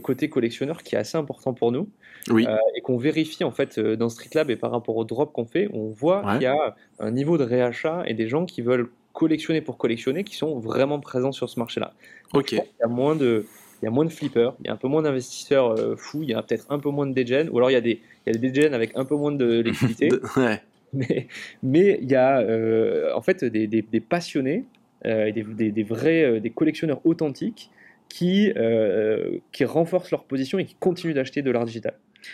côté 0.02 0.30
collectionneur 0.30 0.84
qui 0.84 0.96
est 0.96 0.98
assez 0.98 1.18
important 1.18 1.54
pour 1.54 1.72
nous 1.72 1.88
Oui. 2.30 2.46
euh, 2.48 2.56
et 2.76 2.82
qu'on 2.82 2.98
vérifie 2.98 3.44
en 3.44 3.52
fait 3.52 3.78
euh, 3.78 3.96
dans 3.96 4.10
Street 4.10 4.30
Lab 4.34 4.50
et 4.52 4.56
par 4.58 4.72
rapport 4.72 4.98
au 4.98 5.06
drop 5.06 5.32
qu'on 5.34 5.46
fait, 5.46 5.70
on 5.74 5.88
voit 5.90 6.26
Ouais. 6.26 6.34
qu'il 6.34 6.42
y 6.44 6.46
a 6.48 6.76
un 7.00 7.12
niveau 7.12 7.38
de 7.38 7.44
réachat 7.44 8.04
et 8.08 8.14
des 8.14 8.28
gens 8.28 8.46
qui 8.46 8.62
veulent 8.62 8.90
collectionner 9.14 9.62
pour 9.62 9.78
collectionner 9.78 10.24
qui 10.24 10.36
sont 10.36 10.60
vraiment 10.60 11.00
présents 11.00 11.32
sur 11.32 11.50
ce 11.50 11.60
marché-là. 11.60 11.94
Ok. 12.34 12.46
qu'il 12.46 12.58
y 12.58 12.84
a 12.84 12.88
moins 12.88 13.16
de 13.16 13.46
il 13.82 13.86
y 13.86 13.88
a 13.88 13.92
moins 13.92 14.04
de 14.04 14.10
flippers, 14.10 14.54
il 14.60 14.68
y 14.68 14.70
a 14.70 14.74
un 14.74 14.76
peu 14.76 14.90
moins 14.90 15.02
d'investisseurs 15.02 15.72
euh, 15.80 15.96
fous, 15.96 16.22
il 16.24 16.30
y 16.30 16.34
a 16.34 16.44
peut-être 16.44 16.66
un 16.70 16.80
peu 16.80 16.90
moins 16.90 17.08
de 17.08 17.14
degen, 17.14 17.48
ou 17.50 17.58
alors 17.58 17.70
il 17.72 17.74
y 17.74 17.78
a 17.78 17.82
des, 17.82 18.02
il 18.28 18.34
y 18.34 18.36
a 18.36 18.38
des 18.38 18.52
degen 18.52 18.74
avec 18.74 18.92
un 18.96 19.06
peu 19.06 19.16
moins 19.16 19.32
de 19.32 19.62
liquidité, 19.62 20.10
ouais. 20.36 20.62
mais, 20.92 21.28
mais 21.64 21.98
il 22.02 22.12
y 22.12 22.16
a 22.16 22.40
euh, 22.42 23.14
en 23.16 23.22
fait 23.22 23.46
des, 23.46 23.68
des- 23.68 23.82
des 23.82 24.00
passionnés 24.02 24.66
euh, 25.06 25.28
et 25.28 25.32
des, 25.32 25.72
des- 25.72 25.84
vrais 25.84 26.24
euh, 26.26 26.40
des 26.42 26.50
collectionneurs 26.50 27.00
authentiques 27.06 27.72
qui, 28.10 28.52
euh, 28.58 29.38
qui 29.52 29.64
renforcent 29.64 30.12
leur 30.12 30.26
position 30.26 30.60
et 30.60 30.66
qui 30.66 30.76
continuent 30.80 31.14
d'acheter 31.14 31.42
de 31.42 31.52
l'art 31.52 31.66
digital. 31.66 31.94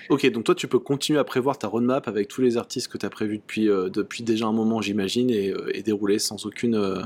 Ok, 0.10 0.30
donc 0.32 0.46
toi 0.46 0.56
tu 0.56 0.68
peux 0.68 0.80
continuer 0.80 1.20
à 1.20 1.24
prévoir 1.24 1.60
ta 1.60 1.68
roadmap 1.68 2.08
avec 2.08 2.28
tous 2.28 2.42
les 2.42 2.58
artistes 2.58 2.88
que 2.88 2.98
tu 2.98 3.06
as 3.06 3.10
prévus 3.10 3.38
depuis, 3.38 3.70
euh, 3.70 3.90
depuis 3.90 4.24
déjà 4.24 4.48
un 4.48 4.52
moment, 4.52 4.82
j'imagine, 4.82 5.30
et, 5.30 5.52
euh, 5.52 5.78
et 5.78 5.84
dérouler 5.84 6.18
sans 6.18 6.44
aucune 6.48 6.76
euh, 6.76 7.02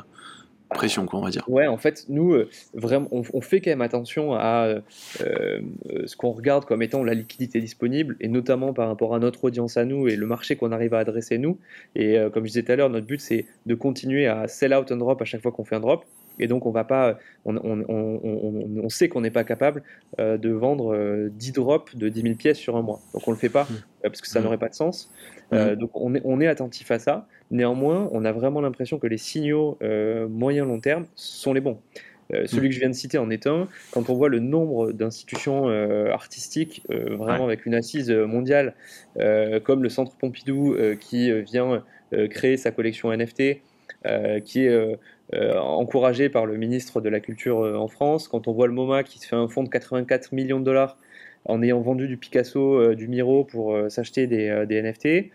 pression, 0.69 1.05
quoi, 1.05 1.19
on 1.19 1.23
va 1.23 1.29
dire. 1.29 1.43
Ouais, 1.49 1.67
en 1.67 1.77
fait, 1.77 2.05
nous, 2.07 2.37
vraiment, 2.73 3.07
on, 3.11 3.23
on 3.33 3.41
fait 3.41 3.59
quand 3.59 3.71
même 3.71 3.81
attention 3.81 4.33
à 4.33 4.75
ce 5.17 6.15
qu'on 6.15 6.31
regarde 6.31 6.65
comme 6.65 6.83
étant 6.83 7.03
la 7.03 7.15
liquidité 7.15 7.59
disponible, 7.59 8.15
et 8.21 8.27
notamment 8.27 8.71
par 8.71 8.87
rapport 8.87 9.15
à 9.15 9.19
notre 9.19 9.43
audience 9.45 9.77
à 9.77 9.83
nous 9.83 10.07
et 10.07 10.15
le 10.15 10.27
marché 10.27 10.55
qu'on 10.55 10.71
arrive 10.71 10.93
à 10.93 10.99
adresser 10.99 11.39
nous. 11.39 11.57
Et 11.95 12.17
comme 12.31 12.43
je 12.43 12.49
disais 12.49 12.63
tout 12.63 12.71
à 12.71 12.75
l'heure, 12.75 12.91
notre 12.91 13.07
but, 13.07 13.19
c'est 13.19 13.47
de 13.65 13.73
continuer 13.73 14.27
à 14.27 14.47
sell 14.47 14.75
out 14.75 14.91
un 14.91 14.97
drop 14.97 15.19
à 15.19 15.25
chaque 15.25 15.41
fois 15.41 15.51
qu'on 15.51 15.65
fait 15.65 15.75
un 15.75 15.79
drop. 15.79 16.05
Et 16.39 16.47
donc, 16.47 16.65
on 16.65 16.71
va 16.71 16.83
pas, 16.83 17.17
on, 17.45 17.55
on, 17.57 17.83
on, 17.87 18.19
on- 18.23 18.83
on 18.83 18.89
sait 18.89 19.09
qu'on 19.09 19.21
n'est 19.21 19.31
pas 19.31 19.43
capable 19.43 19.83
euh, 20.19 20.37
de 20.37 20.49
vendre 20.51 20.93
euh, 20.95 21.29
10 21.31 21.51
drops 21.53 21.95
de 21.95 22.09
10 22.09 22.21
000 22.21 22.35
pièces 22.35 22.57
sur 22.57 22.75
un 22.77 22.81
mois. 22.81 22.99
Donc, 23.13 23.27
on 23.27 23.31
le 23.31 23.37
fait 23.37 23.49
pas 23.49 23.63
Mm. 23.63 23.73
euh, 23.73 23.79
parce 24.03 24.21
que 24.21 24.27
ça 24.27 24.39
Mm. 24.39 24.43
n'aurait 24.43 24.57
pas 24.57 24.69
de 24.69 24.75
sens. 24.75 25.11
Euh, 25.53 25.75
donc, 25.75 25.91
on 25.95 26.15
est, 26.15 26.21
on 26.23 26.39
est 26.41 26.47
attentif 26.47 26.91
à 26.91 26.99
ça. 26.99 27.27
Néanmoins, 27.51 28.07
on 28.11 28.23
a 28.25 28.31
vraiment 28.31 28.61
l'impression 28.61 28.99
que 28.99 29.07
les 29.07 29.17
signaux 29.17 29.77
moyen-long 30.29 30.79
terme 30.79 31.05
sont 31.15 31.53
les 31.53 31.61
bons. 31.61 31.79
Euh, 32.31 32.45
celui 32.45 32.69
que 32.69 32.75
je 32.75 32.79
viens 32.79 32.89
de 32.89 32.93
citer 32.93 33.17
en 33.17 33.31
est 33.31 33.47
un. 33.47 33.67
Quand 33.91 34.07
on 34.11 34.13
voit 34.13 34.29
le 34.29 34.37
nombre 34.39 34.91
d'institutions 34.91 35.67
euh, 35.67 36.11
artistiques, 36.11 36.83
euh, 36.91 37.15
vraiment 37.15 37.45
avec 37.45 37.65
une 37.65 37.73
assise 37.73 38.11
mondiale, 38.11 38.75
comme 39.63 39.81
le 39.81 39.89
Centre 39.89 40.15
Pompidou 40.15 40.75
qui 40.99 41.31
vient 41.41 41.83
créer 42.29 42.57
sa 42.57 42.69
collection 42.71 43.11
NFT, 43.11 43.61
qui 44.45 44.65
est 44.65 44.99
euh, 45.35 45.59
encouragé 45.59 46.27
par 46.27 46.47
le 46.47 46.57
ministre 46.57 47.01
de 47.01 47.09
la 47.09 47.19
Culture 47.19 47.59
euh, 47.59 47.75
en 47.75 47.87
France, 47.87 48.27
quand 48.27 48.47
on 48.47 48.51
voit 48.51 48.65
le 48.65 48.73
MoMA 48.73 49.03
qui 49.03 49.19
se 49.19 49.27
fait 49.27 49.35
un 49.35 49.47
fonds 49.47 49.61
de 49.61 49.69
84 49.69 50.33
millions 50.33 50.59
de 50.59 50.65
dollars 50.65 50.97
en 51.45 51.61
ayant 51.61 51.79
vendu 51.81 52.07
du 52.07 52.17
Picasso, 52.17 52.59
euh, 52.59 52.95
du 52.95 53.07
Miro 53.07 53.43
pour 53.43 53.77
s'acheter 53.89 54.25
des, 54.25 54.65
des 54.67 54.81
NFT, 54.81 55.31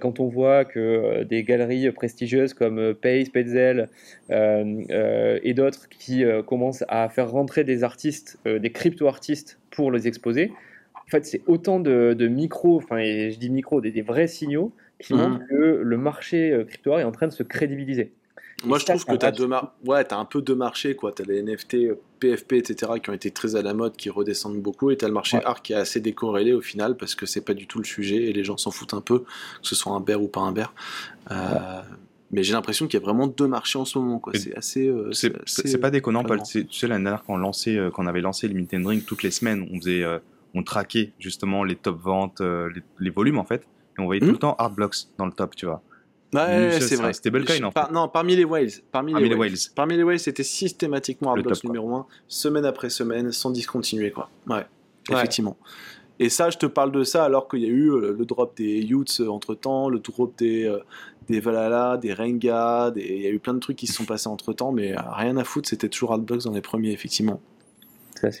quand 0.00 0.20
on 0.20 0.28
voit 0.28 0.64
que 0.64 1.24
des 1.24 1.42
galeries 1.42 1.90
prestigieuses 1.90 2.54
comme 2.54 2.94
Pace, 2.94 3.28
Petzel 3.28 3.88
et 4.30 5.54
d'autres 5.54 5.88
qui 5.88 6.24
commencent 6.46 6.84
à 6.88 7.08
faire 7.10 7.30
rentrer 7.30 7.62
des 7.64 7.84
artistes, 7.84 8.38
des 8.46 8.72
crypto-artistes 8.72 9.58
pour 9.70 9.92
les 9.92 10.08
exposer, 10.08 10.50
en 10.94 11.10
fait, 11.10 11.26
c'est 11.26 11.42
autant 11.46 11.78
de, 11.78 12.14
de 12.14 12.28
micros, 12.28 12.78
enfin, 12.78 12.98
je 13.00 13.36
dis 13.38 13.50
micros, 13.50 13.82
des, 13.82 13.90
des 13.90 14.02
vrais 14.02 14.28
signaux 14.28 14.72
qui 14.98 15.12
montrent 15.12 15.46
que 15.46 15.80
le 15.82 15.96
marché 15.98 16.64
crypto 16.66 16.98
est 16.98 17.04
en 17.04 17.12
train 17.12 17.26
de 17.26 17.32
se 17.32 17.42
crédibiliser. 17.42 18.12
Moi, 18.64 18.78
je 18.78 18.86
trouve 18.86 19.04
que 19.04 19.14
tu 19.16 19.24
as, 19.24 19.28
reste- 19.28 19.38
deux 19.38 19.46
mar- 19.46 19.74
ouais, 19.84 20.10
as 20.12 20.16
un 20.18 20.24
peu 20.24 20.40
deux 20.40 20.54
marchés. 20.54 20.96
Tu 20.96 21.22
as 21.22 21.26
les 21.26 21.42
NFT, 21.42 21.74
euh, 21.74 21.94
PFP, 22.20 22.54
etc., 22.54 22.92
qui 23.02 23.10
ont 23.10 23.12
été 23.12 23.30
très 23.30 23.54
à 23.54 23.62
la 23.62 23.74
mode, 23.74 23.96
qui 23.96 24.08
redescendent 24.08 24.60
beaucoup, 24.62 24.90
et 24.90 24.96
tu 24.96 25.04
as 25.04 25.08
le 25.08 25.14
marché 25.14 25.36
Ouais. 25.36 25.44
art 25.44 25.60
qui 25.62 25.74
est 25.74 25.76
assez 25.76 26.00
décorrélé 26.00 26.52
au 26.54 26.62
final, 26.62 26.96
parce 26.96 27.14
que 27.14 27.26
c'est 27.26 27.42
pas 27.42 27.52
du 27.54 27.66
tout 27.66 27.78
le 27.78 27.84
sujet, 27.84 28.16
et 28.24 28.32
les 28.32 28.44
gens 28.44 28.56
s'en 28.56 28.70
foutent 28.70 28.94
un 28.94 29.02
peu, 29.02 29.20
que 29.20 29.26
ce 29.62 29.74
soit 29.74 29.92
un 29.92 30.00
bear 30.00 30.22
ou 30.22 30.28
pas 30.28 30.40
un 30.40 30.52
bear. 30.52 30.74
Euh, 31.30 31.82
Mais 32.32 32.42
j'ai 32.42 32.54
l'impression 32.54 32.86
qu'il 32.88 32.98
y 32.98 33.02
a 33.02 33.04
vraiment 33.04 33.28
deux 33.28 33.46
marchés 33.46 33.78
en 33.78 33.84
ce 33.84 33.98
moment. 33.98 34.20
C'est 34.34 34.56
assez. 34.56 34.88
euh, 34.88 35.12
C'est 35.12 35.32
assez, 35.42 35.68
c'est 35.68 35.78
pas 35.78 35.90
déconnant, 35.90 36.24
Paul. 36.24 36.42
Tu 36.42 36.66
sais, 36.72 36.86
l'année 36.88 37.04
dernière, 37.04 37.22
quand 37.24 37.34
on, 37.34 37.36
lançait, 37.36 37.76
euh, 37.76 37.90
quand 37.90 38.02
on 38.02 38.06
avait 38.08 38.20
lancé 38.20 38.48
Limit 38.48 38.66
and 38.74 38.80
Drink, 38.80 39.06
toutes 39.06 39.22
les 39.22 39.30
semaines, 39.30 39.68
on 39.72 39.76
faisait, 39.78 40.02
on 40.54 40.62
traquait 40.64 41.12
justement 41.20 41.62
les 41.62 41.76
top 41.76 42.00
ventes, 42.02 42.40
les, 42.40 42.82
les 42.98 43.10
volumes 43.10 43.38
en 43.38 43.44
fait, 43.44 43.62
et 43.96 44.00
on 44.00 44.06
voyait 44.06 44.20
Hmm. 44.22 44.26
tout 44.26 44.32
le 44.32 44.38
temps 44.38 44.56
Art 44.58 44.70
Blocks 44.72 44.96
dans 45.18 45.26
le 45.26 45.32
top, 45.32 45.54
tu 45.54 45.66
vois. 45.66 45.82
Ouais, 46.34 46.80
c'est 46.80 46.96
vrai. 46.96 47.12
en 47.64 47.70
Par- 47.72 47.92
Non, 47.92 48.08
parmi 48.08 48.36
les 48.36 48.44
whales. 48.44 48.68
Parmi, 48.92 49.12
Parmi 49.12 49.24
les, 49.28 49.34
les 49.34 49.36
whales. 49.40 49.50
whales. 49.50 49.58
Parmi 49.74 49.96
les 49.96 50.02
whales, 50.02 50.18
c'était 50.18 50.42
systématiquement 50.42 51.34
Le 51.34 51.40
Hardblocks 51.40 51.54
top, 51.54 51.62
quoi. 51.62 51.70
numéro 51.70 51.94
1, 51.96 52.06
semaine 52.28 52.64
après 52.64 52.90
semaine, 52.90 53.32
sans 53.32 53.50
discontinuer, 53.50 54.10
quoi. 54.10 54.28
Ouais, 54.48 54.56
Ouais. 54.56 54.64
effectivement. 55.10 55.56
Et 56.18 56.28
ça, 56.30 56.48
je 56.50 56.56
te 56.56 56.66
parle 56.66 56.92
de 56.92 57.04
ça 57.04 57.24
alors 57.24 57.46
qu'il 57.46 57.60
y 57.60 57.66
a 57.66 57.68
eu 57.68 57.90
euh, 57.90 58.14
le 58.18 58.24
drop 58.24 58.56
des 58.56 58.80
Utes 58.80 59.22
entre 59.28 59.54
temps, 59.54 59.88
le 59.90 59.98
drop 59.98 60.32
des, 60.38 60.64
euh, 60.64 60.78
des 61.28 61.40
Valhalla, 61.40 61.98
des 61.98 62.14
Renga, 62.14 62.90
des... 62.90 63.02
il 63.02 63.22
y 63.22 63.26
a 63.26 63.30
eu 63.30 63.38
plein 63.38 63.52
de 63.54 63.58
trucs 63.60 63.76
qui 63.76 63.86
se 63.86 63.92
sont 63.92 64.04
passés 64.06 64.28
entre 64.28 64.52
temps, 64.54 64.72
mais 64.72 64.92
euh, 64.96 65.00
rien 65.12 65.36
à 65.36 65.44
foutre, 65.44 65.68
c'était 65.68 65.90
toujours 65.90 66.12
Hardblocks 66.12 66.44
dans 66.44 66.52
les 66.52 66.62
premiers, 66.62 66.90
effectivement. 66.92 67.40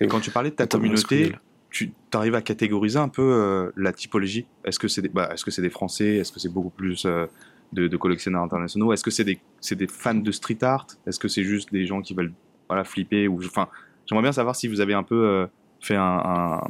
Et 0.00 0.06
quand 0.06 0.20
tu 0.20 0.30
parlais 0.30 0.50
de 0.50 0.54
ta 0.56 0.66
communauté, 0.66 1.34
tu 1.70 1.92
arrives 2.14 2.34
à 2.34 2.40
catégoriser 2.40 2.98
un 2.98 3.08
peu 3.10 3.20
euh, 3.22 3.70
la 3.76 3.92
typologie? 3.92 4.46
Est-ce 4.64 4.78
que 4.78 4.88
c'est 4.88 5.02
des, 5.02 5.10
bah, 5.10 5.28
est-ce 5.34 5.44
que 5.44 5.50
c'est 5.50 5.60
des 5.60 5.68
Français? 5.68 6.16
Est-ce 6.16 6.32
que 6.32 6.40
c'est 6.40 6.48
beaucoup 6.48 6.70
plus 6.70 7.04
euh, 7.04 7.26
de, 7.72 7.88
de 7.88 7.96
collectionneurs 7.96 8.42
internationaux 8.42 8.92
Est-ce 8.92 9.02
que 9.04 9.10
c'est 9.10 9.24
des, 9.24 9.38
c'est 9.60 9.76
des 9.76 9.86
fans 9.86 10.14
de 10.14 10.30
street 10.32 10.58
art? 10.62 10.86
Est-ce 11.06 11.18
que 11.18 11.28
c'est 11.28 11.42
juste 11.44 11.72
des 11.72 11.86
gens 11.86 12.00
qui 12.00 12.14
veulent 12.14 12.32
voilà, 12.68 12.84
flipper 12.84 13.28
ou, 13.28 13.38
Enfin, 13.44 13.68
j'aimerais 14.06 14.22
bien 14.22 14.32
savoir 14.32 14.56
si 14.56 14.68
vous 14.68 14.80
avez 14.80 14.94
un 14.94 15.02
peu 15.02 15.26
euh, 15.26 15.46
fait 15.80 15.96
un, 15.96 16.02
un 16.02 16.60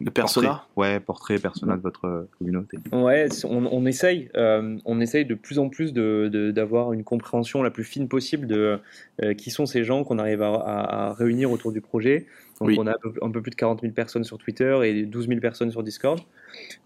Le 0.00 0.10
persona? 0.10 0.48
portrait, 0.48 0.66
ouais, 0.76 1.00
portrait, 1.00 1.38
persona 1.38 1.76
de 1.76 1.82
votre 1.82 2.04
euh, 2.06 2.28
communauté. 2.38 2.78
Ouais, 2.92 3.28
on, 3.44 3.66
on 3.66 3.86
essaye, 3.86 4.30
euh, 4.36 4.76
on 4.84 5.00
essaye 5.00 5.24
de 5.24 5.34
plus 5.34 5.58
en 5.58 5.68
plus 5.68 5.92
de- 5.92 6.28
de- 6.32 6.50
d'avoir 6.50 6.92
une 6.92 7.04
compréhension 7.04 7.62
la 7.62 7.70
plus 7.70 7.84
fine 7.84 8.08
possible 8.08 8.46
de 8.46 8.78
euh, 9.22 9.34
qui 9.34 9.50
sont 9.50 9.66
ces 9.66 9.84
gens 9.84 10.04
qu'on 10.04 10.18
arrive 10.18 10.42
à, 10.42 10.54
à- 10.54 11.06
à 11.08 11.12
réunir 11.14 11.50
autour 11.52 11.72
du 11.72 11.80
projet. 11.80 12.26
Donc 12.60 12.68
Oui. 12.68 12.76
on 12.78 12.86
a 12.86 12.90
un 12.90 12.98
peu, 13.00 13.12
un 13.22 13.30
peu 13.30 13.40
plus 13.40 13.50
de 13.50 13.54
40 13.56 13.80
000 13.80 13.92
personnes 13.94 14.22
sur 14.24 14.36
Twitter 14.36 14.78
et 14.84 15.04
12 15.06 15.28
000 15.28 15.40
personnes 15.40 15.70
sur 15.70 15.82
Discord. 15.82 16.20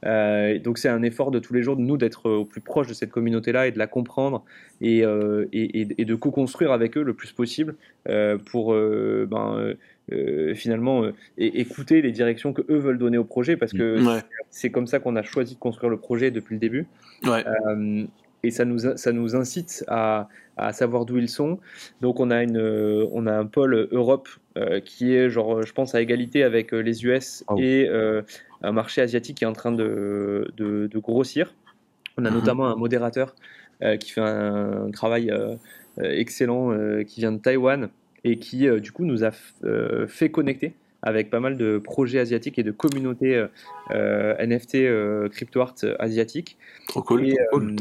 Euh, 0.07 0.57
donc 0.61 0.79
c'est 0.79 0.89
un 0.89 1.03
effort 1.03 1.33
de 1.33 1.41
tous 1.41 1.53
les 1.53 1.63
jours 1.63 1.77
de 1.77 1.81
nous 1.83 1.97
d'être 1.97 2.31
au 2.31 2.45
plus 2.45 2.61
proche 2.61 2.87
de 2.87 2.95
cette 2.95 3.11
communauté-là 3.11 3.67
et 3.67 3.73
de 3.73 3.79
la 3.79 3.89
comprendre 3.89 4.45
et, 4.81 5.05
euh, 5.05 5.47
et, 5.53 5.81
et- 5.81 5.89
et 5.99 6.05
de 6.05 6.15
co-construire 6.15 6.71
avec 6.71 6.97
eux 6.97 7.03
le 7.03 7.13
plus 7.15 7.33
possible 7.33 7.75
euh, 8.09 8.39
pour 8.39 8.73
ben, 8.73 9.75
finalement 10.55 11.07
écouter 11.39 12.03
les 12.03 12.13
directions 12.13 12.53
que 12.53 12.63
eux 12.71 12.77
veulent 12.79 12.99
donner 12.99 13.19
au 13.19 13.25
projet 13.25 13.57
parce 13.57 13.73
que 13.73 14.01
Ouais. 14.07 14.21
c'est 14.51 14.71
comme 14.71 14.87
ça 14.87 15.01
qu'on 15.01 15.17
a 15.17 15.23
choisi 15.25 15.55
de 15.55 15.59
construire 15.61 15.91
le 15.91 15.97
projet 15.97 16.31
depuis 16.31 16.55
le 16.55 16.61
début. 16.61 16.87
Ouais. 17.25 17.43
Euh, 18.45 18.47
et 18.47 18.51
ça 18.51 18.65
nous, 18.65 18.79
ça 18.97 19.13
nous 19.13 19.37
incite 19.37 19.85
à, 19.89 20.29
à 20.57 20.73
savoir 20.73 21.05
d'où 21.05 21.19
ils 21.19 21.29
sont. 21.29 21.59
Donc 22.01 22.21
on 22.21 22.31
a, 22.31 22.43
une, 22.43 22.59
euh, 22.59 23.07
on 23.13 23.27
a 23.27 23.33
un 23.33 23.47
pôle 23.47 23.89
Europe 23.93 24.29
euh, 24.57 24.81
qui 24.81 25.15
est, 25.15 25.31
genre, 25.31 25.63
je 25.63 25.73
pense, 25.73 25.95
à 25.95 26.01
égalité 26.01 26.43
avec 26.43 26.73
euh, 26.73 26.81
les 26.81 27.05
US 27.05 27.45
Oh. 27.49 27.57
et 27.59 27.89
euh, 27.89 28.23
un 28.63 28.73
marché 28.73 29.01
asiatique 29.03 29.39
qui 29.39 29.45
est 29.45 29.49
en 29.49 29.53
train 29.53 29.73
de, 29.73 30.51
de, 30.57 30.87
de 30.87 30.99
grossir. 30.99 31.55
On 32.17 32.25
a 32.25 32.31
Mhm. 32.31 32.37
notamment 32.37 32.67
un 32.69 32.77
modérateur 32.77 33.35
euh, 33.83 33.97
qui 33.97 34.11
fait 34.13 34.21
un, 34.21 34.91
travail 34.93 35.31
euh, 35.31 35.57
euh, 35.99 36.11
excellent, 36.11 36.73
euh, 36.73 37.03
qui 37.03 37.21
vient 37.21 37.33
de 37.33 37.39
Taïwan 37.39 37.89
et 38.25 38.39
qui, 38.39 38.69
euh, 38.69 38.81
du 38.81 38.93
coup, 38.93 39.05
nous 39.05 39.25
a 39.25 39.31
euh, 39.65 40.07
fait 40.07 40.31
connecter 40.31 40.75
avec 41.05 41.31
pas 41.31 41.39
mal 41.39 41.57
de 41.57 41.79
projets 41.79 42.19
asiatiques 42.19 42.59
et 42.59 42.63
de 42.65 42.73
communautés 42.73 43.37
euh, 43.37 43.47
euh, 43.93 44.35
NFT 44.45 44.75
euh, 44.77 45.29
crypto 45.29 45.61
art 45.61 45.75
euh, 45.85 45.95
asiatiques. 46.01 46.59
Trop 46.89 47.03
cool. 47.03 47.29
Et, 47.29 47.37
cool. 47.53 47.77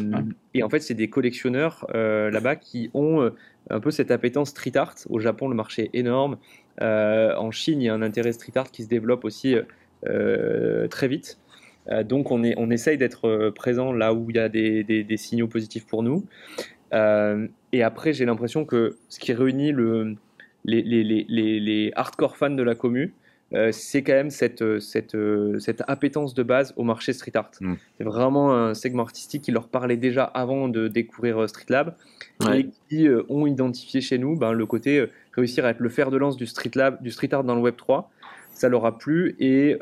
et 0.53 0.61
en 0.61 0.69
fait, 0.69 0.81
c'est 0.81 0.93
des 0.93 1.09
collectionneurs 1.09 1.87
là-bas 1.93 2.55
qui 2.57 2.91
ont 2.93 3.31
un 3.69 3.79
peu 3.79 3.89
cette 3.91 4.11
appétence 4.11 4.49
street 4.49 4.75
art. 4.77 4.95
Au 5.09 5.19
Japon, 5.19 5.47
le 5.49 5.55
marché 5.55 5.89
est 5.93 5.97
énorme. 5.97 6.37
En 6.81 7.51
Chine, 7.51 7.81
il 7.81 7.85
y 7.85 7.89
a 7.89 7.93
un 7.93 8.01
intérêt 8.01 8.33
street 8.33 8.53
art 8.55 8.69
qui 8.71 8.83
se 8.83 8.89
développe 8.89 9.25
aussi 9.25 9.55
très 10.89 11.07
vite. 11.07 11.39
Donc, 12.05 12.31
on, 12.31 12.43
est, 12.43 12.53
on 12.57 12.69
essaye 12.71 12.97
d'être 12.97 13.49
présent 13.55 13.91
là 13.91 14.13
où 14.13 14.29
il 14.29 14.35
y 14.37 14.39
a 14.39 14.47
des, 14.49 14.83
des- 14.83 15.03
des 15.03 15.17
signaux 15.17 15.47
positifs 15.47 15.85
pour 15.85 16.03
nous. 16.03 16.25
Euh, 16.93 17.47
et 17.71 17.83
après, 17.83 18.13
j'ai 18.13 18.25
l'impression 18.25 18.65
que 18.65 18.97
ce 19.09 19.19
qui 19.19 19.33
réunit 19.33 19.71
le, 19.71 20.15
les, 20.65 20.81
les, 20.81 21.03
les, 21.03 21.25
les, 21.29 21.59
les 21.59 21.91
hardcore 21.95 22.37
fans 22.37 22.49
de 22.49 22.63
la 22.63 22.75
commu, 22.75 23.13
euh, 23.53 23.71
c'est 23.71 24.01
quand 24.01 24.13
même 24.13 24.31
cette, 24.31 24.63
euh, 24.63 24.79
cette, 24.79 25.13
euh, 25.13 25.59
cette 25.59 25.83
appétence 25.87 26.33
de 26.33 26.41
base 26.41 26.73
au 26.75 26.83
marché 26.83 27.13
street 27.13 27.33
art. 27.35 27.51
Mm. 27.61 27.73
C'est 27.97 28.03
vraiment 28.03 28.53
un 28.55 28.73
segment 28.73 29.03
artistique 29.03 29.43
qui 29.43 29.51
leur 29.51 29.67
parlait 29.67 29.97
déjà 29.97 30.23
avant 30.23 30.69
de 30.69 30.87
découvrir 30.87 31.47
Street 31.49 31.65
Lab 31.69 31.95
Ouais. 32.43 32.61
et 32.61 32.69
qui 32.89 33.07
euh, 33.07 33.21
ont 33.29 33.45
identifié 33.45 34.01
chez 34.01 34.17
nous 34.17 34.35
ben, 34.35 34.53
le 34.53 34.65
côté 34.65 34.97
euh, 34.99 35.09
réussir 35.33 35.65
à 35.65 35.69
être 35.69 35.79
le 35.79 35.89
fer 35.89 36.09
de 36.09 36.17
lance 36.17 36.35
du 36.35 36.47
street, 36.47 36.71
lab, 36.73 37.01
du 37.03 37.11
street 37.11 37.31
art 37.31 37.43
dans 37.43 37.53
le 37.53 37.61
Web 37.61 37.75
3. 37.77 38.09
Ça 38.55 38.69
leur 38.69 38.85
a 38.85 38.97
plu 38.97 39.35
et, 39.39 39.77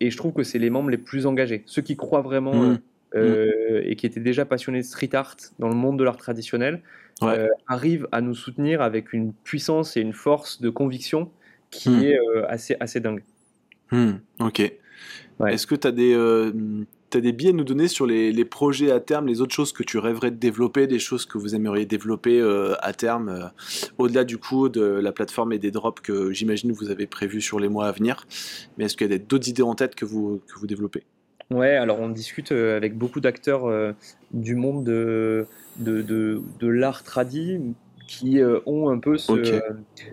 et 0.00 0.10
je 0.10 0.16
trouve 0.16 0.32
que 0.32 0.42
c'est 0.42 0.58
les 0.58 0.70
membres 0.70 0.90
les 0.90 0.98
plus 0.98 1.24
engagés, 1.26 1.62
ceux 1.66 1.82
qui 1.82 1.96
croient 1.96 2.20
vraiment 2.22 2.54
Mm. 2.54 2.78
Euh, 3.14 3.52
euh, 3.70 3.82
et 3.84 3.94
qui 3.96 4.06
étaient 4.06 4.20
déjà 4.20 4.44
passionnés 4.44 4.80
de 4.80 4.84
street 4.84 5.10
art 5.14 5.36
dans 5.58 5.68
le 5.68 5.74
monde 5.74 5.98
de 5.98 6.04
l'art 6.04 6.16
traditionnel 6.16 6.82
Ouais. 7.22 7.38
euh, 7.38 7.48
arrivent 7.66 8.06
à 8.12 8.20
nous 8.20 8.34
soutenir 8.34 8.82
avec 8.82 9.14
une 9.14 9.32
puissance 9.32 9.96
et 9.96 10.00
une 10.02 10.12
force 10.12 10.60
de 10.60 10.68
conviction 10.68 11.30
qui 11.70 11.88
Mm. 11.88 12.02
est 12.02 12.18
euh, 12.18 12.46
assez, 12.48 12.76
assez 12.78 13.00
dingue. 13.00 13.24
Hmm, 13.90 14.12
ok. 14.40 14.72
Ouais. 15.40 15.54
Est-ce 15.54 15.66
que 15.66 15.74
tu 15.74 15.86
as 15.86 15.92
des, 15.92 16.14
t'as 17.10 17.20
des 17.20 17.32
billes 17.32 17.50
à 17.50 17.52
nous 17.52 17.64
donner 17.64 17.88
sur 17.88 18.04
les, 18.06 18.32
les 18.32 18.44
projets 18.44 18.90
à 18.90 19.00
terme, 19.00 19.26
les 19.28 19.40
autres 19.40 19.54
choses 19.54 19.72
que 19.72 19.82
tu 19.82 19.96
rêverais 19.98 20.30
de 20.30 20.36
développer, 20.36 20.86
des 20.86 20.98
choses 20.98 21.24
que 21.24 21.38
vous 21.38 21.54
aimeriez 21.54 21.86
développer 21.86 22.42
à 22.80 22.92
terme, 22.92 23.50
au-delà 23.98 24.24
du 24.24 24.38
coup 24.38 24.68
de 24.68 24.82
la 24.82 25.12
plateforme 25.12 25.52
et 25.52 25.58
des 25.58 25.70
drops 25.70 26.02
que 26.02 26.32
j'imagine 26.32 26.72
vous 26.72 26.90
avez 26.90 27.06
prévus 27.06 27.40
sur 27.40 27.60
les 27.60 27.68
mois 27.68 27.86
à 27.86 27.92
venir 27.92 28.26
Mais 28.76 28.84
est-ce 28.86 28.96
qu'il 28.96 29.10
y 29.10 29.14
a 29.14 29.18
d'autres 29.18 29.48
idées 29.48 29.62
en 29.62 29.74
tête 29.74 29.94
que 29.94 30.04
vous, 30.04 30.40
que 30.46 30.58
vous 30.58 30.66
développez? 30.66 31.04
Ouais, 31.50 31.76
alors 31.76 32.00
on 32.00 32.08
discute 32.08 32.50
euh, 32.52 32.76
avec 32.76 32.96
beaucoup 32.96 33.20
d'acteurs 33.20 33.66
euh, 33.66 33.92
du 34.32 34.56
monde 34.56 34.84
de, 34.84 35.46
de, 35.78 36.02
de, 36.02 36.42
de 36.58 36.66
l'art 36.68 37.04
tradi 37.04 37.60
qui 38.08 38.40
euh, 38.40 38.58
ont 38.66 38.88
un 38.88 38.98
peu 38.98 39.16
ce, 39.16 39.60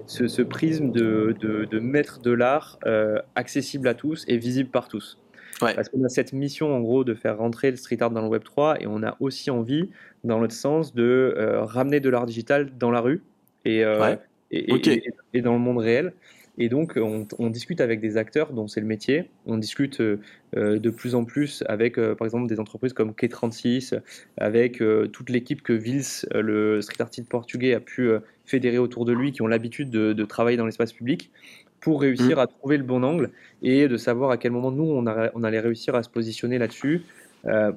ce, 0.05 0.27
ce 0.27 0.41
prisme 0.41 0.91
de, 0.91 1.35
de, 1.39 1.65
de 1.65 1.79
mettre 1.79 2.19
de 2.21 2.31
l'art 2.31 2.77
euh, 2.85 3.19
accessible 3.35 3.87
à 3.87 3.93
tous 3.95 4.25
et 4.27 4.37
visible 4.37 4.69
par 4.69 4.87
tous. 4.87 5.17
Ouais. 5.61 5.73
Parce 5.75 5.89
qu'on 5.89 6.03
a 6.03 6.09
cette 6.09 6.33
mission 6.33 6.75
en 6.75 6.81
gros 6.81 7.03
de 7.03 7.13
faire 7.13 7.37
rentrer 7.37 7.71
le 7.71 7.77
street 7.77 7.97
art 8.01 8.11
dans 8.11 8.21
le 8.21 8.27
Web 8.27 8.43
3 8.43 8.81
et 8.81 8.87
on 8.87 9.01
a 9.03 9.15
aussi 9.19 9.49
envie, 9.51 9.89
dans 10.23 10.39
l'autre 10.39 10.53
sens, 10.55 10.93
de 10.93 11.33
ramener 11.61 11.99
de 11.99 12.09
l'art 12.09 12.25
digital 12.25 12.71
dans 12.77 12.91
la 12.91 12.99
rue 13.01 13.21
et, 13.65 13.85
Ouais. 13.85 14.19
et- 14.51 15.03
et 15.33 15.41
dans 15.41 15.53
le 15.53 15.59
monde 15.59 15.77
réel. 15.79 16.13
Et 16.59 16.69
donc, 16.69 16.93
on, 16.97 17.27
on 17.39 17.49
discute 17.49 17.81
avec 17.81 17.99
des 17.99 18.15
acteurs 18.15 18.53
dont 18.53 18.67
c'est 18.67 18.79
le 18.79 18.85
métier. 18.85 19.31
On 19.47 19.57
discute 19.57 20.01
euh, 20.01 20.19
euh, 20.55 20.77
de 20.77 20.89
plus 20.91 21.15
en 21.15 21.25
plus 21.25 21.63
avec, 21.67 21.97
euh, 21.97 22.13
par 22.13 22.25
exemple, 22.27 22.47
des 22.47 22.59
entreprises 22.59 22.93
comme 22.93 23.11
K36, 23.13 23.99
avec 24.37 24.79
euh, 24.81 25.07
toute 25.07 25.31
l'équipe 25.31 25.63
que 25.63 25.73
Vils, 25.73 26.27
le 26.31 26.79
street 26.81 27.01
artiste 27.01 27.27
portugais, 27.27 27.73
a 27.73 27.79
pu 27.79 28.11
fédérer 28.45 28.77
autour 28.77 29.05
de 29.05 29.13
lui, 29.13 29.31
qui 29.31 29.41
ont 29.41 29.47
l'habitude 29.47 29.89
de, 29.89 30.13
de 30.13 30.25
travailler 30.25 30.57
dans 30.57 30.65
l'espace 30.67 30.93
public, 30.93 31.31
pour 31.79 32.01
réussir 32.01 32.37
à 32.39 32.47
trouver 32.47 32.77
le 32.77 32.83
bon 32.83 33.03
angle 33.03 33.31
et 33.63 33.87
de 33.87 33.97
savoir 33.97 34.29
à 34.29 34.37
quel 34.37 34.51
moment 34.51 34.71
nous, 34.71 34.85
on, 34.85 35.07
a- 35.07 35.31
on 35.33 35.43
allait 35.43 35.59
réussir 35.59 35.95
à 35.95 36.03
se 36.03 36.09
positionner 36.09 36.57
là-dessus. 36.59 37.01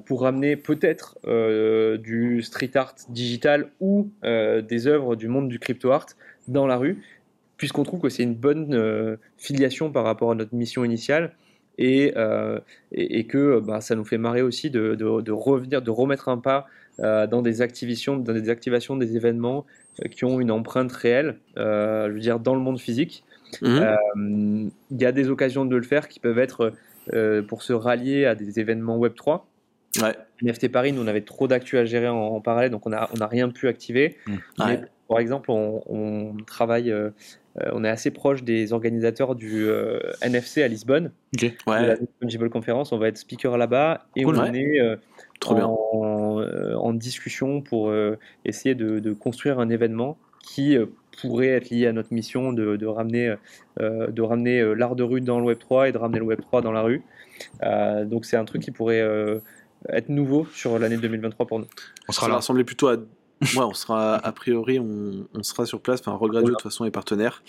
pour 0.05 0.21
ramener 0.21 0.55
peut-être 0.55 1.17
du 1.97 2.41
street 2.41 2.71
art 2.75 2.95
digital 3.09 3.69
ou 3.81 4.09
des 4.23 4.87
œuvres 4.87 5.15
du 5.17 5.27
monde 5.27 5.49
du 5.49 5.59
crypto 5.59 5.91
art 5.91 6.05
dans 6.47 6.67
la 6.67 6.77
rue, 6.77 7.03
puisqu'on 7.57 7.83
trouve 7.83 7.99
que 8.01 8.09
c'est 8.09 8.23
une 8.23 8.35
bonne 8.35 8.73
euh, 8.73 9.17
filiation 9.37 9.91
par 9.91 10.03
rapport 10.03 10.31
à 10.31 10.35
notre 10.35 10.53
mission 10.55 10.83
initiale 10.83 11.33
et, 11.77 12.13
euh, 12.17 12.59
et, 12.91 13.19
et 13.19 13.23
que 13.25 13.59
bah, 13.59 13.81
ça 13.81 13.95
nous 13.95 14.05
fait 14.05 14.17
marrer 14.17 14.41
aussi 14.41 14.69
de, 14.69 14.95
de- 14.95 15.21
de 15.21 15.31
revenir, 15.31 15.81
de 15.81 15.91
remettre 15.91 16.29
un 16.29 16.37
pas 16.37 16.67
euh, 16.99 17.27
dans 17.27 17.41
des 17.43 17.61
activations, 17.61 18.17
dans 18.17 18.33
des 18.33 18.49
activations 18.49 18.95
des 18.95 19.15
événements 19.15 19.65
euh, 20.03 20.07
qui 20.09 20.25
ont 20.25 20.39
une 20.39 20.49
empreinte 20.51 20.91
réelle, 20.91 21.37
euh, 21.57 22.07
je 22.09 22.13
veux 22.13 22.19
dire 22.19 22.39
dans 22.39 22.55
le 22.55 22.61
monde 22.61 22.79
physique. 22.79 23.23
Euh, 23.63 23.95
Il 24.25 24.71
y 25.01 25.05
a 25.05 25.11
des 25.11 25.29
occasions 25.29 25.65
de 25.65 25.75
le 25.75 25.83
faire 25.83 26.07
qui 26.07 26.19
peuvent 26.19 26.39
être 26.39 26.73
euh, 27.13 27.41
pour 27.41 27.61
se 27.63 27.73
rallier 27.73 28.25
à 28.25 28.35
des 28.35 28.59
événements 28.59 28.97
Web 28.97 29.13
3. 29.15 29.47
Ouais. 30.01 30.15
NFT 30.41 30.69
Paris, 30.71 30.91
nous 30.91 31.01
on 31.01 31.07
avait 31.07 31.21
trop 31.21 31.47
d'actu 31.47 31.77
à 31.77 31.85
gérer 31.85 32.07
en, 32.09 32.17
en 32.17 32.41
parallèle, 32.41 32.71
donc 32.71 32.85
on 32.85 32.89
n'a 32.89 33.09
on 33.15 33.21
a 33.21 33.27
rien 33.27 33.49
pu 33.49 33.67
activer. 33.67 34.17
Mm. 34.27 34.33
Mais, 34.59 34.65
Ouais. 34.65 34.81
par 35.07 35.19
exemple, 35.19 35.49
on, 35.49 35.81
on 35.87 36.35
travaille, 36.45 36.91
euh, 36.91 37.05
euh, 37.07 37.11
on 37.73 37.83
est 37.83 37.89
assez 37.89 38.11
proche 38.11 38.43
des 38.43 38.73
organisateurs 38.73 39.35
du 39.35 39.65
euh, 39.67 39.99
NFC 40.21 40.61
à 40.63 40.67
Lisbonne, 40.67 41.11
de 41.39 41.49
la 41.65 41.73
Ouais. 41.93 41.97
Fungible 42.21 42.49
Conference. 42.49 42.91
On 42.91 42.97
va 42.97 43.07
être 43.07 43.17
speaker 43.17 43.57
là-bas 43.57 44.05
et 44.15 44.23
Cool, 44.23 44.37
on 44.37 44.41
ouais. 44.51 44.59
est 44.59 44.79
euh, 44.81 44.95
Trop 45.39 45.55
bien. 45.55 45.65
en, 45.67 46.39
euh, 46.41 46.75
en 46.75 46.93
discussion 46.93 47.61
pour 47.61 47.89
euh, 47.89 48.17
essayer 48.45 48.75
de, 48.75 48.99
de 48.99 49.13
construire 49.13 49.59
un 49.59 49.69
événement 49.69 50.17
qui 50.43 50.77
euh, 50.77 50.85
pourrait 51.21 51.47
être 51.47 51.69
lié 51.71 51.87
à 51.87 51.93
notre 51.93 52.13
mission 52.13 52.53
de, 52.53 52.75
de 52.75 52.85
ramener, 52.85 53.35
euh, 53.81 54.07
de 54.07 54.21
ramener 54.21 54.59
euh, 54.61 54.73
l'art 54.73 54.95
de 54.95 55.03
rue 55.03 55.21
dans 55.21 55.39
le 55.39 55.45
Web 55.45 55.57
3 55.59 55.89
et 55.89 55.91
de 55.91 55.97
ramener 55.97 56.19
le 56.19 56.25
Web 56.25 56.41
3 56.41 56.61
dans 56.61 56.71
la 56.71 56.81
rue. 56.81 57.01
Euh, 57.63 58.05
donc 58.05 58.25
c'est 58.25 58.37
un 58.37 58.45
truc 58.45 58.61
qui 58.61 58.71
pourrait 58.71 59.01
euh, 59.01 59.39
être 59.89 60.09
nouveau 60.09 60.45
sur 60.53 60.77
l'année 60.79 60.97
2023 60.97 61.45
pour 61.47 61.59
nous. 61.59 61.67
On 62.07 62.11
Ça 62.11 62.19
sera 62.21 62.29
là. 62.29 62.35
ressembler 62.37 62.63
plutôt 62.63 62.87
à. 62.87 62.97
Ouais, 63.41 63.63
on 63.63 63.73
sera 63.73 64.15
a 64.15 64.31
priori, 64.31 64.79
on, 64.79 65.27
on 65.33 65.43
sera 65.43 65.65
sur 65.65 65.79
place. 65.79 65.99
Enfin, 65.99 66.13
Regradio 66.13 66.49
de 66.49 66.53
toute 66.53 66.63
façon 66.63 66.85
est 66.85 66.91
partenaire. 66.91 67.43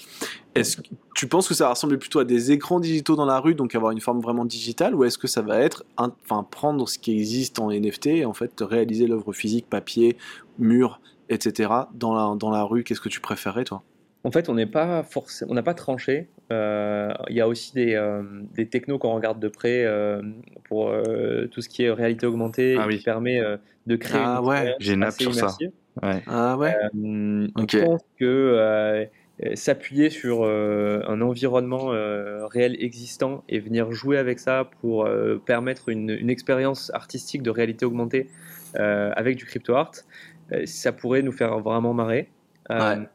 Est-ce 0.55 0.77
que 0.77 0.83
tu 1.15 1.27
penses 1.27 1.49
que 1.49 1.55
ça 1.55 1.65
va 1.65 1.71
ressembler 1.71 1.97
plutôt 1.97 2.19
à 2.19 2.25
des 2.25 2.53
écrans 2.53 2.79
digitaux 2.79 3.17
dans 3.17 3.25
la 3.25 3.41
rue, 3.41 3.55
donc 3.55 3.75
avoir 3.75 3.93
une 3.93 4.01
forme 4.01 4.21
vraiment 4.21 4.45
digitale, 4.45 4.95
ou 4.95 5.05
est-ce 5.05 5.17
que 5.17 5.27
ça 5.29 5.41
va 5.41 5.59
être, 5.59 5.85
enfin, 5.97 6.47
prendre 6.49 6.87
ce 6.89 6.99
qui 6.99 7.13
existe 7.13 7.59
en 7.59 7.71
NFT 7.71 8.07
et 8.09 8.25
en 8.27 8.35
fait 8.35 8.53
réaliser 8.61 9.07
l'œuvre 9.07 9.33
physique, 9.33 9.67
papier, 9.69 10.19
mur, 10.59 11.01
etc. 11.31 11.71
dans 11.95 12.13
la 12.13 12.37
dans 12.37 12.51
la 12.51 12.65
rue? 12.65 12.85
Qu'est-ce 12.85 13.01
que 13.01 13.09
tu 13.09 13.21
préférerais, 13.21 13.65
toi? 13.65 13.83
En 14.29 14.31
fait, 14.31 14.51
on 14.51 14.55
n'est 14.55 14.67
pas 14.67 15.03
forcé, 15.05 15.47
on 15.49 15.55
n'a 15.55 15.63
pas 15.63 15.73
tranché. 15.73 16.29
Euh, 16.53 17.11
Il 17.31 17.37
y 17.37 17.41
a 17.41 17.49
aussi 17.49 17.73
des, 17.73 17.95
euh, 17.95 18.23
des 18.55 18.69
technos 18.69 18.99
qu'on 18.99 19.15
regarde 19.15 19.41
de 19.41 19.49
près 19.49 19.87
euh, 19.87 20.21
pour 20.65 20.91
euh, 20.91 21.47
tout 21.51 21.63
ce 21.63 21.69
qui 21.71 21.85
est 21.85 21.91
réalité 21.91 22.27
augmentée 22.27 22.77
Ah 22.79 22.87
oui. 22.87 22.99
qui 22.99 23.05
permet 23.05 23.41
euh, 23.41 23.57
de 23.87 23.97
créer 23.97 24.21
Ah 24.23 24.41
une 24.43 24.47
ouais, 24.49 24.75
j'ai 24.81 24.93
une 24.93 25.03
app 25.03 25.15
sur 25.15 25.35
ça. 25.35 25.57
Ouais. 26.03 26.23
Ah 26.27 26.59
ouais. 26.59 26.75
Euh, 26.95 27.49
Ok. 27.57 27.71
Je 27.73 27.79
pense 27.79 28.03
que 28.21 29.09
s'appuyer 29.55 30.11
sur 30.11 30.45
euh, 30.45 31.01
un 31.09 31.23
environnement 31.23 31.95
euh, 31.95 32.47
réel 32.49 32.77
existant 32.81 33.45
et 33.49 33.61
venir 33.61 33.93
jouer 33.93 34.19
avec 34.19 34.41
ça 34.41 34.69
pour 34.83 35.07
euh, 35.07 35.41
permettre 35.47 35.89
une, 35.89 36.11
une 36.11 36.29
expérience 36.29 36.91
artistique 36.93 37.43
de 37.43 37.51
réalité 37.51 37.87
augmentée 37.87 38.29
euh, 38.77 39.11
avec 39.17 39.37
du 39.37 39.47
crypto 39.47 39.75
art, 39.75 39.93
euh, 40.53 40.67
ça 40.67 40.93
pourrait 40.93 41.23
nous 41.23 41.33
faire 41.33 41.59
vraiment 41.61 41.95
marrer. 41.95 42.29
Euh, 42.71 42.97
Ouais. 42.97 43.07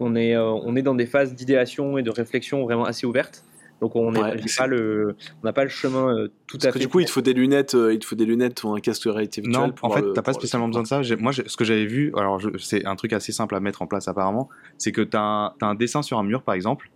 On, 0.00 0.14
est, 0.14 0.34
euh, 0.36 0.44
on 0.44 0.76
est 0.76 0.82
dans 0.82 0.94
des 0.94 1.06
phases 1.06 1.34
d'idéation 1.34 1.98
et 1.98 2.02
de 2.02 2.10
réflexion 2.10 2.62
vraiment 2.64 2.84
assez 2.84 3.06
ouvertes. 3.06 3.44
Donc 3.82 3.94
on 3.94 4.10
Ouais. 4.14 4.38
j'ai 4.38 4.46
pas 4.56 4.66
le, 4.66 5.16
on 5.42 5.46
n'a 5.46 5.52
pas 5.52 5.64
le 5.64 5.68
chemin 5.68 6.08
euh, 6.16 6.28
tout 6.46 6.56
Parce 6.56 6.66
à 6.66 6.72
que 6.72 6.78
fait. 6.78 6.84
du 6.86 6.88
coup, 6.88 7.00
il 7.00 7.06
te 7.06 7.10
faut 7.10 7.20
des 7.20 7.34
lunettes, 7.34 7.74
euh, 7.74 7.92
il 7.92 7.98
te 7.98 8.06
faut 8.06 8.16
des 8.16 8.24
lunettes 8.24 8.64
ou 8.64 8.70
un 8.74 8.80
casque 8.80 9.04
de 9.04 9.10
réalité 9.10 9.42
virtuelle. 9.42 9.66
Non, 9.68 9.72
pour 9.72 9.90
en 9.90 9.92
fait, 9.92 10.02
t'as 10.14 10.22
pas 10.22 10.32
spécialement 10.32 10.68
besoin 10.68 10.82
de 10.82 10.86
ça. 10.88 11.02
Moi, 11.18 11.32
ce 11.34 11.56
que 11.56 11.64
j'avais 11.64 11.84
vu, 11.84 12.10
alors 12.16 12.40
c'est 12.58 12.86
un 12.86 12.96
truc 12.96 13.12
assez 13.12 13.32
simple 13.32 13.54
à 13.54 13.60
mettre 13.60 13.82
en 13.82 13.86
place 13.86 14.08
apparemment, 14.08 14.48
c'est 14.78 14.92
que 14.92 15.02
t'as 15.02 15.20
un, 15.20 15.52
t'as 15.58 15.66
un 15.66 15.74
dessin 15.74 16.00
sur 16.00 16.18
un 16.18 16.22
mur, 16.22 16.42
par 16.42 16.54
exemple, 16.54 16.90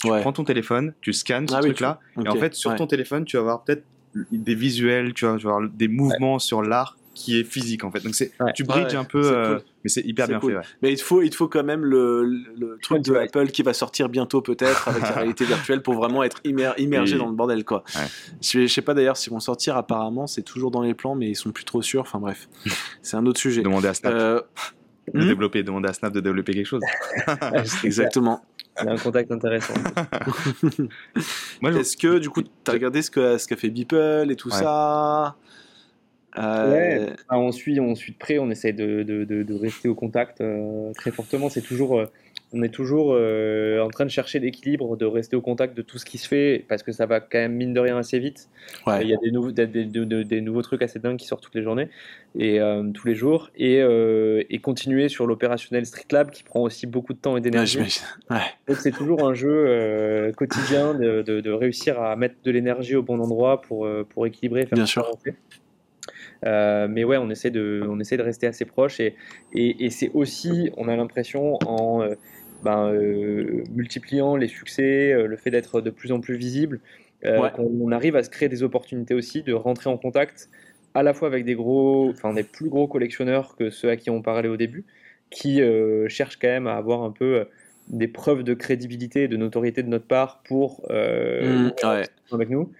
Tu 0.00 0.08
Ouais. 0.08 0.20
prends 0.22 0.32
ton 0.32 0.44
téléphone, 0.44 0.94
tu 1.02 1.12
scannes 1.12 1.46
ce 1.48 1.54
Ah 1.54 1.58
oui, 1.62 1.68
truc-là, 1.68 2.00
tu- 2.16 2.24
et 2.24 2.28
en 2.28 2.34
fait, 2.36 2.54
sur 2.54 2.70
ouais. 2.70 2.76
ton 2.76 2.86
téléphone, 2.86 3.24
tu 3.26 3.36
vas 3.36 3.42
avoir 3.42 3.62
peut-être 3.62 3.84
des 4.32 4.54
visuels, 4.54 5.12
tu 5.14 5.26
vas 5.26 5.36
tu 5.36 5.44
vas 5.44 5.52
avoir 5.56 5.68
des 5.70 5.86
mouvements 5.88 6.38
sur 6.38 6.62
l'art 6.62 6.96
qui 7.14 7.38
est 7.38 7.44
physique 7.44 7.84
en 7.84 7.90
fait. 7.90 8.00
Donc 8.00 8.14
c'est, 8.14 8.32
Ouais. 8.40 8.52
tu 8.54 8.64
bridges 8.64 8.92
Ouais, 8.92 8.96
un 8.98 9.04
peu, 9.04 9.20
euh, 9.22 9.56
cool. 9.58 9.64
mais 9.84 9.90
c'est 9.90 10.00
hyper 10.00 10.26
bien 10.28 10.40
cool. 10.40 10.52
fait. 10.52 10.58
ouais. 10.58 10.64
Mais 10.82 10.92
il 10.92 10.96
te 10.96 11.02
faut, 11.02 11.20
il 11.22 11.28
te 11.30 11.36
faut 11.36 11.48
quand 11.48 11.62
même 11.62 11.84
le, 11.84 12.78
truc 12.82 13.02
de 13.02 13.12
Ouais. 13.12 13.24
Apple 13.24 13.48
qui 13.48 13.62
va 13.62 13.74
sortir 13.74 14.08
bientôt 14.08 14.40
peut-être 14.40 14.88
avec 14.88 15.02
la 15.02 15.10
réalité 15.10 15.44
virtuelle 15.44 15.82
pour 15.82 15.94
vraiment 15.94 16.22
être 16.22 16.40
immer- 16.44 16.72
immergé 16.78 17.14
Oui. 17.14 17.20
dans 17.20 17.28
le 17.28 17.34
bordel 17.34 17.64
quoi. 17.64 17.84
Ouais. 17.94 18.02
Je, 18.40 18.60
je 18.62 18.66
sais 18.66 18.80
pas 18.82 18.94
d'ailleurs 18.94 19.16
s'ils 19.16 19.32
vont 19.32 19.40
sortir 19.40 19.76
apparemment, 19.76 20.26
c'est 20.26 20.42
toujours 20.42 20.70
dans 20.70 20.82
les 20.82 20.94
plans 20.94 21.14
mais 21.14 21.28
ils 21.28 21.36
sont 21.36 21.50
plus 21.52 21.64
trop 21.64 21.82
sûrs. 21.82 22.00
Enfin 22.02 22.18
bref, 22.18 22.48
c'est 23.02 23.16
un 23.16 23.26
autre 23.26 23.40
sujet. 23.40 23.62
Demander 23.62 23.88
à 23.88 23.94
Snap 23.94 24.12
Euh, 24.14 24.40
de 25.12 25.20
hmm 25.20 25.26
développer, 25.28 25.62
demander 25.64 25.88
à 25.88 25.92
Snap 25.92 26.12
de 26.12 26.20
développer 26.20 26.54
quelque 26.54 26.66
chose. 26.66 26.82
exactement. 27.84 28.42
Il 28.80 28.86
y 28.86 28.88
a 28.88 28.92
un 28.92 28.96
contact 28.96 29.30
intéressant. 29.30 29.74
Est-ce 31.62 31.96
que 31.96 32.18
du 32.18 32.30
coup 32.30 32.42
t'as 32.64 32.72
regardé 32.72 33.02
ce 33.02 33.10
que 33.10 33.36
ce 33.38 33.46
qu'a 33.46 33.56
fait 33.56 33.68
Beeple 33.70 34.28
et 34.30 34.36
tout 34.36 34.48
Ouais. 34.50 34.56
ça? 34.58 35.36
Euh, 36.38 36.72
Ouais. 36.72 37.06
Ah, 37.28 37.38
on, 37.38 37.52
suit, 37.52 37.78
on 37.80 37.94
suit 37.94 38.12
de 38.12 38.18
près, 38.18 38.38
on 38.38 38.50
essaie 38.50 38.72
de, 38.72 39.02
de, 39.02 39.24
de, 39.24 39.42
de 39.42 39.54
rester 39.54 39.88
au 39.88 39.94
contact 39.94 40.40
euh, 40.40 40.92
très 40.94 41.10
fortement. 41.10 41.48
C'est 41.48 41.60
toujours, 41.60 41.98
euh, 41.98 42.06
on 42.54 42.62
est 42.62 42.68
toujours 42.68 43.10
en 43.12 43.88
train 43.90 44.04
de 44.04 44.10
chercher 44.10 44.38
l'équilibre, 44.38 44.96
de 44.96 45.06
rester 45.06 45.36
au 45.36 45.40
contact 45.40 45.74
de 45.76 45.80
tout 45.82 45.96
ce 45.98 46.04
qui 46.04 46.18
se 46.18 46.28
fait, 46.28 46.64
parce 46.68 46.82
que 46.82 46.92
ça 46.92 47.06
va 47.06 47.20
quand 47.20 47.38
même 47.38 47.52
mine 47.54 47.72
de 47.72 47.80
rien 47.80 47.96
assez 47.96 48.18
vite. 48.18 48.48
Ouais. 48.86 49.02
Il 49.02 49.08
y 49.08 49.14
a 49.14 49.16
des, 49.18 49.30
nouveaux, 49.30 49.52
des, 49.52 49.66
des- 49.66 49.84
des- 49.86 50.24
des 50.24 50.40
nouveaux 50.42 50.60
trucs 50.62 50.82
assez 50.82 50.98
dingues 50.98 51.16
qui 51.16 51.26
sortent 51.26 51.42
toutes 51.42 51.54
les 51.54 51.62
journées 51.62 51.88
et 52.38 52.60
tous 52.94 53.06
les 53.06 53.14
jours, 53.14 53.50
et, 53.56 53.78
et 54.50 54.58
continuer 54.58 55.08
sur 55.08 55.26
l'opérationnel 55.26 55.86
Street 55.86 56.04
Lab 56.12 56.30
qui 56.30 56.42
prend 56.42 56.60
aussi 56.60 56.86
beaucoup 56.86 57.14
de 57.14 57.18
temps 57.18 57.36
et 57.38 57.40
d'énergie. 57.40 57.72
j'imagine. 57.78 58.02
Ouais. 58.30 58.36
Donc 58.68 58.76
c'est 58.78 58.90
toujours 58.92 59.26
un 59.26 59.32
jeu 59.34 60.30
quotidien 60.36 60.92
de, 60.94 61.50
réussir 61.50 62.00
à 62.02 62.16
mettre 62.16 62.34
de 62.44 62.50
l'énergie 62.50 62.96
au 62.96 63.02
bon 63.02 63.18
endroit 63.20 63.62
pour, 63.62 63.88
pour 64.10 64.26
équilibrer, 64.26 64.66
faire 64.66 64.76
Bien 64.76 64.86
sûr. 64.86 65.04
avancer. 65.04 65.34
Euh, 66.44 66.88
mais 66.88 67.04
ouais, 67.04 67.16
on 67.18 67.30
essaie 67.30 67.50
de, 67.50 67.84
on 67.88 68.00
essaie 68.00 68.16
de 68.16 68.22
rester 68.22 68.46
assez 68.46 68.64
proche 68.64 68.98
et, 69.00 69.14
et, 69.52 69.84
et 69.84 69.90
c'est 69.90 70.10
aussi, 70.12 70.70
on 70.76 70.88
a 70.88 70.96
l'impression, 70.96 71.58
en 71.66 72.02
euh, 72.02 72.14
ben, 72.64 72.92
euh, 72.92 73.62
multipliant 73.72 74.36
les 74.36 74.48
succès, 74.48 75.12
le 75.26 75.36
fait 75.36 75.50
d'être 75.50 75.80
de 75.80 75.90
plus 75.90 76.12
en 76.12 76.20
plus 76.20 76.36
visible, 76.36 76.80
Ouais. 77.24 77.52
qu'on 77.54 77.92
arrive 77.92 78.16
à 78.16 78.24
se 78.24 78.30
créer 78.30 78.48
des 78.48 78.64
opportunités 78.64 79.14
aussi 79.14 79.44
de 79.44 79.52
rentrer 79.52 79.88
en 79.88 79.96
contact 79.96 80.50
à 80.92 81.04
la 81.04 81.14
fois 81.14 81.28
avec 81.28 81.44
des 81.44 81.54
gros, 81.54 82.10
enfin 82.10 82.34
des 82.34 82.42
plus 82.42 82.68
gros 82.68 82.88
collectionneurs 82.88 83.54
que 83.54 83.70
ceux 83.70 83.90
à 83.90 83.96
qui 83.96 84.10
on 84.10 84.22
parlait 84.22 84.48
au 84.48 84.56
début, 84.56 84.84
qui 85.30 85.60
cherchent 86.08 86.40
quand 86.40 86.48
même 86.48 86.66
à 86.66 86.74
avoir 86.74 87.04
un 87.04 87.12
peu 87.12 87.46
des 87.88 88.08
preuves 88.08 88.42
de 88.42 88.54
crédibilité 88.54 89.24
et 89.24 89.28
de 89.28 89.36
notoriété 89.36 89.82
de 89.82 89.88
notre 89.88 90.06
part 90.06 90.42
pour 90.44 90.82
euh, 90.90 91.70
Mmh, 91.82 91.86
ouais. 91.86 92.04
avec 92.32 92.48
nous. 92.50 92.70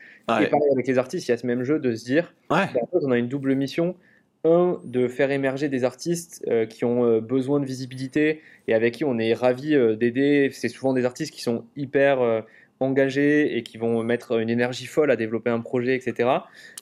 Et 0.40 0.46
pareil 0.46 0.70
avec 0.72 0.86
les 0.86 0.98
artistes, 0.98 1.28
il 1.28 1.30
y 1.30 1.34
a 1.34 1.36
ce 1.36 1.46
même 1.46 1.64
jeu 1.64 1.78
de 1.78 1.94
se 1.94 2.04
dire, 2.04 2.32
Ouais. 2.50 2.66
bah, 2.72 2.80
on 2.92 3.10
a 3.10 3.18
une 3.18 3.28
double 3.28 3.54
mission. 3.54 3.96
Un, 4.44 4.80
de 4.84 5.06
faire 5.06 5.30
émerger 5.30 5.68
des 5.68 5.84
artistes 5.84 6.44
euh, 6.48 6.66
qui 6.66 6.84
ont 6.84 7.04
euh, 7.04 7.20
besoin 7.20 7.60
de 7.60 7.64
visibilité 7.64 8.40
et 8.66 8.74
avec 8.74 8.94
qui 8.94 9.04
on 9.04 9.16
est 9.18 9.34
ravi 9.34 9.72
euh, 9.76 9.94
d'aider. 9.94 10.50
C'est 10.52 10.68
souvent 10.68 10.92
des 10.94 11.04
artistes 11.04 11.32
qui 11.32 11.42
sont 11.42 11.64
hyper 11.76 12.42
engagés 12.80 13.56
et 13.56 13.62
qui 13.62 13.78
vont 13.78 14.02
mettre 14.02 14.40
une 14.40 14.50
énergie 14.50 14.86
folle 14.86 15.10
à 15.12 15.16
développer 15.16 15.50
un 15.50 15.60
projet, 15.60 15.94
etc. 15.94 16.28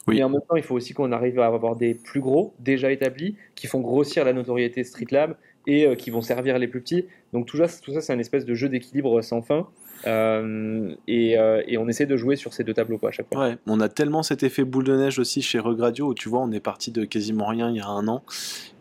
Oui. 0.07 0.19
Et 0.19 0.25
en 0.25 0.31
même 0.31 0.41
temps, 0.49 0.57
il 0.57 0.63
faut 0.63 0.75
aussi 0.75 0.95
qu'on 0.95 1.13
arrive 1.13 1.39
à 1.39 1.47
avoir 1.47 1.77
des 1.77 1.93
plus 1.95 2.21
gros, 2.21 2.55
déjà 2.61 2.91
établis, 2.91 3.37
qui 3.55 3.67
font 3.67 3.81
grossir 3.81 4.25
la 4.25 4.33
notoriété 4.33 4.83
Street 4.83 5.07
Lab 5.11 5.35
et 5.67 5.87
euh, 5.87 5.95
qui 5.95 6.11
vont 6.11 6.23
servir 6.23 6.59
les 6.59 6.69
plus 6.69 6.81
petits. 6.81 7.07
Donc 7.33 7.47
tout 7.47 7.57
ça, 7.57 7.67
tout 7.83 7.93
ça 7.93 8.01
c'est 8.01 8.13
un 8.13 8.19
espèce 8.19 8.45
de 8.45 8.55
jeu 8.55 8.69
d'équilibre 8.69 9.23
sans 9.23 9.43
fin. 9.43 9.69
Euh, 10.07 10.95
et, 11.07 11.39
euh, 11.39 11.63
et 11.67 11.77
on 11.77 11.87
essaie 11.87 12.07
de 12.07 12.17
jouer 12.17 12.37
sur 12.37 12.55
ces 12.55 12.65
deux 12.65 12.73
tableaux 12.73 12.99
quoi, 12.99 13.11
à 13.11 13.13
chaque 13.13 13.27
fois. 13.33 13.49
Ouais, 13.49 13.59
on 13.67 13.81
a 13.81 13.89
tellement 13.89 14.23
cet 14.23 14.43
effet 14.43 14.65
boule 14.65 14.85
de 14.85 14.97
neige 14.97 15.19
aussi 15.19 15.43
chez 15.43 15.59
Regradio 15.59 16.09
où 16.09 16.15
tu 16.15 16.29
vois, 16.29 16.41
on 16.41 16.51
est 16.53 16.61
parti 16.61 16.91
de 16.91 17.05
quasiment 17.05 17.47
rien 17.47 17.71
il 17.71 17.77
y 17.77 17.81
a 17.81 17.87
un 17.87 18.09
an. 18.09 18.23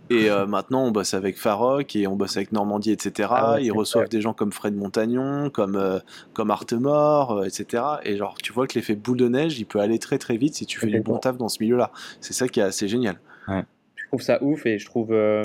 Et 0.10 0.30
euh, 0.30 0.46
maintenant, 0.48 0.84
on 0.86 0.92
bosse 0.92 1.14
avec 1.14 1.38
Farok 1.38 1.96
et 1.96 2.08
on 2.08 2.16
bosse 2.16 2.38
avec 2.38 2.52
Normandie, 2.52 2.92
etc. 2.92 3.30
Ah 3.32 3.54
ouais, 3.54 3.66
Ils 3.66 3.72
reçoivent 3.72 4.10
des 4.10 4.22
gens 4.22 4.34
comme 4.34 4.52
Fred 4.52 4.76
Montagnon, 4.76 5.50
comme, 5.50 5.76
euh, 5.76 6.00
comme 6.34 6.52
Artemore, 6.52 7.40
euh, 7.40 7.44
etc. 7.46 7.84
Et 8.04 8.18
genre, 8.18 8.36
tu 8.42 8.52
vois 8.54 8.68
que 8.68 8.74
l'effet 8.76 8.96
boule 8.96 9.18
de 9.18 9.28
neige, 9.28 9.60
il 9.60 9.66
peut 9.66 9.80
aller 9.80 10.00
très 10.00 10.18
très 10.18 10.38
vite 10.38 10.56
si 10.56 10.66
tu 10.66 10.80
fais 10.80 10.88
du 10.88 11.02
bon 11.02 11.18
taf 11.18 11.38
dans 11.38 11.50
ce 11.50 11.62
milieu-là. 11.62 11.92
C'est 12.22 12.34
ça 12.34 12.48
qui 12.48 12.60
est 12.60 12.64
assez 12.64 12.88
génial. 12.88 13.20
je 13.48 14.08
trouve 14.08 14.22
ça 14.22 14.42
ouf 14.44 14.66
et 14.66 14.80
je 14.80 14.86
trouve 14.86 15.12
euh, 15.12 15.44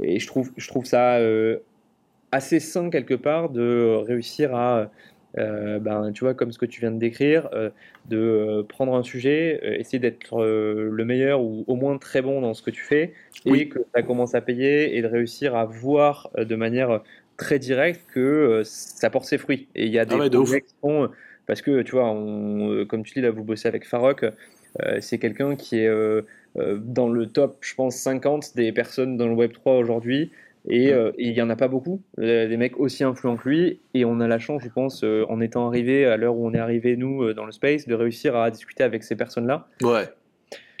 et 0.00 0.18
je 0.18 0.26
trouve 0.26 0.50
je 0.56 0.68
trouve 0.68 0.84
ça 0.84 1.16
euh, 1.16 1.58
assez 2.32 2.60
sain 2.60 2.90
quelque 2.90 3.14
part 3.14 3.50
de 3.50 3.96
réussir 4.06 4.54
à 4.54 4.90
euh, 5.36 5.80
ben 5.80 6.12
tu 6.12 6.24
vois 6.24 6.34
comme 6.34 6.52
ce 6.52 6.58
que 6.58 6.66
tu 6.66 6.80
viens 6.80 6.92
de 6.92 6.98
décrire 6.98 7.48
euh, 7.52 7.70
de 8.08 8.62
prendre 8.68 8.94
un 8.94 9.02
sujet 9.02 9.78
essayer 9.78 9.98
d'être 9.98 10.44
le 10.44 11.04
meilleur 11.04 11.42
ou 11.42 11.64
au 11.66 11.74
moins 11.74 11.98
très 11.98 12.22
bon 12.22 12.40
dans 12.40 12.54
ce 12.54 12.62
que 12.62 12.70
tu 12.70 12.82
fais. 12.82 13.14
Et 13.46 13.50
Oui. 13.50 13.68
que 13.68 13.80
ça 13.94 14.02
commence 14.02 14.34
à 14.34 14.40
payer 14.40 14.96
et 14.96 15.02
de 15.02 15.06
réussir 15.06 15.54
à 15.54 15.64
voir 15.66 16.30
de 16.38 16.56
manière 16.56 17.02
très 17.36 17.58
directe 17.58 18.00
que 18.12 18.62
ça 18.64 19.10
porte 19.10 19.26
ses 19.26 19.38
fruits. 19.38 19.68
Et 19.74 19.86
il 19.86 19.92
y 19.92 19.98
a 19.98 20.04
des 20.04 20.14
Ah 20.14 20.18
ouais, 20.18 20.30
de 20.30 20.36
projets 20.36 20.60
qui 20.62 20.74
sont 20.82 21.10
parce 21.46 21.60
que 21.60 21.82
tu 21.82 21.92
vois 21.92 22.08
on, 22.08 22.86
comme 22.86 23.02
tu 23.02 23.12
dis 23.12 23.20
là 23.20 23.30
vous 23.30 23.44
bossez 23.44 23.68
avec 23.68 23.86
Farok 23.86 24.24
c'est 25.00 25.18
quelqu'un 25.18 25.56
qui 25.56 25.78
est 25.78 25.90
dans 26.56 27.08
le 27.08 27.26
top, 27.26 27.58
je 27.62 27.74
pense, 27.74 27.96
50 27.96 28.54
des 28.54 28.72
personnes 28.72 29.16
dans 29.16 29.26
le 29.26 29.34
Web3 29.34 29.78
aujourd'hui. 29.78 30.30
Et 30.66 30.92
euh, 30.92 31.12
il 31.18 31.32
n'y 31.32 31.42
en 31.42 31.50
a 31.50 31.56
pas 31.56 31.68
beaucoup, 31.68 32.02
euh, 32.18 32.48
des 32.48 32.56
mecs 32.56 32.78
aussi 32.78 33.04
influents 33.04 33.36
que 33.36 33.48
lui. 33.48 33.80
Et 33.92 34.04
on 34.04 34.20
a 34.20 34.28
la 34.28 34.38
chance, 34.38 34.62
je 34.62 34.68
pense, 34.70 35.04
euh, 35.04 35.26
en 35.28 35.40
étant 35.40 35.66
arrivé 35.66 36.06
à 36.06 36.16
l'heure 36.16 36.36
où 36.36 36.46
on 36.46 36.54
est 36.54 36.58
arrivé, 36.58 36.96
nous, 36.96 37.22
euh, 37.22 37.34
dans 37.34 37.44
le 37.44 37.52
space, 37.52 37.86
de 37.86 37.94
réussir 37.94 38.34
à 38.36 38.50
discuter 38.50 38.82
avec 38.82 39.04
ces 39.04 39.14
personnes-là. 39.14 39.68
Ouais. 39.82 40.08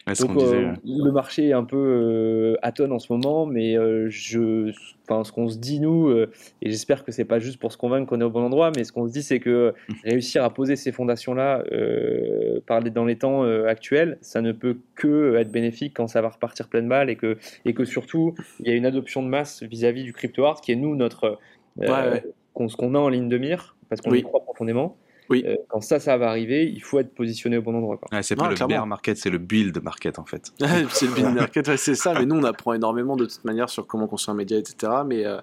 Ouais, 0.06 0.12
Donc, 0.20 0.36
euh, 0.36 0.74
le 0.84 1.10
marché 1.12 1.48
est 1.48 1.52
un 1.54 1.64
peu 1.64 1.76
euh, 1.78 2.56
atone 2.60 2.92
en 2.92 2.98
ce 2.98 3.10
moment, 3.10 3.46
mais 3.46 3.74
euh, 3.78 4.08
je, 4.10 4.70
ce 4.70 5.32
qu'on 5.32 5.48
se 5.48 5.56
dit 5.56 5.80
nous, 5.80 6.08
euh, 6.08 6.30
et 6.60 6.68
j'espère 6.70 7.04
que 7.04 7.10
c'est 7.12 7.24
pas 7.24 7.38
juste 7.38 7.58
pour 7.58 7.72
se 7.72 7.78
convaincre 7.78 8.06
qu'on 8.10 8.20
est 8.20 8.24
au 8.24 8.28
bon 8.30 8.42
endroit, 8.42 8.70
mais 8.76 8.84
ce 8.84 8.92
qu'on 8.92 9.06
se 9.08 9.12
dit, 9.14 9.22
c'est 9.22 9.40
que 9.40 9.72
réussir 10.04 10.44
à 10.44 10.52
poser 10.52 10.76
ces 10.76 10.92
fondations-là 10.92 11.64
euh, 11.72 12.60
dans 12.94 13.04
les 13.06 13.16
temps 13.16 13.44
actuels, 13.66 14.18
ça 14.20 14.42
ne 14.42 14.52
peut 14.52 14.76
que 14.94 15.36
être 15.36 15.50
bénéfique 15.50 15.94
quand 15.96 16.06
ça 16.06 16.20
va 16.20 16.28
repartir 16.28 16.68
pleine 16.68 16.88
balle 16.88 17.08
et 17.08 17.16
que, 17.16 17.38
et 17.64 17.72
que 17.72 17.86
surtout 17.86 18.34
il 18.60 18.68
y 18.68 18.70
a 18.70 18.74
une 18.74 18.86
adoption 18.86 19.22
de 19.22 19.28
masse 19.28 19.62
vis-à-vis 19.62 20.02
du 20.04 20.12
crypto 20.12 20.44
art 20.44 20.60
qui 20.60 20.72
est 20.72 20.76
nous 20.76 20.96
notre 20.96 21.38
Ouais, 21.76 21.88
ouais. 21.88 22.22
qu'on- 22.52 22.68
ce 22.68 22.76
qu'on 22.76 22.94
a 22.94 22.98
en 22.98 23.08
ligne 23.08 23.28
de 23.28 23.38
mire 23.38 23.74
parce 23.88 24.00
qu'on 24.00 24.10
Oui. 24.10 24.18
y 24.20 24.22
croit 24.22 24.40
profondément. 24.44 24.96
Oui. 25.30 25.42
Euh, 25.46 25.54
quand 25.68 25.80
ça, 25.80 26.00
ça 26.00 26.16
va 26.18 26.28
arriver, 26.28 26.70
il 26.70 26.82
faut 26.82 26.98
être 26.98 27.14
positionné 27.14 27.56
au 27.56 27.62
bon 27.62 27.74
endroit. 27.74 27.96
Quoi. 27.96 28.08
Ouais, 28.12 28.22
c'est 28.22 28.36
pas 28.36 28.48
le 28.48 28.54
clairement. 28.54 28.74
bear 28.74 28.86
market, 28.86 29.16
c'est 29.16 29.30
le 29.30 29.38
build 29.38 29.82
market 29.82 30.18
en 30.18 30.24
fait. 30.26 30.52
c'est 30.90 31.06
le 31.06 31.14
build 31.14 31.34
market, 31.34 31.66
ouais, 31.68 31.76
c'est 31.78 31.94
ça. 31.94 32.12
Mais 32.18 32.26
nous, 32.26 32.36
on 32.36 32.44
apprend 32.44 32.74
énormément 32.74 33.16
de 33.16 33.24
toute 33.24 33.44
manière 33.44 33.68
sur 33.70 33.86
comment 33.86 34.06
construire 34.06 34.34
un 34.34 34.36
média, 34.36 34.58
etc. 34.58 34.92
Mais, 35.06 35.24
euh, 35.24 35.40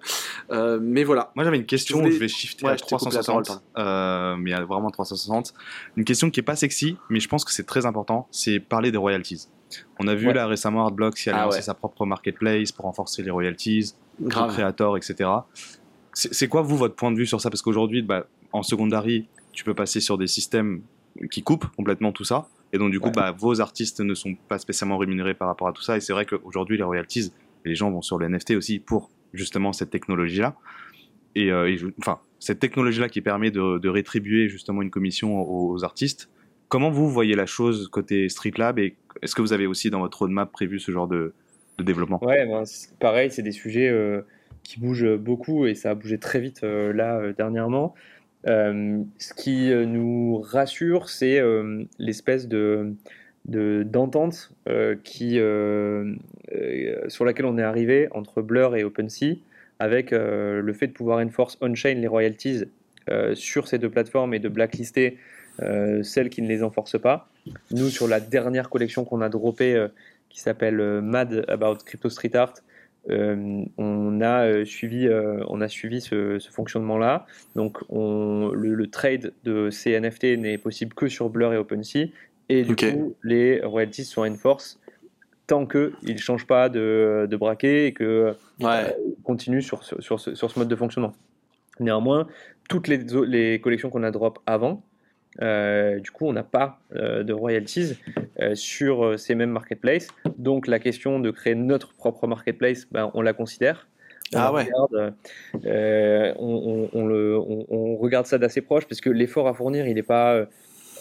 euh, 0.51 0.79
mais 0.81 1.03
voilà. 1.03 1.31
Moi 1.35 1.43
j'avais 1.45 1.57
une 1.57 1.65
question, 1.65 1.97
Je 1.97 2.03
voulais- 2.03 2.15
je 2.15 2.19
vais 2.19 2.27
shifter 2.27 2.65
Ouais, 2.65 2.73
à 2.73 2.75
je 2.77 2.83
t'ai 2.83 2.95
coupé 2.95 3.05
la 3.15 3.21
360, 3.23 3.63
euh, 3.77 4.35
mais 4.37 4.53
à 4.53 4.63
vraiment 4.65 4.91
360. 4.91 5.53
Une 5.97 6.03
question 6.03 6.29
qui 6.29 6.39
est 6.39 6.43
pas 6.43 6.55
sexy, 6.55 6.97
mais 7.09 7.19
je 7.19 7.27
pense 7.27 7.43
que 7.43 7.51
c'est 7.51 7.65
très 7.65 7.85
important, 7.85 8.27
c'est 8.31 8.59
parler 8.59 8.91
des 8.91 8.97
royalties. 8.97 9.47
On 9.99 10.07
a 10.07 10.15
vu 10.15 10.27
Ouais. 10.27 10.33
là 10.33 10.47
récemment 10.47 10.83
Artblocks 10.85 11.15
qui 11.15 11.29
a 11.29 11.35
Ah 11.37 11.45
lancé 11.45 11.57
ouais. 11.57 11.61
sa 11.63 11.73
propre 11.73 12.05
marketplace 12.05 12.71
pour 12.71 12.85
renforcer 12.85 13.23
les 13.23 13.31
royalties, 13.31 13.93
Grave. 14.19 14.51
Creator, 14.51 14.97
etc. 14.97 15.29
C'est 16.13 16.33
c'est 16.33 16.47
quoi 16.49 16.61
vous 16.61 16.75
votre 16.77 16.95
point 16.95 17.11
de 17.11 17.17
vue 17.17 17.25
sur 17.25 17.39
ça? 17.41 17.49
Parce 17.49 17.61
qu'aujourd'hui, 17.61 18.01
bah, 18.01 18.25
en 18.51 18.63
secondary, 18.63 19.27
tu 19.53 19.63
peux 19.63 19.73
passer 19.73 19.99
sur 19.99 20.17
des 20.17 20.27
systèmes 20.27 20.81
qui 21.31 21.43
coupent 21.43 21.67
complètement 21.75 22.11
tout 22.11 22.23
ça. 22.23 22.47
Et 22.73 22.77
donc, 22.77 22.91
du 22.91 22.99
coup, 22.99 23.07
Ouais. 23.07 23.13
bah, 23.15 23.31
vos 23.31 23.59
artistes 23.59 23.99
ne 23.99 24.13
sont 24.13 24.35
pas 24.47 24.57
spécialement 24.57 24.97
rémunérés 24.97 25.33
par 25.33 25.47
rapport 25.49 25.67
à 25.67 25.73
tout 25.73 25.81
ça. 25.81 25.97
Et 25.97 25.99
c'est 25.99 26.13
vrai 26.13 26.25
qu'aujourd'hui, 26.25 26.77
les 26.77 26.83
royalties, 26.83 27.33
les 27.65 27.75
gens 27.75 27.91
vont 27.91 28.01
sur 28.01 28.17
le 28.17 28.27
NFT 28.29 28.51
aussi 28.55 28.79
pour 28.79 29.11
justement 29.33 29.73
cette 29.73 29.89
technologie-là. 29.89 30.55
Et, 31.35 31.51
euh, 31.51 31.67
et 31.69 31.77
je- 31.77 31.87
enfin, 31.99 32.19
cette 32.39 32.59
technologie-là 32.59 33.09
qui 33.09 33.21
permet 33.21 33.51
de, 33.51 33.77
de 33.77 33.89
rétribuer 33.89 34.47
justement 34.47 34.81
une 34.81 34.89
commission 34.89 35.41
aux, 35.41 35.73
aux 35.73 35.83
artistes. 35.83 36.29
Comment 36.69 36.89
vous 36.89 37.09
voyez 37.09 37.35
la 37.35 37.45
chose 37.45 37.89
côté 37.89 38.29
Street 38.29 38.53
Lab 38.57 38.79
et 38.79 38.95
est-ce 39.21 39.35
que 39.35 39.41
vous 39.41 39.51
avez 39.53 39.67
aussi 39.67 39.89
dans 39.89 39.99
votre 39.99 40.19
roadmap 40.19 40.51
prévu 40.51 40.79
ce 40.79 40.91
genre 40.93 41.07
de, 41.07 41.33
de 41.77 41.83
développement? 41.83 42.23
Ouais, 42.23 42.45
ben, 42.47 42.63
pareil, 42.99 43.29
c'est 43.31 43.41
des 43.43 43.51
sujets 43.51 43.89
euh, 43.89 44.21
qui 44.63 44.79
bougent 44.79 45.17
beaucoup 45.17 45.65
et 45.65 45.75
ça 45.75 45.91
a 45.91 45.95
bougé 45.95 46.17
très 46.17 46.39
vite 46.39 46.63
euh, 46.63 46.93
là 46.93 47.33
dernièrement. 47.33 47.93
Euh, 48.47 49.01
ce 49.19 49.33
qui 49.33 49.71
euh, 49.71 49.85
nous 49.85 50.41
rassure, 50.41 51.09
c'est 51.09 51.39
euh, 51.39 51.83
l'espèce 51.99 52.47
de 52.47 52.93
de- 53.45 53.83
d'entente 53.83 54.51
qui 55.03 55.39
sur 57.07 57.25
laquelle 57.25 57.45
on 57.45 57.57
est 57.57 57.63
arrivé 57.63 58.07
entre 58.11 58.41
Blur 58.43 58.75
et 58.75 58.83
OpenSea 58.83 59.37
avec 59.79 60.11
le 60.11 60.73
fait 60.73 60.87
de 60.87 60.91
pouvoir 60.91 61.25
enforce 61.25 61.57
on-chain 61.59 61.95
les 61.95 62.07
royalties 62.07 62.65
sur 63.33 63.67
ces 63.67 63.79
deux 63.79 63.89
plateformes 63.89 64.35
et 64.35 64.39
de 64.39 64.47
blacklister 64.47 65.17
celles 66.03 66.29
qui 66.29 66.43
ne 66.43 66.47
les 66.47 66.61
enforcent 66.61 67.01
pas. 67.01 67.29
Nous, 67.71 67.89
sur 67.89 68.07
la 68.07 68.19
dernière 68.19 68.69
collection 68.69 69.05
qu'on 69.05 69.21
a 69.21 69.29
droppée, 69.29 69.87
qui 70.29 70.39
s'appelle 70.39 71.01
Mad 71.01 71.43
About 71.47 71.77
Crypto 71.83 72.09
Street 72.09 72.35
Art, 72.35 72.53
euh, 73.09 73.63
on 73.77 74.21
a 74.21 74.45
euh, 74.45 74.65
suivi, 74.65 75.07
euh, 75.07 75.43
on 75.47 75.59
a 75.61 75.67
suivi 75.67 76.01
ce, 76.01 76.37
ce 76.39 76.51
fonctionnement-là. 76.51 77.25
Donc, 77.55 77.77
on, 77.89 78.49
le, 78.53 78.75
le 78.75 78.87
trade 78.87 79.33
de 79.43 79.69
ces 79.69 79.99
NFT 79.99 80.37
n'est 80.37 80.57
possible 80.57 80.93
que 80.93 81.07
sur 81.07 81.29
Blur 81.29 81.51
et 81.53 81.57
OpenSea. 81.57 82.09
Et 82.49 82.63
du 82.63 82.75
coup, 82.93 83.15
les 83.23 83.61
royalties 83.63 84.03
sont 84.05 84.21
enforce 84.25 84.79
tant 85.47 85.65
qu'ils 85.65 85.91
ne 86.05 86.17
changent 86.17 86.47
pas 86.47 86.69
de, 86.69 87.27
de 87.29 87.37
braquet 87.37 87.87
et 87.87 87.93
que 87.93 88.33
Ouais. 88.61 88.95
continue 89.23 89.61
sur, 89.61 89.83
ce- 89.83 89.99
sur, 90.01 90.19
ce, 90.19 90.35
sur 90.35 90.51
ce 90.51 90.59
mode 90.59 90.67
de 90.67 90.75
fonctionnement. 90.75 91.13
Néanmoins, 91.79 92.27
toutes 92.69 92.87
les, 92.87 92.99
les 93.27 93.59
collections 93.59 93.89
qu'on 93.89 94.03
a 94.03 94.11
drop 94.11 94.39
avant, 94.45 94.83
euh, 95.41 95.99
du 95.99 96.11
coup, 96.11 96.27
on 96.27 96.33
n'a 96.33 96.43
pas 96.43 96.79
euh, 96.95 97.23
de 97.23 97.31
royalties 97.33 97.97
euh, 98.41 98.53
sur 98.55 99.17
ces 99.17 99.35
mêmes 99.35 99.51
marketplaces. 99.51 100.07
Donc, 100.37 100.67
la 100.67 100.79
question 100.79 101.19
de 101.19 101.31
créer 101.31 101.55
notre 101.55 101.93
propre 101.93 102.27
marketplace, 102.27 102.87
ben, 102.91 103.11
on 103.13 103.21
la 103.21 103.33
considère. 103.33 103.87
On 104.33 104.37
Ah 104.39 104.43
la 104.45 104.51
ouais. 104.53 104.63
regarde, 104.63 105.13
on, 106.39 106.89
on- 106.93 106.99
on 106.99 107.05
le- 107.05 107.37
on- 107.37 107.65
on 107.69 107.95
regarde 107.97 108.25
ça 108.25 108.37
d'assez 108.37 108.61
proche 108.61 108.85
parce 108.87 109.01
que 109.01 109.09
l'effort 109.09 109.47
à 109.47 109.53
fournir, 109.53 109.87
il 109.87 109.95
n'est 109.95 110.03
pas 110.03 110.45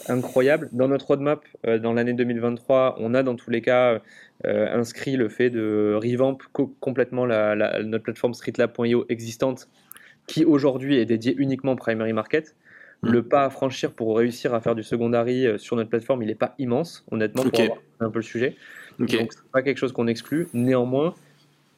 incroyable. 0.07 0.69
Dans 0.71 0.87
notre 0.87 1.07
roadmap, 1.07 1.43
dans 1.81 1.93
l'année 1.93 2.13
2023, 2.13 2.95
on 2.99 3.13
a 3.13 3.23
dans 3.23 3.35
tous 3.35 3.49
les 3.51 3.61
cas 3.61 3.99
inscrit 4.43 5.15
le 5.15 5.29
fait 5.29 5.49
de 5.49 5.93
revamp 6.01 6.37
co- 6.53 6.73
complètement 6.79 7.25
la, 7.25 7.55
la- 7.55 7.83
notre 7.83 8.03
plateforme 8.03 8.33
streetlab.io 8.33 9.05
existante 9.09 9.69
qui 10.27 10.43
aujourd'hui 10.45 10.97
est 10.97 11.05
dédiée 11.05 11.35
uniquement 11.37 11.75
primary 11.75 12.13
market. 12.13 12.55
Le 13.03 13.23
pas 13.23 13.45
à 13.45 13.49
franchir 13.49 13.93
pour 13.93 14.15
réussir 14.17 14.53
à 14.53 14.61
faire 14.61 14.75
du 14.75 14.83
secondary 14.83 15.47
euh, 15.47 15.57
sur 15.57 15.75
notre 15.75 15.89
plateforme, 15.89 16.21
il 16.21 16.27
n'est 16.27 16.35
pas 16.35 16.53
immense, 16.59 17.03
honnêtement, 17.11 17.41
pour 17.43 17.59
Ok. 17.59 17.59
avoir 17.59 17.77
un 17.99 18.09
peu 18.11 18.19
le 18.19 18.23
sujet. 18.23 18.55
Ok. 18.99 19.17
Donc, 19.17 19.33
c'est 19.33 19.51
pas 19.51 19.63
quelque 19.63 19.77
chose 19.77 19.91
qu'on 19.91 20.07
exclut. 20.07 20.47
Néanmoins, 20.53 21.15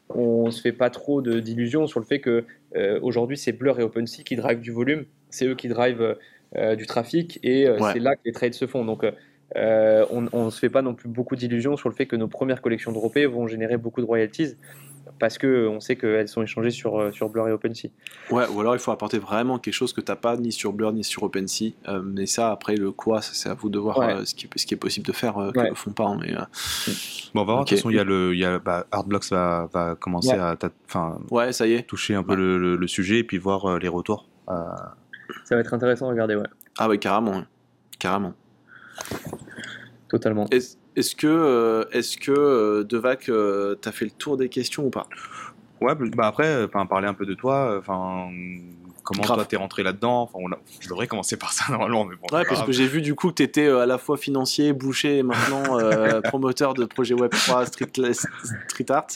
on 0.09 0.51
se 0.51 0.61
fait 0.61 0.74
pas 0.74 0.89
trop 0.89 1.21
d'illusions 1.21 1.88
sur 1.88 1.99
le 2.01 2.05
fait 2.05 2.19
que 2.19 2.43
euh, 2.76 2.99
aujourd'hui, 3.01 3.38
c'est 3.38 3.53
Blur 3.53 3.80
et 3.80 3.84
OpenSea 3.84 4.24
qui 4.26 4.36
drivent 4.36 4.59
du 4.59 4.71
volume. 4.71 5.05
C'est 5.30 5.45
eux 5.47 5.55
qui 5.55 5.69
drivent 5.69 6.17
euh, 6.57 6.76
du 6.76 6.86
trafic 6.86 7.39
et 7.41 7.67
euh, 7.67 7.80
Ouais. 7.80 7.93
c'est 7.93 7.99
là 7.99 8.15
que 8.15 8.21
les 8.26 8.32
trades 8.34 8.53
se 8.53 8.67
font. 8.67 8.84
Donc, 8.84 9.05
on, 9.55 10.28
on 10.34 10.49
se 10.49 10.59
fait 10.59 10.69
pas 10.69 10.82
non 10.82 10.93
plus 10.93 11.07
beaucoup 11.07 11.36
d'illusions 11.36 11.78
sur 11.78 11.88
le 11.88 11.95
fait 11.95 12.05
que 12.05 12.15
nos 12.15 12.28
premières 12.28 12.61
collections 12.61 12.91
droppées 12.91 13.28
vont 13.28 13.47
générer 13.47 13.78
beaucoup 13.78 14.01
de 14.01 14.05
royalties 14.05 14.55
parce 15.20 15.38
que 15.38 15.68
on 15.68 15.80
sait 15.80 15.95
qu'elles 15.95 16.28
sont 16.28 16.41
échangées 16.41 16.72
sur, 16.72 16.99
euh, 16.99 17.11
sur 17.11 17.30
Blur 17.30 17.47
et 17.47 17.51
OpenSea. 17.51 17.89
Ouais, 18.32 18.45
ou 18.47 18.59
alors 18.59 18.76
il 18.76 18.80
faut 18.80 18.91
apporter 18.91 19.20
vraiment 19.20 19.59
quelque 19.59 19.74
chose 19.74 19.93
que 19.93 20.01
t'as 20.01 20.16
pas 20.16 20.36
ni 20.38 20.51
sur 20.51 20.74
Blur 20.74 20.91
ni 20.93 21.03
sur 21.03 21.24
OpenSea. 21.24 21.72
Euh, 21.88 22.01
mais 22.03 22.26
ça, 22.26 22.51
après, 22.51 22.76
le 22.76 22.91
quoi, 22.91 23.22
c'est 23.22 23.49
à 23.49 23.53
vous 23.53 23.70
de 23.70 23.80
voir 23.80 23.97
Ouais. 23.99 24.14
euh, 24.14 24.26
ce, 24.26 24.36
qui, 24.36 24.49
ce 24.55 24.66
qui 24.66 24.74
est 24.74 24.78
possible 24.78 25.05
de 25.07 25.11
faire, 25.14 25.38
euh, 25.38 25.51
Ouais. 25.55 25.64
que 25.66 25.70
le 25.70 25.76
font 25.76 25.91
pas. 25.91 26.05
hein, 26.07 26.18
mais, 26.22 26.34
euh, 26.34 26.39
Bon, 27.34 27.41
on 27.41 27.45
va 27.45 27.53
voir. 27.53 27.64
De 27.66 27.70
toute 27.70 27.78
façon, 27.78 27.89
il 27.89 27.95
y 27.95 27.99
a 27.99 28.03
le, 28.03 28.34
il 28.34 28.39
y 28.39 28.45
a, 28.45 28.59
bah, 28.59 28.86
Artblocks 28.91 29.30
va, 29.32 29.70
va 29.74 29.95
commencer 29.95 30.30
Ouais. 30.34 30.39
à, 30.39 30.57
enfin, 30.88 31.20
ouais, 31.32 31.53
ça 31.53 31.66
y 31.68 31.74
est. 31.74 31.84
toucher 31.84 32.16
un 32.16 32.24
peu 32.24 32.32
Ouais. 32.32 32.38
le, 32.38 32.57
le- 32.57 32.76
le 32.76 32.88
sujet 32.88 33.20
et 33.20 33.24
puis 33.24 33.38
voir 33.38 33.66
euh, 33.66 33.80
les 33.80 33.88
retours. 33.88 34.28
Euh, 34.49 34.53
Ça 35.45 35.55
va 35.55 35.61
être 35.61 35.74
intéressant 35.74 36.07
à 36.07 36.09
regarder, 36.09 36.36
ouais, 36.36 36.47
Ah 36.78 36.88
ouais, 36.89 36.97
carrément. 36.97 37.32
ouais. 37.38 37.43
Carrément. 37.99 38.34
totalement. 40.09 40.45
Est-ce 40.95 41.15
que, 41.15 41.27
euh, 41.27 41.85
est-ce 41.91 42.17
que 42.17 42.31
euh, 42.31 42.83
Devac, 42.83 43.29
euh, 43.29 43.75
t'as 43.75 43.91
fait 43.91 44.05
le 44.05 44.11
tour 44.11 44.37
des 44.37 44.49
questions 44.49 44.85
ou 44.85 44.89
pas? 44.89 45.07
Ouais, 45.81 45.95
bah 45.95 46.27
après, 46.27 46.47
euh, 46.47 46.67
enfin, 46.67 46.85
parler 46.85 47.07
un 47.07 47.13
peu 47.13 47.25
de 47.25 47.33
toi, 47.33 47.71
euh, 47.71 47.79
enfin, 47.79 48.29
comment 49.03 49.21
Grave. 49.23 49.37
toi 49.39 49.45
t'es 49.45 49.57
rentré 49.57 49.83
là-dedans. 49.83 50.21
Enfin, 50.21 50.39
on 50.41 50.49
a- 50.53 50.59
je 50.79 50.87
devrais 50.87 51.07
commencer 51.07 51.35
par 51.35 51.51
ça 51.51 51.65
normalement, 51.71 52.05
mais 52.05 52.15
bon. 52.15 52.33
Ouais, 52.35 52.45
parce 52.45 52.63
que 52.63 52.71
j'ai 52.71 52.87
vu 52.87 53.01
du 53.01 53.15
coup 53.15 53.29
que 53.29 53.33
t'étais 53.33 53.67
euh, 53.67 53.79
à 53.81 53.85
la 53.85 53.97
fois 53.97 54.15
financier, 54.15 54.71
boucher 54.71 55.17
et 55.17 55.23
maintenant 55.23 55.77
euh, 55.77 56.21
promoteur 56.23 56.73
de 56.73 56.85
projet 56.85 57.15
Web3 57.15 57.65
Street, 57.65 58.13
street 58.13 58.85
Art. 58.91 59.07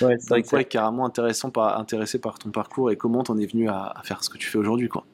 Ouais, 0.00 0.16
C'est 0.18 0.28
vrai 0.30 0.42
que 0.42 0.56
ouais, 0.56 0.64
carrément 0.64 1.06
intéressant 1.06 1.50
par, 1.50 1.78
intéressé 1.78 2.18
par 2.18 2.40
ton 2.40 2.50
parcours 2.50 2.90
et 2.90 2.96
comment 2.96 3.22
t'en 3.22 3.38
es 3.38 3.46
venu 3.46 3.68
à, 3.68 3.92
à 3.94 4.02
faire 4.02 4.24
ce 4.24 4.30
que 4.30 4.38
tu 4.38 4.48
fais 4.48 4.58
aujourd'hui. 4.58 4.88
quoi. 4.88 5.04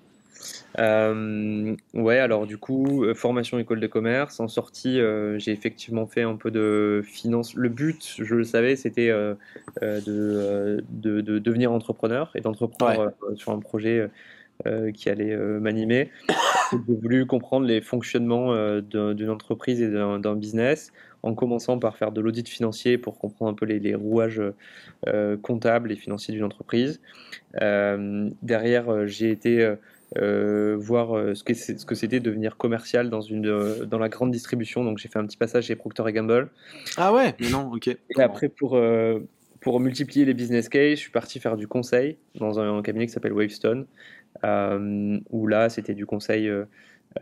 Euh, 0.78 1.74
ouais, 1.94 2.18
alors 2.18 2.46
du 2.46 2.58
coup, 2.58 3.04
euh, 3.04 3.14
formation 3.14 3.58
école 3.58 3.80
de 3.80 3.86
commerce. 3.86 4.40
En 4.40 4.48
sortie, 4.48 5.00
euh, 5.00 5.38
j'ai 5.38 5.52
effectivement 5.52 6.06
fait 6.06 6.22
un 6.22 6.36
peu 6.36 6.50
de 6.50 7.02
finance. 7.04 7.54
Le 7.54 7.68
but, 7.68 8.14
je 8.18 8.34
le 8.34 8.44
savais, 8.44 8.76
c'était 8.76 9.10
euh, 9.10 9.34
de, 9.82 10.82
de, 10.90 11.20
de 11.20 11.38
devenir 11.38 11.72
entrepreneur 11.72 12.30
et 12.34 12.40
d'entreprendre 12.40 13.12
sur 13.36 13.52
un 13.52 13.58
projet 13.60 14.08
qui 14.94 15.08
allait 15.08 15.36
m'animer. 15.36 16.10
J'ai 16.72 16.94
voulu 16.94 17.26
comprendre 17.26 17.66
les 17.66 17.80
fonctionnements 17.80 18.54
d'un- 18.80 19.12
d'une 19.12 19.28
entreprise 19.28 19.82
et 19.82 19.90
d'un 19.90 20.36
business, 20.36 20.92
en 21.22 21.34
commençant 21.34 21.78
par 21.78 21.96
faire 21.96 22.12
de 22.12 22.20
l'audit 22.20 22.48
financier 22.48 22.96
pour 22.96 23.18
comprendre 23.18 23.50
un 23.50 23.54
peu 23.54 23.66
les, 23.66 23.78
les 23.80 23.94
rouages 23.94 24.40
comptables 25.42 25.90
et 25.92 25.96
financiers 25.96 26.32
d'une 26.32 26.44
entreprise. 26.44 27.00
Derrière, 27.60 29.06
j'ai 29.06 29.30
été 29.30 29.74
euh, 30.18 30.76
voir 30.78 31.16
euh, 31.16 31.34
ce 31.34 31.44
que 31.44 31.54
c'est- 31.54 31.78
ce 31.78 31.86
que 31.86 31.94
c'était 31.94 32.20
devenir 32.20 32.56
commercial 32.56 33.10
dans, 33.10 33.20
une, 33.20 33.46
euh, 33.46 33.84
dans 33.86 33.98
la 33.98 34.08
grande 34.08 34.30
distribution. 34.30 34.84
Donc 34.84 34.98
j'ai 34.98 35.08
fait 35.08 35.18
un 35.18 35.26
petit 35.26 35.36
passage 35.36 35.64
chez 35.66 35.76
Procter 35.76 36.04
Gamble. 36.12 36.50
Ah 36.96 37.12
ouais 37.12 37.34
Mais 37.40 37.50
non, 37.50 37.70
ok. 37.72 37.88
Et 37.88 37.98
après, 38.20 38.48
pour, 38.48 38.76
euh, 38.76 39.20
pour 39.60 39.80
multiplier 39.80 40.24
les 40.24 40.34
business 40.34 40.68
cases, 40.68 40.96
je 40.96 41.02
suis 41.02 41.10
parti 41.10 41.40
faire 41.40 41.56
du 41.56 41.66
conseil 41.66 42.18
dans 42.34 42.58
un, 42.60 42.82
cabinet 42.82 43.06
qui 43.06 43.12
s'appelle 43.12 43.32
Wavestone, 43.32 43.86
euh, 44.44 45.18
où 45.30 45.46
là, 45.46 45.68
c'était 45.68 45.94
du 45.94 46.04
conseil 46.04 46.48
euh, 46.48 46.64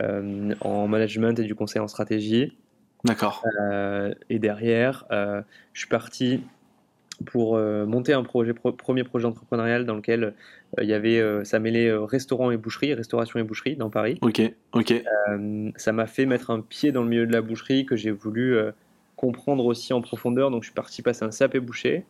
euh, 0.01 0.53
en 0.61 0.87
management 0.87 1.39
et 1.39 1.43
du 1.43 1.55
conseil 1.55 1.81
en 1.81 1.87
stratégie. 1.87 2.57
D'accord. 3.03 3.43
Euh, 3.61 4.13
et 4.29 4.39
derrière, 4.39 5.05
euh, 5.11 5.41
je 5.73 5.81
suis 5.81 5.89
parti 5.89 6.43
pour 7.25 7.55
euh, 7.55 7.85
monter 7.85 8.13
un 8.13 8.23
projet, 8.23 8.53
pro- 8.53 8.71
premier 8.71 9.03
projet 9.03 9.25
entrepreneurial 9.25 9.85
dans 9.85 9.95
lequel 9.95 10.23
euh, 10.23 10.83
il 10.83 10.89
y 10.89 10.93
avait, 10.93 11.19
euh, 11.19 11.43
ça 11.43 11.59
mêlait 11.59 11.91
restaurant 11.93 12.51
et 12.51 12.57
boucherie, 12.57 12.93
restauration 12.93 13.39
et 13.39 13.43
boucherie 13.43 13.75
dans 13.75 13.89
Paris. 13.89 14.17
Ok, 14.21 14.41
ok. 14.73 15.03
Ça 15.75 15.91
m'a 15.91 16.07
fait 16.07 16.25
mettre 16.25 16.49
un 16.51 16.61
pied 16.61 16.91
dans 16.91 17.03
le 17.03 17.09
milieu 17.09 17.27
de 17.27 17.33
la 17.33 17.41
boucherie 17.41 17.85
que 17.85 17.95
j'ai 17.95 18.11
voulu 18.11 18.57
comprendre 19.15 19.65
aussi 19.65 19.93
en 19.93 20.01
profondeur. 20.01 20.51
Donc 20.51 20.63
je 20.63 20.67
suis 20.67 20.75
parti 20.75 21.01
passer 21.01 21.23
un 21.25 21.29
CAP 21.29 21.57
boucher. 21.57 22.05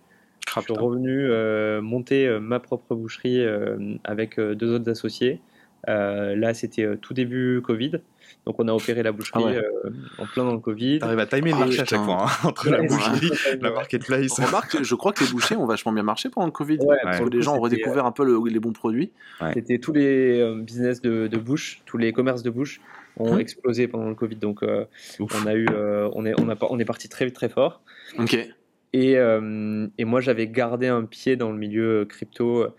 Ah, 0.47 0.59
Je 0.59 0.61
suis 0.61 0.73
putain. 0.73 0.81
revenu 0.81 1.25
euh, 1.29 1.81
monter 1.81 2.27
euh, 2.27 2.39
ma 2.39 2.59
propre 2.59 2.95
boucherie 2.95 3.41
euh, 3.41 3.95
avec 4.03 4.39
deux 4.39 4.73
autres 4.73 4.89
associés. 4.89 5.39
Là, 5.87 6.53
c'était 6.53 6.97
tout 6.97 7.13
début 7.13 7.61
Covid. 7.63 7.93
Donc 8.45 8.55
on 8.59 8.67
a 8.67 8.73
opéré 8.73 9.03
la 9.03 9.11
boucherie 9.11 9.41
Ah 9.43 9.47
ouais. 9.47 9.57
euh, 9.57 9.89
en 10.17 10.25
plein 10.25 10.43
dans 10.45 10.53
le 10.53 10.59
Covid. 10.59 10.99
T'arrives 10.99 11.19
à 11.19 11.25
timer 11.25 11.51
le 11.51 11.55
Ah, 11.57 11.59
marché 11.59 11.79
à 11.81 11.85
chaque 11.85 12.03
fois, 12.03 12.25
hein, 12.25 12.27
entre 12.47 12.69
la 12.69 12.81
boucherie, 12.81 13.31
la 13.61 13.71
marketplace. 13.71 14.39
Remarque, 14.39 14.81
je 14.83 14.95
crois 14.95 15.13
que 15.13 15.23
les 15.23 15.31
bouchers 15.31 15.55
ont 15.55 15.65
vachement 15.65 15.91
bien 15.91 16.03
marché 16.03 16.29
pendant 16.29 16.47
le 16.47 16.51
Covid. 16.51 16.79
Ouais, 16.79 16.97
parce 17.03 17.19
que 17.19 17.29
les 17.29 17.41
gens 17.41 17.55
ont 17.55 17.59
redécouvert 17.61 18.05
un 18.05 18.11
peu 18.11 18.23
le- 18.25 18.41
les 18.49 18.59
bons 18.59 18.73
produits. 18.73 19.11
C'était 19.53 19.77
tous 19.79 19.93
les 19.93 20.39
euh, 20.39 20.55
business 20.61 21.01
de, 21.01 21.27
de 21.27 21.37
bouche, 21.37 21.81
tous 21.85 21.97
les 21.97 22.11
commerces 22.13 22.43
de 22.43 22.49
bouche 22.49 22.81
ont 23.17 23.35
Hmm. 23.35 23.39
explosé 23.39 23.87
pendant 23.89 24.07
le 24.07 24.15
Covid. 24.15 24.37
Donc 24.37 24.63
euh, 24.63 24.85
on 25.19 25.45
a 25.45 25.53
eu, 25.53 25.65
euh, 25.71 26.09
on 26.13 26.25
est, 26.25 26.33
on 26.39 26.47
a, 26.49 26.55
pas- 26.55 26.67
on 26.69 26.79
est 26.79 26.85
parti 26.85 27.09
très 27.09 27.25
vite 27.25 27.35
très 27.35 27.49
fort. 27.49 27.81
Ok. 28.17 28.37
Et, 28.93 29.17
euh, 29.17 29.87
et 29.97 30.05
moi 30.05 30.21
j'avais 30.21 30.47
gardé 30.47 30.87
un 30.87 31.03
pied 31.03 31.35
dans 31.35 31.51
le 31.51 31.57
milieu 31.57 32.05
crypto 32.05 32.61
euh, 32.63 32.69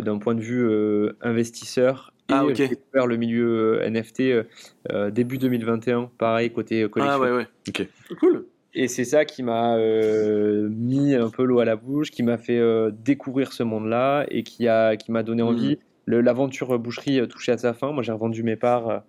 d'un 0.00 0.18
point 0.18 0.34
de 0.34 0.40
vue 0.40 0.64
euh, 0.66 1.16
investisseur. 1.20 2.11
Ah, 2.28 2.44
ok. 2.46 2.54
j'ai 2.54 2.68
découvert 2.68 3.06
le 3.06 3.16
milieu 3.16 3.80
euh, 3.82 3.86
NFT 3.90 4.20
euh, 4.20 4.42
euh, 4.90 5.10
début 5.10 5.38
2021, 5.38 6.10
pareil 6.18 6.50
côté 6.50 6.82
euh, 6.82 6.88
collection. 6.88 7.18
Ah 7.18 7.20
ouais, 7.20 7.30
ouais. 7.36 7.46
Ok. 7.68 7.86
Cool. 8.18 8.46
Et 8.74 8.88
c'est 8.88 9.04
ça 9.04 9.24
qui 9.26 9.42
m'a 9.42 9.76
euh, 9.76 10.68
mis 10.70 11.14
un 11.14 11.28
peu 11.28 11.44
l'eau 11.44 11.58
à 11.60 11.64
la 11.66 11.76
bouche, 11.76 12.10
qui 12.10 12.22
m'a 12.22 12.38
fait 12.38 12.58
euh, 12.58 12.90
découvrir 12.90 13.52
ce 13.52 13.62
monde-là 13.62 14.24
et 14.30 14.42
qui 14.44 14.66
a 14.66 14.96
qui 14.96 15.12
m'a 15.12 15.22
donné 15.22 15.42
Mhm. 15.42 15.48
envie. 15.48 15.78
Le- 16.06 16.20
L'aventure 16.22 16.78
boucherie 16.78 17.20
euh, 17.20 17.26
touchait 17.26 17.52
à 17.52 17.58
sa 17.58 17.74
fin. 17.74 17.92
Moi, 17.92 18.02
j'ai 18.02 18.12
revendu 18.12 18.42
mes 18.42 18.56
parts. 18.56 19.02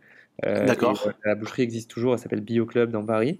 euh, 0.45 0.65
D'accord. 0.65 1.01
euh, 1.07 1.11
la 1.23 1.35
boucherie 1.35 1.61
existe 1.63 1.89
toujours. 1.89 2.13
Elle 2.13 2.19
s'appelle 2.19 2.41
Bio 2.41 2.65
Club 2.65 2.91
dans 2.91 3.05
Paris. 3.05 3.39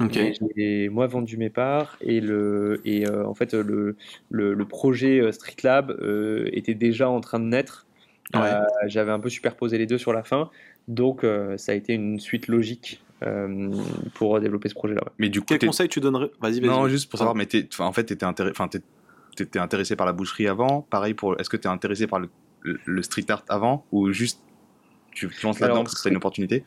Ok. 0.00 0.16
Et 0.16 0.34
J'ai 0.56 0.88
moi 0.90 1.06
vendu 1.08 1.36
mes 1.38 1.50
parts 1.50 1.96
et 2.02 2.20
le 2.20 2.80
et 2.84 3.08
euh, 3.08 3.24
en 3.26 3.34
fait 3.34 3.52
le 3.54 3.96
le, 4.30 4.54
le 4.54 4.64
projet 4.64 5.20
euh, 5.20 5.32
Street 5.32 5.56
Lab 5.64 5.90
euh, 5.90 6.48
était 6.52 6.74
déjà 6.74 7.08
en 7.08 7.20
train 7.20 7.40
de 7.40 7.46
naître. 7.46 7.86
Ouais. 8.32 8.40
Euh, 8.40 8.62
J'avais 8.86 9.12
un 9.12 9.20
peu 9.20 9.28
superposé 9.28 9.78
les 9.78 9.86
deux 9.86 9.98
sur 9.98 10.12
la 10.12 10.22
fin, 10.22 10.50
donc 10.88 11.24
euh, 11.24 11.56
ça 11.58 11.72
a 11.72 11.74
été 11.74 11.92
une 11.92 12.18
suite 12.18 12.48
logique 12.48 13.02
euh, 13.22 13.70
pour 14.14 14.40
développer 14.40 14.68
ce 14.68 14.74
projet-là. 14.74 15.02
ouais. 15.04 15.12
Mais 15.18 15.28
du 15.28 15.40
coup, 15.40 15.46
Quel 15.48 15.58
conseil 15.58 15.88
tu 15.88 16.00
donnerais? 16.00 16.30
Vas-y, 16.40 16.60
vas-y. 16.60 16.70
non, 16.70 16.88
juste 16.88 17.10
pour 17.10 17.18
savoir, 17.18 17.34
mais 17.36 17.46
en 17.78 17.92
fait, 17.92 18.04
t'étais 18.04 18.24
intéressé, 18.24 18.54
enfin, 18.56 18.68
t'es- 18.68 18.82
t'étais 19.36 19.58
intéressé 19.58 19.94
par 19.96 20.06
la 20.06 20.12
boucherie 20.12 20.48
avant. 20.48 20.82
Pareil 20.82 21.14
pour, 21.14 21.38
est-ce 21.40 21.50
que 21.50 21.56
t'es 21.56 21.68
intéressé 21.68 22.06
par 22.06 22.18
le, 22.18 23.02
street 23.02 23.26
art 23.28 23.44
avant? 23.48 23.84
Ou 23.92 24.10
juste 24.12 24.40
tu 25.12 25.28
te 25.28 25.46
lances 25.46 25.60
là-dedans 25.60 25.84
parce 25.84 25.94
que 25.96 26.02
t'as 26.02 26.10
une 26.10 26.16
opportunité? 26.16 26.64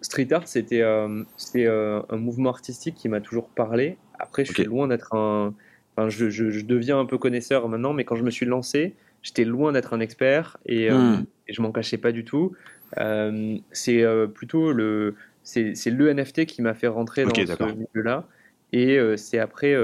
Street 0.00 0.28
art, 0.32 0.48
c'était 0.48 0.80
euh, 0.82 1.22
euh, 1.56 2.02
un 2.08 2.16
mouvement 2.16 2.50
artistique 2.50 2.94
qui 2.94 3.08
m'a 3.08 3.20
toujours 3.20 3.48
parlé. 3.50 3.96
Après, 4.18 4.44
je 4.44 4.52
suis 4.52 4.64
loin 4.64 4.88
d'être 4.88 5.14
un. 5.14 5.54
Enfin, 5.96 6.08
je, 6.08 6.28
je- 6.28 6.50
je 6.50 6.64
deviens 6.64 6.98
un 6.98 7.06
peu 7.06 7.18
connaisseur 7.18 7.68
maintenant, 7.68 7.92
mais 7.92 8.04
quand 8.04 8.16
je 8.16 8.24
me 8.24 8.30
suis 8.30 8.46
lancé, 8.46 8.94
j'étais 9.24 9.44
loin 9.44 9.72
d'être 9.72 9.92
un 9.92 9.98
expert 10.00 10.58
et, 10.66 10.88
euh, 10.90 11.16
Hmm. 11.16 11.24
et 11.48 11.52
je 11.52 11.60
m'en 11.62 11.72
cachais 11.72 11.98
pas 11.98 12.12
du 12.12 12.24
tout. 12.24 12.52
Euh, 12.98 13.56
c'est 13.72 14.04
euh, 14.04 14.28
plutôt 14.28 14.72
le 14.72 15.16
c'est 15.42 15.74
c'est 15.74 15.90
le 15.90 16.08
NFT 16.14 16.46
qui 16.46 16.62
m'a 16.62 16.74
fait 16.74 16.86
rentrer 16.86 17.24
dans 17.24 17.34
ce 17.34 17.74
milieu-là. 17.74 18.28
Et 18.72 18.98
c'est 19.16 19.38
après, 19.38 19.74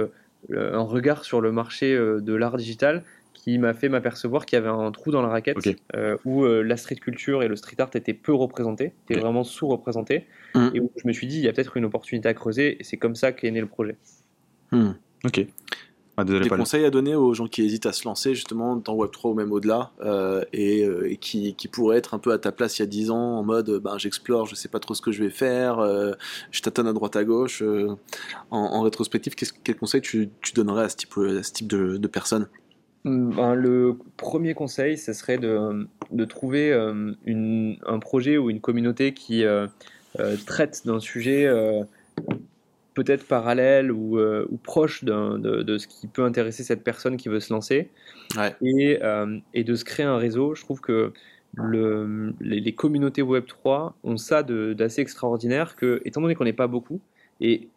un 0.53 0.81
regard 0.83 1.25
sur 1.25 1.41
le 1.41 1.53
marché 1.53 1.95
de 1.97 2.35
l'art 2.35 2.57
digital 2.57 3.05
qui 3.35 3.57
m'a 3.59 3.73
fait 3.73 3.89
m'apercevoir 3.89 4.45
qu'il 4.45 4.57
y 4.59 4.61
avait 4.61 4.69
un 4.69 4.91
trou 4.91 5.11
dans 5.13 5.23
la 5.23 5.29
raquette 5.29 5.57
euh, 5.95 6.17
où 6.27 6.45
euh, 6.45 6.63
la 6.63 6.77
street 6.77 6.97
culture 6.97 7.43
et 7.43 7.49
le 7.49 7.57
street 7.57 7.77
art 7.79 7.89
étaient 7.95 8.13
peu 8.15 8.35
représentés, 8.35 8.93
étaient 9.09 9.21
vraiment 9.21 9.45
sous-représentés, 9.45 10.27
Mm. 10.55 10.69
et 10.75 10.81
où 10.81 10.91
je 10.97 11.07
me 11.07 11.13
suis 11.13 11.27
dit 11.29 11.39
il 11.39 11.45
y 11.45 11.49
a 11.49 11.53
peut-être 11.53 11.77
une 11.77 11.85
opportunité 11.87 12.29
à 12.29 12.35
creuser, 12.35 12.79
et 12.81 12.85
c'est 12.85 12.97
comme 12.99 13.15
ça 13.15 13.33
qu'est 13.33 13.51
né 13.51 13.61
le 13.61 13.67
projet. 13.69 13.97
Hmm. 14.73 14.91
Ok. 15.25 15.47
Ah, 16.21 16.25
désolé, 16.25 16.45
Des 16.45 16.51
conseils 16.51 16.85
à 16.85 16.91
donner 16.91 17.15
aux 17.15 17.33
gens 17.35 17.47
qui 17.47 17.63
hésitent 17.63 17.87
à 17.87 17.93
se 17.93 18.05
lancer 18.05 18.35
justement 18.35 18.77
dans 18.77 18.95
Web3 18.95 19.31
ou 19.31 19.35
même 19.35 19.53
au-delà 19.53 19.91
euh, 20.03 20.45
et, 20.53 20.85
euh, 20.85 21.11
et 21.11 21.17
qui, 21.17 21.55
qui 21.55 21.67
pourraient 21.69 21.97
être 21.97 22.13
un 22.15 22.19
peu 22.19 22.33
à 22.33 22.39
ta 22.39 22.53
place 22.53 22.79
il 22.79 22.83
y 22.83 22.85
a 22.85 22.87
10 22.87 23.11
ans 23.11 23.39
en 23.39 23.43
mode 23.43 23.71
ben, 23.83 23.97
j'explore, 23.97 24.47
je 24.47 24.55
sais 24.55 24.69
pas 24.69 24.81
trop 24.81 24.93
ce 24.95 25.01
que 25.01 25.13
je 25.13 25.23
vais 25.25 25.31
faire, 25.31 25.79
euh, 25.79 26.13
je 26.51 26.61
tâtonne 26.61 26.87
à 26.87 26.93
droite 26.93 27.17
à 27.17 27.25
gauche. 27.25 27.63
euh, 27.63 27.95
en, 28.51 28.59
en 28.59 28.83
rétrospective, 28.83 29.35
qu'est-ce- 29.35 29.55
quel 29.65 29.77
conseil 29.77 30.03
tu, 30.03 30.29
tu 30.43 30.53
donnerais 30.53 30.85
à 30.85 30.89
ce 30.91 30.97
type, 30.97 31.15
à 31.17 31.43
ce 31.43 31.53
type 31.53 31.69
de, 31.69 31.97
de 31.97 32.07
personnes? 32.09 32.49
Ben, 33.07 33.55
le 33.55 33.97
premier 34.19 34.53
conseil, 34.53 34.99
ce 34.99 35.15
serait 35.15 35.39
de, 35.39 35.89
de 36.11 36.25
trouver 36.27 36.71
euh, 36.71 37.13
une- 37.25 37.79
un 37.87 37.99
projet 37.99 38.37
ou 38.37 38.51
une 38.51 38.61
communauté 38.61 39.15
qui 39.15 39.45
euh, 39.45 39.67
euh, 40.19 40.37
traite 40.47 40.83
d'un 40.85 41.01
sujet 41.01 41.47
euh, 41.47 41.83
peut-être 43.01 43.27
parallèle 43.27 43.91
ou, 43.91 44.19
euh, 44.19 44.47
ou 44.51 44.57
proche 44.59 45.05
de, 45.05 45.63
de 45.63 45.79
ce 45.79 45.87
qui 45.87 46.07
peut 46.07 46.25
intéresser 46.25 46.63
cette 46.63 46.85
personne 46.85 47.17
qui 47.17 47.29
veut 47.29 47.41
se 47.41 47.53
lancer 47.53 47.89
Ouais. 48.37 48.55
et, 48.63 48.99
euh, 49.03 49.39
et 49.55 49.65
de 49.65 49.75
se 49.75 49.85
créer 49.85 50.07
un 50.07 50.19
réseau. 50.19 50.55
Je 50.55 50.63
trouve 50.63 50.81
que 50.81 51.13
le, 51.57 52.33
les, 52.41 52.61
les 52.61 52.75
communautés 52.75 53.23
Web3 53.23 53.93
ont 54.05 54.17
ça 54.17 54.43
d'assez 54.43 55.01
extraordinaire 55.01 55.75
que, 55.77 56.01
étant 56.05 56.21
donné 56.21 56.35
qu'on 56.35 56.45
n'est 56.45 56.53
pas 56.53 56.69
beaucoup, 56.69 57.01
et 57.41 57.69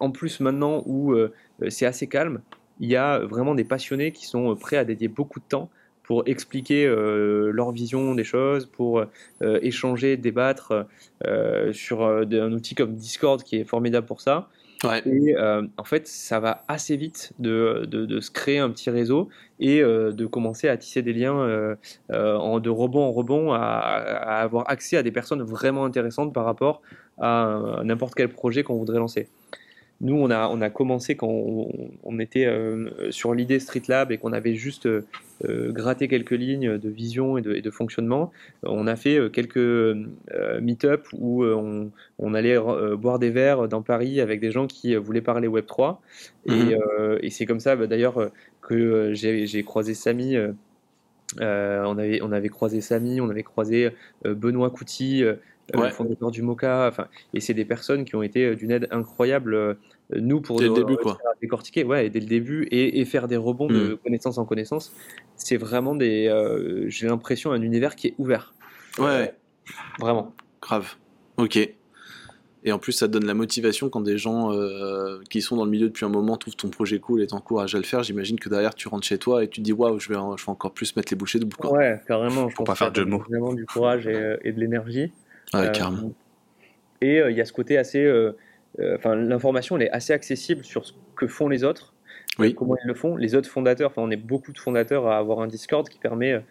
en 0.00 0.10
plus 0.10 0.40
maintenant 0.40 0.82
où 0.86 1.12
euh, 1.12 1.32
c'est 1.68 1.86
assez 1.86 2.06
calme, 2.06 2.40
il 2.80 2.90
y 2.90 2.96
a 2.96 3.20
vraiment 3.20 3.54
des 3.54 3.64
passionnés 3.64 4.10
qui 4.12 4.26
sont 4.26 4.54
prêts 4.56 4.76
à 4.76 4.84
dédier 4.84 5.08
beaucoup 5.08 5.38
de 5.38 5.44
temps 5.48 5.70
pour 6.04 6.22
expliquer 6.26 6.86
euh, 6.86 7.50
leur 7.50 7.72
vision 7.72 8.14
des 8.14 8.24
choses, 8.24 8.66
pour 8.66 8.98
euh, 8.98 9.58
échanger, 9.62 10.16
débattre 10.16 10.86
euh, 11.26 11.72
sur 11.72 12.04
un 12.06 12.52
outil 12.52 12.74
comme 12.74 12.94
Discord 12.94 13.42
qui 13.42 13.56
est 13.56 13.64
formidable 13.64 14.06
pour 14.06 14.20
ça. 14.20 14.48
Et 15.06 15.36
euh, 15.36 15.66
en 15.76 15.84
fait, 15.84 16.06
ça 16.06 16.40
va 16.40 16.64
assez 16.68 16.96
vite 16.96 17.32
de, 17.38 17.84
de, 17.86 18.20
se 18.20 18.30
créer 18.30 18.58
un 18.58 18.70
petit 18.70 18.90
réseau 18.90 19.28
et 19.60 19.82
euh, 19.82 20.12
de 20.12 20.26
commencer 20.26 20.68
à 20.68 20.76
tisser 20.76 21.02
des 21.02 21.12
liens 21.12 21.36
euh, 21.36 21.76
en, 22.10 22.60
de 22.60 22.70
rebond 22.70 23.04
en 23.04 23.12
rebond, 23.12 23.52
à, 23.52 23.58
à 23.58 24.42
avoir 24.42 24.68
accès 24.68 24.96
à 24.96 25.02
des 25.02 25.12
personnes 25.12 25.42
vraiment 25.42 25.84
intéressantes 25.84 26.32
par 26.32 26.44
rapport 26.44 26.82
à 27.18 27.80
n'importe 27.84 28.14
quel 28.14 28.28
projet 28.28 28.62
qu'on 28.62 28.76
voudrait 28.76 28.98
lancer. 28.98 29.28
Nous, 30.00 30.14
on 30.14 30.30
a, 30.30 30.48
on 30.48 30.60
a 30.60 30.70
commencé 30.70 31.16
quand 31.16 31.28
on, 31.28 31.70
on 32.02 32.18
était 32.18 32.46
euh, 32.46 33.10
sur 33.10 33.32
l'idée 33.32 33.58
Street 33.60 33.82
Lab 33.88 34.12
et 34.12 34.18
qu'on 34.18 34.32
avait 34.32 34.54
juste 34.54 34.86
euh, 34.86 35.02
gratté 35.42 36.08
quelques 36.08 36.32
lignes 36.32 36.78
de 36.78 36.88
vision 36.88 37.38
et 37.38 37.42
de, 37.42 37.54
et 37.54 37.62
de 37.62 37.70
fonctionnement. 37.70 38.32
On 38.64 38.86
a 38.86 38.96
fait 38.96 39.18
euh, 39.18 39.28
quelques 39.28 39.96
meet-up 40.60 41.06
où 41.12 41.44
on, 41.44 41.90
on 42.18 42.34
allait 42.34 42.58
boire 42.96 43.18
des 43.18 43.30
verres 43.30 43.68
dans 43.68 43.82
Paris 43.82 44.20
avec 44.20 44.40
des 44.40 44.50
gens 44.50 44.66
qui 44.66 44.94
voulaient 44.96 45.20
parler 45.20 45.48
Web3. 45.48 45.98
Mhm. 46.46 46.54
Et, 46.54 47.26
et 47.26 47.30
c'est 47.30 47.46
comme 47.46 47.60
ça, 47.60 47.76
bah, 47.76 47.86
d'ailleurs, 47.86 48.30
que 48.60 49.12
j'ai 49.14 49.62
croisé 49.64 49.94
Samy. 49.94 50.36
euh, 51.40 51.82
on, 51.84 51.98
avait, 51.98 52.20
on 52.22 52.32
avait 52.32 52.48
croisé 52.48 52.80
Samy, 52.80 53.20
on 53.20 53.28
avait 53.28 53.42
croisé 53.42 53.90
euh, 54.26 54.34
Benoît 54.34 54.70
Couty, 54.70 55.24
Ouais. 55.74 55.90
fondateur 55.90 56.30
du 56.30 56.42
Mocha. 56.42 56.88
Enfin, 56.88 57.06
et 57.32 57.40
c'est 57.40 57.54
des 57.54 57.64
personnes 57.64 58.04
qui 58.04 58.14
ont 58.16 58.22
été 58.22 58.44
euh, 58.44 58.54
d'une 58.56 58.70
aide 58.70 58.86
incroyable, 58.90 59.54
euh, 59.54 59.74
nous, 60.14 60.40
pour 60.40 60.58
Dès 60.58 60.64
le 60.64 60.68
nous 60.70 60.74
début, 60.76 60.94
réussir 60.94 61.02
quoi. 61.18 61.30
à 61.30 61.34
décortiquer, 61.40 61.84
ouais, 61.84 62.10
dès 62.10 62.20
le 62.20 62.26
début, 62.26 62.64
et, 62.70 63.00
et 63.00 63.04
faire 63.06 63.26
des 63.28 63.36
rebonds 63.38 63.68
de 63.68 63.94
Mm. 63.94 63.96
connaissance 64.04 64.38
en 64.38 64.44
connaissance. 64.44 64.92
C'est 65.36 65.56
vraiment 65.56 65.94
des. 65.94 66.28
euh, 66.28 66.84
J'ai 66.88 67.06
l'impression 67.06 67.52
un 67.52 67.62
univers 67.62 67.96
qui 67.96 68.08
est 68.08 68.14
ouvert. 68.18 68.52
Ouais, 68.98 69.34
Vraiment. 70.00 70.34
grave. 70.60 70.94
Ok. 71.38 71.56
Et 72.66 72.72
en 72.72 72.78
plus, 72.78 72.92
ça 72.92 73.06
te 73.08 73.12
donne 73.12 73.26
la 73.26 73.34
motivation 73.34 73.90
quand 73.90 74.00
des 74.00 74.16
gens 74.16 74.50
euh, 74.52 75.20
qui 75.28 75.42
sont 75.42 75.56
dans 75.56 75.66
le 75.66 75.70
milieu 75.70 75.88
depuis 75.88 76.06
un 76.06 76.08
moment 76.08 76.36
trouvent 76.38 76.56
ton 76.56 76.68
projet 76.70 76.98
cool 76.98 77.22
et 77.22 77.26
t'encouragent 77.26 77.74
à 77.74 77.78
le 77.78 77.84
faire. 77.84 78.02
J'imagine 78.02 78.38
que 78.40 78.48
derrière, 78.48 78.74
tu 78.74 78.88
rentres 78.88 79.06
chez 79.06 79.18
toi 79.18 79.44
et 79.44 79.48
tu 79.48 79.60
te 79.60 79.64
dis 79.64 79.72
waouh, 79.74 79.98
je 79.98 80.08
vais, 80.08 80.14
je 80.14 80.44
vais 80.44 80.50
encore 80.50 80.72
plus 80.72 80.96
mettre 80.96 81.12
les 81.12 81.16
bouchées 81.18 81.38
doubles. 81.38 81.56
Quoi. 81.56 81.72
Ouais, 81.72 82.00
carrément. 82.08 82.48
Je 82.48 82.54
Pour 82.54 82.64
pense 82.64 82.78
pas 82.78 82.84
faire 82.86 82.92
de 82.92 82.96
jeu 83.00 83.04
de 83.04 83.10
donne 83.10 83.18
mots. 83.18 83.24
Vraiment 83.28 83.52
du 83.52 83.66
courage 83.66 84.06
et, 84.06 84.14
euh, 84.14 84.36
et 84.44 84.52
de 84.52 84.60
l'énergie. 84.60 85.12
Ouais, 85.52 85.66
Euh, 85.68 85.72
carrément. 85.72 86.12
Et 87.00 87.20
euh, 87.20 87.30
il 87.30 87.36
y 87.36 87.40
a 87.40 87.44
ce 87.44 87.52
côté 87.52 87.76
assez. 87.78 88.02
euh, 88.04 88.32
Enfin, 88.96 89.14
l'information, 89.14 89.76
elle 89.76 89.84
est 89.84 89.90
assez 89.90 90.12
accessible 90.12 90.64
sur 90.64 90.84
ce 90.84 90.94
que 91.14 91.28
font 91.28 91.48
les 91.48 91.62
autres, 91.62 91.94
Oui. 92.40 92.54
comment 92.56 92.74
ils 92.82 92.88
le 92.88 92.94
font. 92.94 93.14
Les 93.14 93.36
autres 93.36 93.48
fondateurs, 93.48 93.90
enfin, 93.90 94.02
on 94.02 94.10
est 94.10 94.16
beaucoup 94.16 94.50
de 94.50 94.58
fondateurs 94.58 95.06
à 95.06 95.16
avoir 95.18 95.38
un 95.42 95.46
Discord 95.46 95.88
qui 95.88 96.00
permet, 96.00 96.42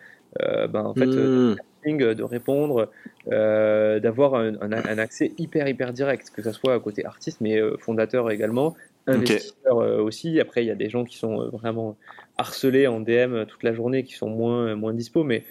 euh, 0.41 0.67
ben, 0.67 0.85
en 0.85 0.93
fait, 0.93 1.09
euh, 1.09 1.55
Mmh. 1.85 1.97
de 2.15 2.23
répondre, 2.23 2.89
euh, 3.29 3.99
d'avoir 3.99 4.35
un, 4.35 4.53
un- 4.61 4.71
un 4.71 4.97
accès 4.99 5.33
hyper 5.37 5.67
hyper 5.67 5.91
direct, 5.91 6.29
que 6.33 6.41
ce 6.41 6.53
soit 6.53 6.73
à 6.75 6.79
côté 6.79 7.05
artiste, 7.05 7.41
mais 7.41 7.59
fondateur 7.79 8.31
également, 8.31 8.73
investisseur 9.05 9.75
aussi. 10.01 10.39
Après, 10.39 10.63
il 10.63 10.67
y 10.67 10.71
a 10.71 10.75
des 10.75 10.87
gens 10.89 11.03
qui 11.03 11.17
sont 11.17 11.49
vraiment 11.49 11.97
harcelés 12.37 12.87
en 12.87 13.01
DM 13.01 13.45
toute 13.47 13.63
la 13.63 13.73
journée, 13.73 14.03
qui 14.05 14.13
sont 14.13 14.29
moins 14.29 14.75
moins 14.77 14.93
dispo, 14.93 15.25
mais 15.25 15.43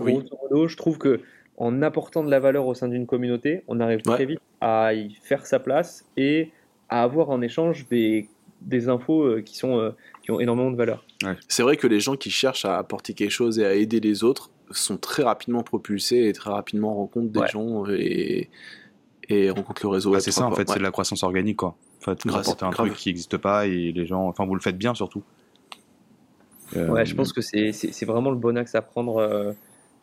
Oui. 0.00 0.12
grosso 0.12 0.38
modo, 0.44 0.68
je 0.68 0.76
trouve 0.76 0.96
que 0.98 1.20
en 1.60 1.82
apportant 1.82 2.24
de 2.24 2.30
la 2.30 2.40
valeur 2.40 2.66
au 2.66 2.74
sein 2.74 2.88
d'une 2.88 3.06
communauté, 3.06 3.62
on 3.68 3.78
arrive 3.80 4.00
Ouais. 4.06 4.14
très 4.14 4.24
vite 4.26 4.40
à 4.60 4.94
y 4.94 5.14
faire 5.22 5.44
sa 5.46 5.58
place 5.60 6.04
et 6.16 6.50
à 6.88 7.02
avoir 7.02 7.28
en 7.30 7.40
échange 7.42 7.86
des, 7.88 8.28
des 8.62 8.88
infos 8.88 9.22
euh, 9.22 9.42
qui 9.42 9.56
sont 9.56 9.78
euh, 9.78 9.90
qui 10.22 10.30
ont 10.32 10.40
énormément 10.40 10.70
de 10.70 10.76
valeur. 10.76 11.04
C'est 11.48 11.62
vrai 11.62 11.76
que 11.76 11.86
les 11.86 12.00
gens 12.00 12.16
qui 12.16 12.30
cherchent 12.30 12.64
à 12.64 12.76
apporter 12.78 13.12
quelque 13.14 13.30
chose 13.30 13.58
et 13.58 13.64
à 13.66 13.74
aider 13.74 14.00
les 14.00 14.24
autres 14.24 14.50
sont 14.70 14.96
très 14.96 15.22
rapidement 15.22 15.62
propulsés 15.62 16.28
et 16.28 16.32
très 16.32 16.50
rapidement 16.50 16.94
rencontrent 16.94 17.30
des 17.30 17.40
Ouais. 17.40 17.48
gens 17.48 17.84
et, 17.90 18.48
et 19.28 19.50
rencontrent 19.50 19.82
le 19.84 19.88
réseau. 19.90 20.10
Bah, 20.12 20.18
Web3, 20.18 20.20
c'est 20.22 20.30
ça, 20.30 20.46
en 20.46 20.50
fait, 20.52 20.62
Ouais. 20.62 20.72
c'est 20.74 20.78
de 20.78 20.84
la 20.84 20.90
croissance 20.90 21.22
organique, 21.22 21.56
quoi. 21.58 21.76
En 22.00 22.04
fait, 22.04 22.22
vous 22.24 22.30
Grâce- 22.30 22.46
apportez 22.48 22.64
un 22.64 22.70
grave. 22.70 22.86
truc 22.86 22.98
qui 22.98 23.08
n'existe 23.10 23.36
pas 23.36 23.66
et 23.66 23.92
les 23.92 24.06
gens, 24.06 24.26
enfin, 24.28 24.46
vous 24.46 24.54
le 24.54 24.60
faites 24.60 24.78
bien 24.78 24.94
surtout. 24.94 25.22
Euh, 26.76 26.88
Ouais, 26.88 27.04
je 27.04 27.14
pense 27.14 27.32
que 27.32 27.40
c'est 27.42 28.04
vraiment 28.06 28.30
le 28.30 28.36
bon 28.36 28.56
axe 28.56 28.74
à 28.74 28.82
prendre 28.82 29.16
euh, 29.18 29.52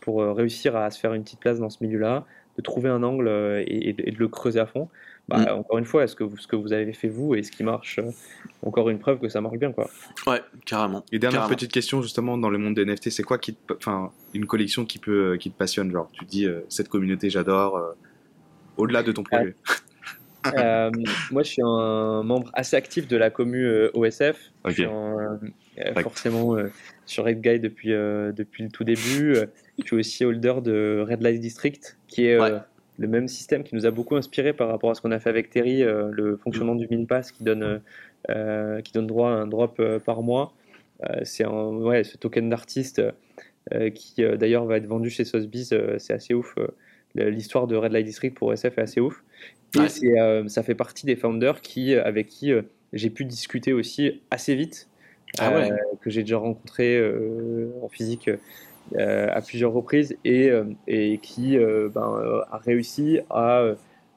pour 0.07 0.21
euh, 0.21 0.31
réussir 0.31 0.77
à 0.77 0.89
se 0.89 0.97
faire 0.97 1.13
une 1.13 1.23
petite 1.23 1.41
place 1.41 1.59
dans 1.59 1.69
ce 1.69 1.83
milieu-là, 1.83 2.23
de 2.55 2.61
trouver 2.61 2.87
un 2.89 3.03
angle 3.03 3.27
euh, 3.27 3.61
et, 3.67 3.89
et 3.89 3.93
de, 3.93 4.03
et 4.07 4.11
de 4.11 4.17
le 4.17 4.29
creuser 4.29 4.61
à 4.61 4.65
fond. 4.65 4.87
Bah, 5.27 5.39
Mm. 5.39 5.59
Encore 5.59 5.77
une 5.79 5.83
fois, 5.83 6.05
est-ce 6.05 6.15
que 6.15 6.23
vous, 6.23 6.37
ce 6.37 6.47
que 6.47 6.55
vous 6.55 6.71
avez 6.71 6.93
fait 6.93 7.09
vous 7.09 7.35
et 7.35 7.43
ce 7.43 7.51
qui 7.51 7.61
marche, 7.65 7.99
euh, 7.99 8.09
encore 8.65 8.89
une 8.89 8.99
preuve 8.99 9.19
que 9.19 9.27
ça 9.27 9.41
marche 9.41 9.57
bien. 9.57 9.73
Quoi. 9.73 9.89
Ouais, 10.25 10.39
carrément. 10.65 11.03
Et 11.11 11.19
dernière 11.19 11.41
Carrément. 11.41 11.55
petite 11.55 11.73
question 11.73 12.01
justement 12.01 12.37
dans 12.37 12.49
le 12.49 12.57
monde 12.57 12.75
des 12.75 12.85
NFT, 12.85 13.09
c'est 13.09 13.23
quoi 13.23 13.37
qui 13.37 13.57
enfin, 13.75 14.11
une 14.33 14.45
collection 14.45 14.85
qui 14.85 14.97
peut, 14.97 15.35
qui 15.37 15.51
te 15.51 15.57
passionne, 15.57 15.91
genre 15.91 16.09
tu 16.13 16.23
dis 16.23 16.45
euh, 16.45 16.61
cette 16.69 16.87
communauté 16.87 17.29
j'adore, 17.29 17.75
euh, 17.75 17.91
au-delà 18.77 19.03
de 19.03 19.11
ton 19.11 19.23
projet. 19.23 19.55
Euh, 20.57 20.89
moi, 21.31 21.43
je 21.43 21.49
suis 21.49 21.61
un 21.61 22.23
membre 22.23 22.49
assez 22.53 22.77
actif 22.77 23.05
de 23.09 23.17
la 23.17 23.29
commu 23.29 23.65
euh, 23.65 23.89
OSF. 23.93 24.53
Je 24.63 24.69
Ok. 24.69 24.73
suis 24.75 24.85
en, 24.85 25.39
Tac. 25.93 26.03
forcément 26.03 26.55
euh, 26.55 26.71
sur 27.07 27.25
Red 27.25 27.41
Guy 27.41 27.59
depuis, 27.59 27.93
euh, 27.93 28.31
depuis 28.31 28.63
le 28.63 28.69
tout 28.69 28.83
début. 28.83 29.33
Euh, 29.35 29.45
Je 29.79 29.83
suis 29.85 29.95
aussi 29.95 30.25
holder 30.25 30.55
de 30.63 31.03
Red 31.09 31.21
Light 31.21 31.39
District, 31.39 31.97
qui 32.07 32.25
est 32.27 32.35
euh, 32.35 32.41
Ouais. 32.55 32.59
le 32.99 33.07
même 33.07 33.27
système 33.27 33.63
qui 33.63 33.73
nous 33.75 33.85
a 33.87 33.91
beaucoup 33.91 34.15
inspiré 34.15 34.53
par 34.53 34.67
rapport 34.67 34.91
à 34.91 34.95
ce 34.95 35.01
qu'on 35.01 35.11
a 35.11 35.19
fait 35.19 35.29
avec 35.29 35.49
Terry, 35.49 35.81
le 35.83 36.37
fonctionnement 36.37 36.75
du 36.75 36.87
min 36.89 37.05
pass 37.05 37.31
qui 37.31 37.43
donne, 37.43 37.81
qui 38.27 38.91
donne 38.91 39.07
droit 39.07 39.29
à 39.29 39.33
un 39.33 39.47
drop 39.47 39.81
par 40.05 40.21
mois. 40.23 40.53
C'est 41.23 41.43
un, 41.45 41.69
ouais, 41.75 42.03
ce 42.03 42.17
token 42.17 42.49
d'artiste 42.49 43.01
qui 43.93 44.23
d'ailleurs 44.37 44.65
va 44.65 44.77
être 44.77 44.87
vendu 44.87 45.09
chez 45.11 45.25
Sotheby's, 45.25 45.73
c'est 45.99 46.13
assez 46.13 46.33
ouf. 46.33 46.55
L'histoire 47.15 47.67
de 47.67 47.75
Red 47.75 47.91
Light 47.91 48.05
District 48.05 48.35
pour 48.35 48.51
SF 48.51 48.77
est 48.77 48.81
assez 48.81 48.99
ouf. 48.99 49.23
Et 49.75 49.79
Ouais. 49.79 49.89
c'est, 49.89 50.19
euh, 50.19 50.47
ça 50.47 50.63
fait 50.63 50.75
partie 50.75 51.05
des 51.05 51.15
founders 51.15 51.61
qui, 51.61 51.93
avec 51.93 52.27
qui 52.27 52.51
euh, 52.53 52.61
j'ai 52.93 53.09
pu 53.09 53.25
discuter 53.25 53.73
aussi 53.73 54.21
assez 54.31 54.55
vite, 54.55 54.87
Ah 55.39 55.51
ouais. 55.53 55.71
euh, 55.71 55.75
que 56.01 56.09
j'ai 56.09 56.21
déjà 56.21 56.37
rencontré 56.37 56.97
euh, 56.97 57.69
en 57.81 57.89
physique 57.89 58.29
euh, 58.95 59.27
à 59.31 59.41
plusieurs 59.41 59.71
reprises 59.73 60.17
et, 60.25 60.49
et 60.87 61.17
qui 61.19 61.57
euh, 61.57 61.89
ben, 61.93 62.43
a 62.51 62.57
réussi 62.57 63.19
à, 63.29 63.63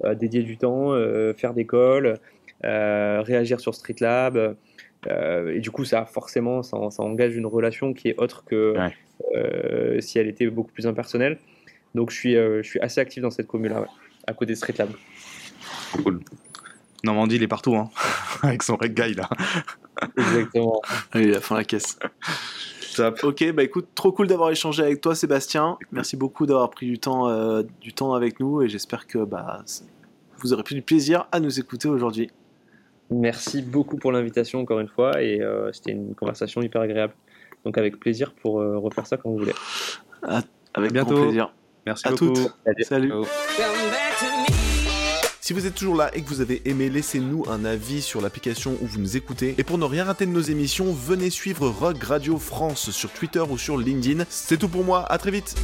à 0.04 0.14
dédier 0.14 0.42
du 0.42 0.56
temps, 0.56 0.92
euh, 0.92 1.32
faire 1.34 1.52
des 1.54 1.66
calls, 1.66 2.18
euh, 2.64 3.22
réagir 3.22 3.60
sur 3.60 3.74
Street 3.74 3.96
Lab. 4.00 4.56
euh, 5.08 5.54
et 5.54 5.60
du 5.60 5.70
coup, 5.70 5.84
ça 5.84 6.04
forcément, 6.06 6.62
ça, 6.62 6.76
ça 6.90 7.02
engage 7.02 7.34
une 7.36 7.46
relation 7.46 7.92
qui 7.92 8.08
est 8.08 8.18
autre 8.18 8.44
que 8.44 8.74
Ouais. 8.78 8.92
euh, 9.34 10.00
si 10.00 10.18
elle 10.18 10.28
était 10.28 10.46
beaucoup 10.46 10.72
plus 10.72 10.86
impersonnelle. 10.86 11.38
Donc, 11.94 12.10
je 12.10 12.16
suis, 12.16 12.36
euh, 12.36 12.62
je 12.62 12.68
suis 12.68 12.80
assez 12.80 13.00
actif 13.00 13.20
dans 13.22 13.30
cette 13.30 13.48
commune-là, 13.48 13.80
ouais, 13.80 13.86
à 14.26 14.32
côté 14.34 14.52
de 14.52 14.56
Street 14.56 14.74
Lab. 14.78 14.90
Cool. 16.04 16.20
Normandie, 17.02 17.36
il 17.36 17.42
est 17.42 17.48
partout, 17.48 17.74
hein, 17.76 17.90
avec 18.42 18.62
son 18.62 18.76
red 18.76 18.94
guy 18.94 19.14
là. 19.14 19.28
Exactement. 20.16 20.80
Allez, 21.12 21.30
la 21.30 21.40
fin 21.40 21.56
la 21.56 21.64
caisse. 21.64 21.98
Top. 22.96 23.20
Ok, 23.22 23.52
bah 23.52 23.62
écoute, 23.62 23.88
trop 23.94 24.12
cool 24.12 24.26
d'avoir 24.26 24.50
échangé 24.50 24.82
avec 24.82 25.00
toi, 25.00 25.14
Sébastien. 25.14 25.78
Merci 25.92 26.16
beaucoup 26.16 26.46
d'avoir 26.46 26.70
pris 26.70 26.86
du 26.86 26.98
temps, 26.98 27.28
euh, 27.28 27.62
du 27.80 27.92
temps 27.92 28.14
avec 28.14 28.40
nous 28.40 28.62
et 28.62 28.68
j'espère 28.68 29.06
que 29.06 29.18
bah, 29.18 29.64
vous 30.38 30.52
aurez 30.52 30.62
pris 30.62 30.74
du 30.74 30.82
plaisir 30.82 31.26
à 31.30 31.40
nous 31.40 31.60
écouter 31.60 31.88
aujourd'hui. 31.88 32.30
Merci 33.10 33.62
beaucoup 33.62 33.96
pour 33.96 34.12
l'invitation 34.12 34.60
encore 34.60 34.80
une 34.80 34.88
fois 34.88 35.22
et 35.22 35.40
euh, 35.40 35.72
c'était 35.72 35.92
une 35.92 36.14
conversation 36.14 36.62
hyper 36.62 36.82
agréable. 36.82 37.14
Donc 37.64 37.76
avec 37.76 37.98
plaisir 37.98 38.32
pour 38.32 38.60
euh, 38.60 38.78
refaire 38.78 39.06
ça 39.06 39.16
quand 39.16 39.30
vous 39.30 39.38
voulez. 39.38 39.54
Avec 40.74 40.92
bientôt. 40.92 41.14
grand 41.14 41.22
plaisir. 41.22 41.52
Merci 41.86 42.08
À 42.08 42.10
beaucoup. 42.10 42.32
toutes. 42.32 42.54
Salut. 42.84 43.12
Salut. 43.12 44.79
Si 45.42 45.54
vous 45.54 45.66
êtes 45.66 45.74
toujours 45.74 45.96
là 45.96 46.10
et 46.14 46.20
que 46.20 46.28
vous 46.28 46.42
avez 46.42 46.60
aimé, 46.66 46.90
laissez-nous 46.90 47.46
un 47.48 47.64
avis 47.64 48.02
sur 48.02 48.20
l'application 48.20 48.76
où 48.82 48.86
vous 48.86 48.98
nous 48.98 49.16
écoutez. 49.16 49.54
Et 49.56 49.64
pour 49.64 49.78
ne 49.78 49.86
rien 49.86 50.04
rater 50.04 50.26
de 50.26 50.30
nos 50.30 50.42
émissions, 50.42 50.92
venez 50.92 51.30
suivre 51.30 51.66
Rock 51.68 52.02
Radio 52.04 52.38
France 52.38 52.90
sur 52.90 53.10
Twitter 53.10 53.42
ou 53.48 53.56
sur 53.56 53.78
LinkedIn. 53.78 54.24
C'est 54.28 54.58
tout 54.58 54.68
pour 54.68 54.84
moi, 54.84 55.10
à 55.10 55.16
très 55.16 55.30
vite. 55.30 55.54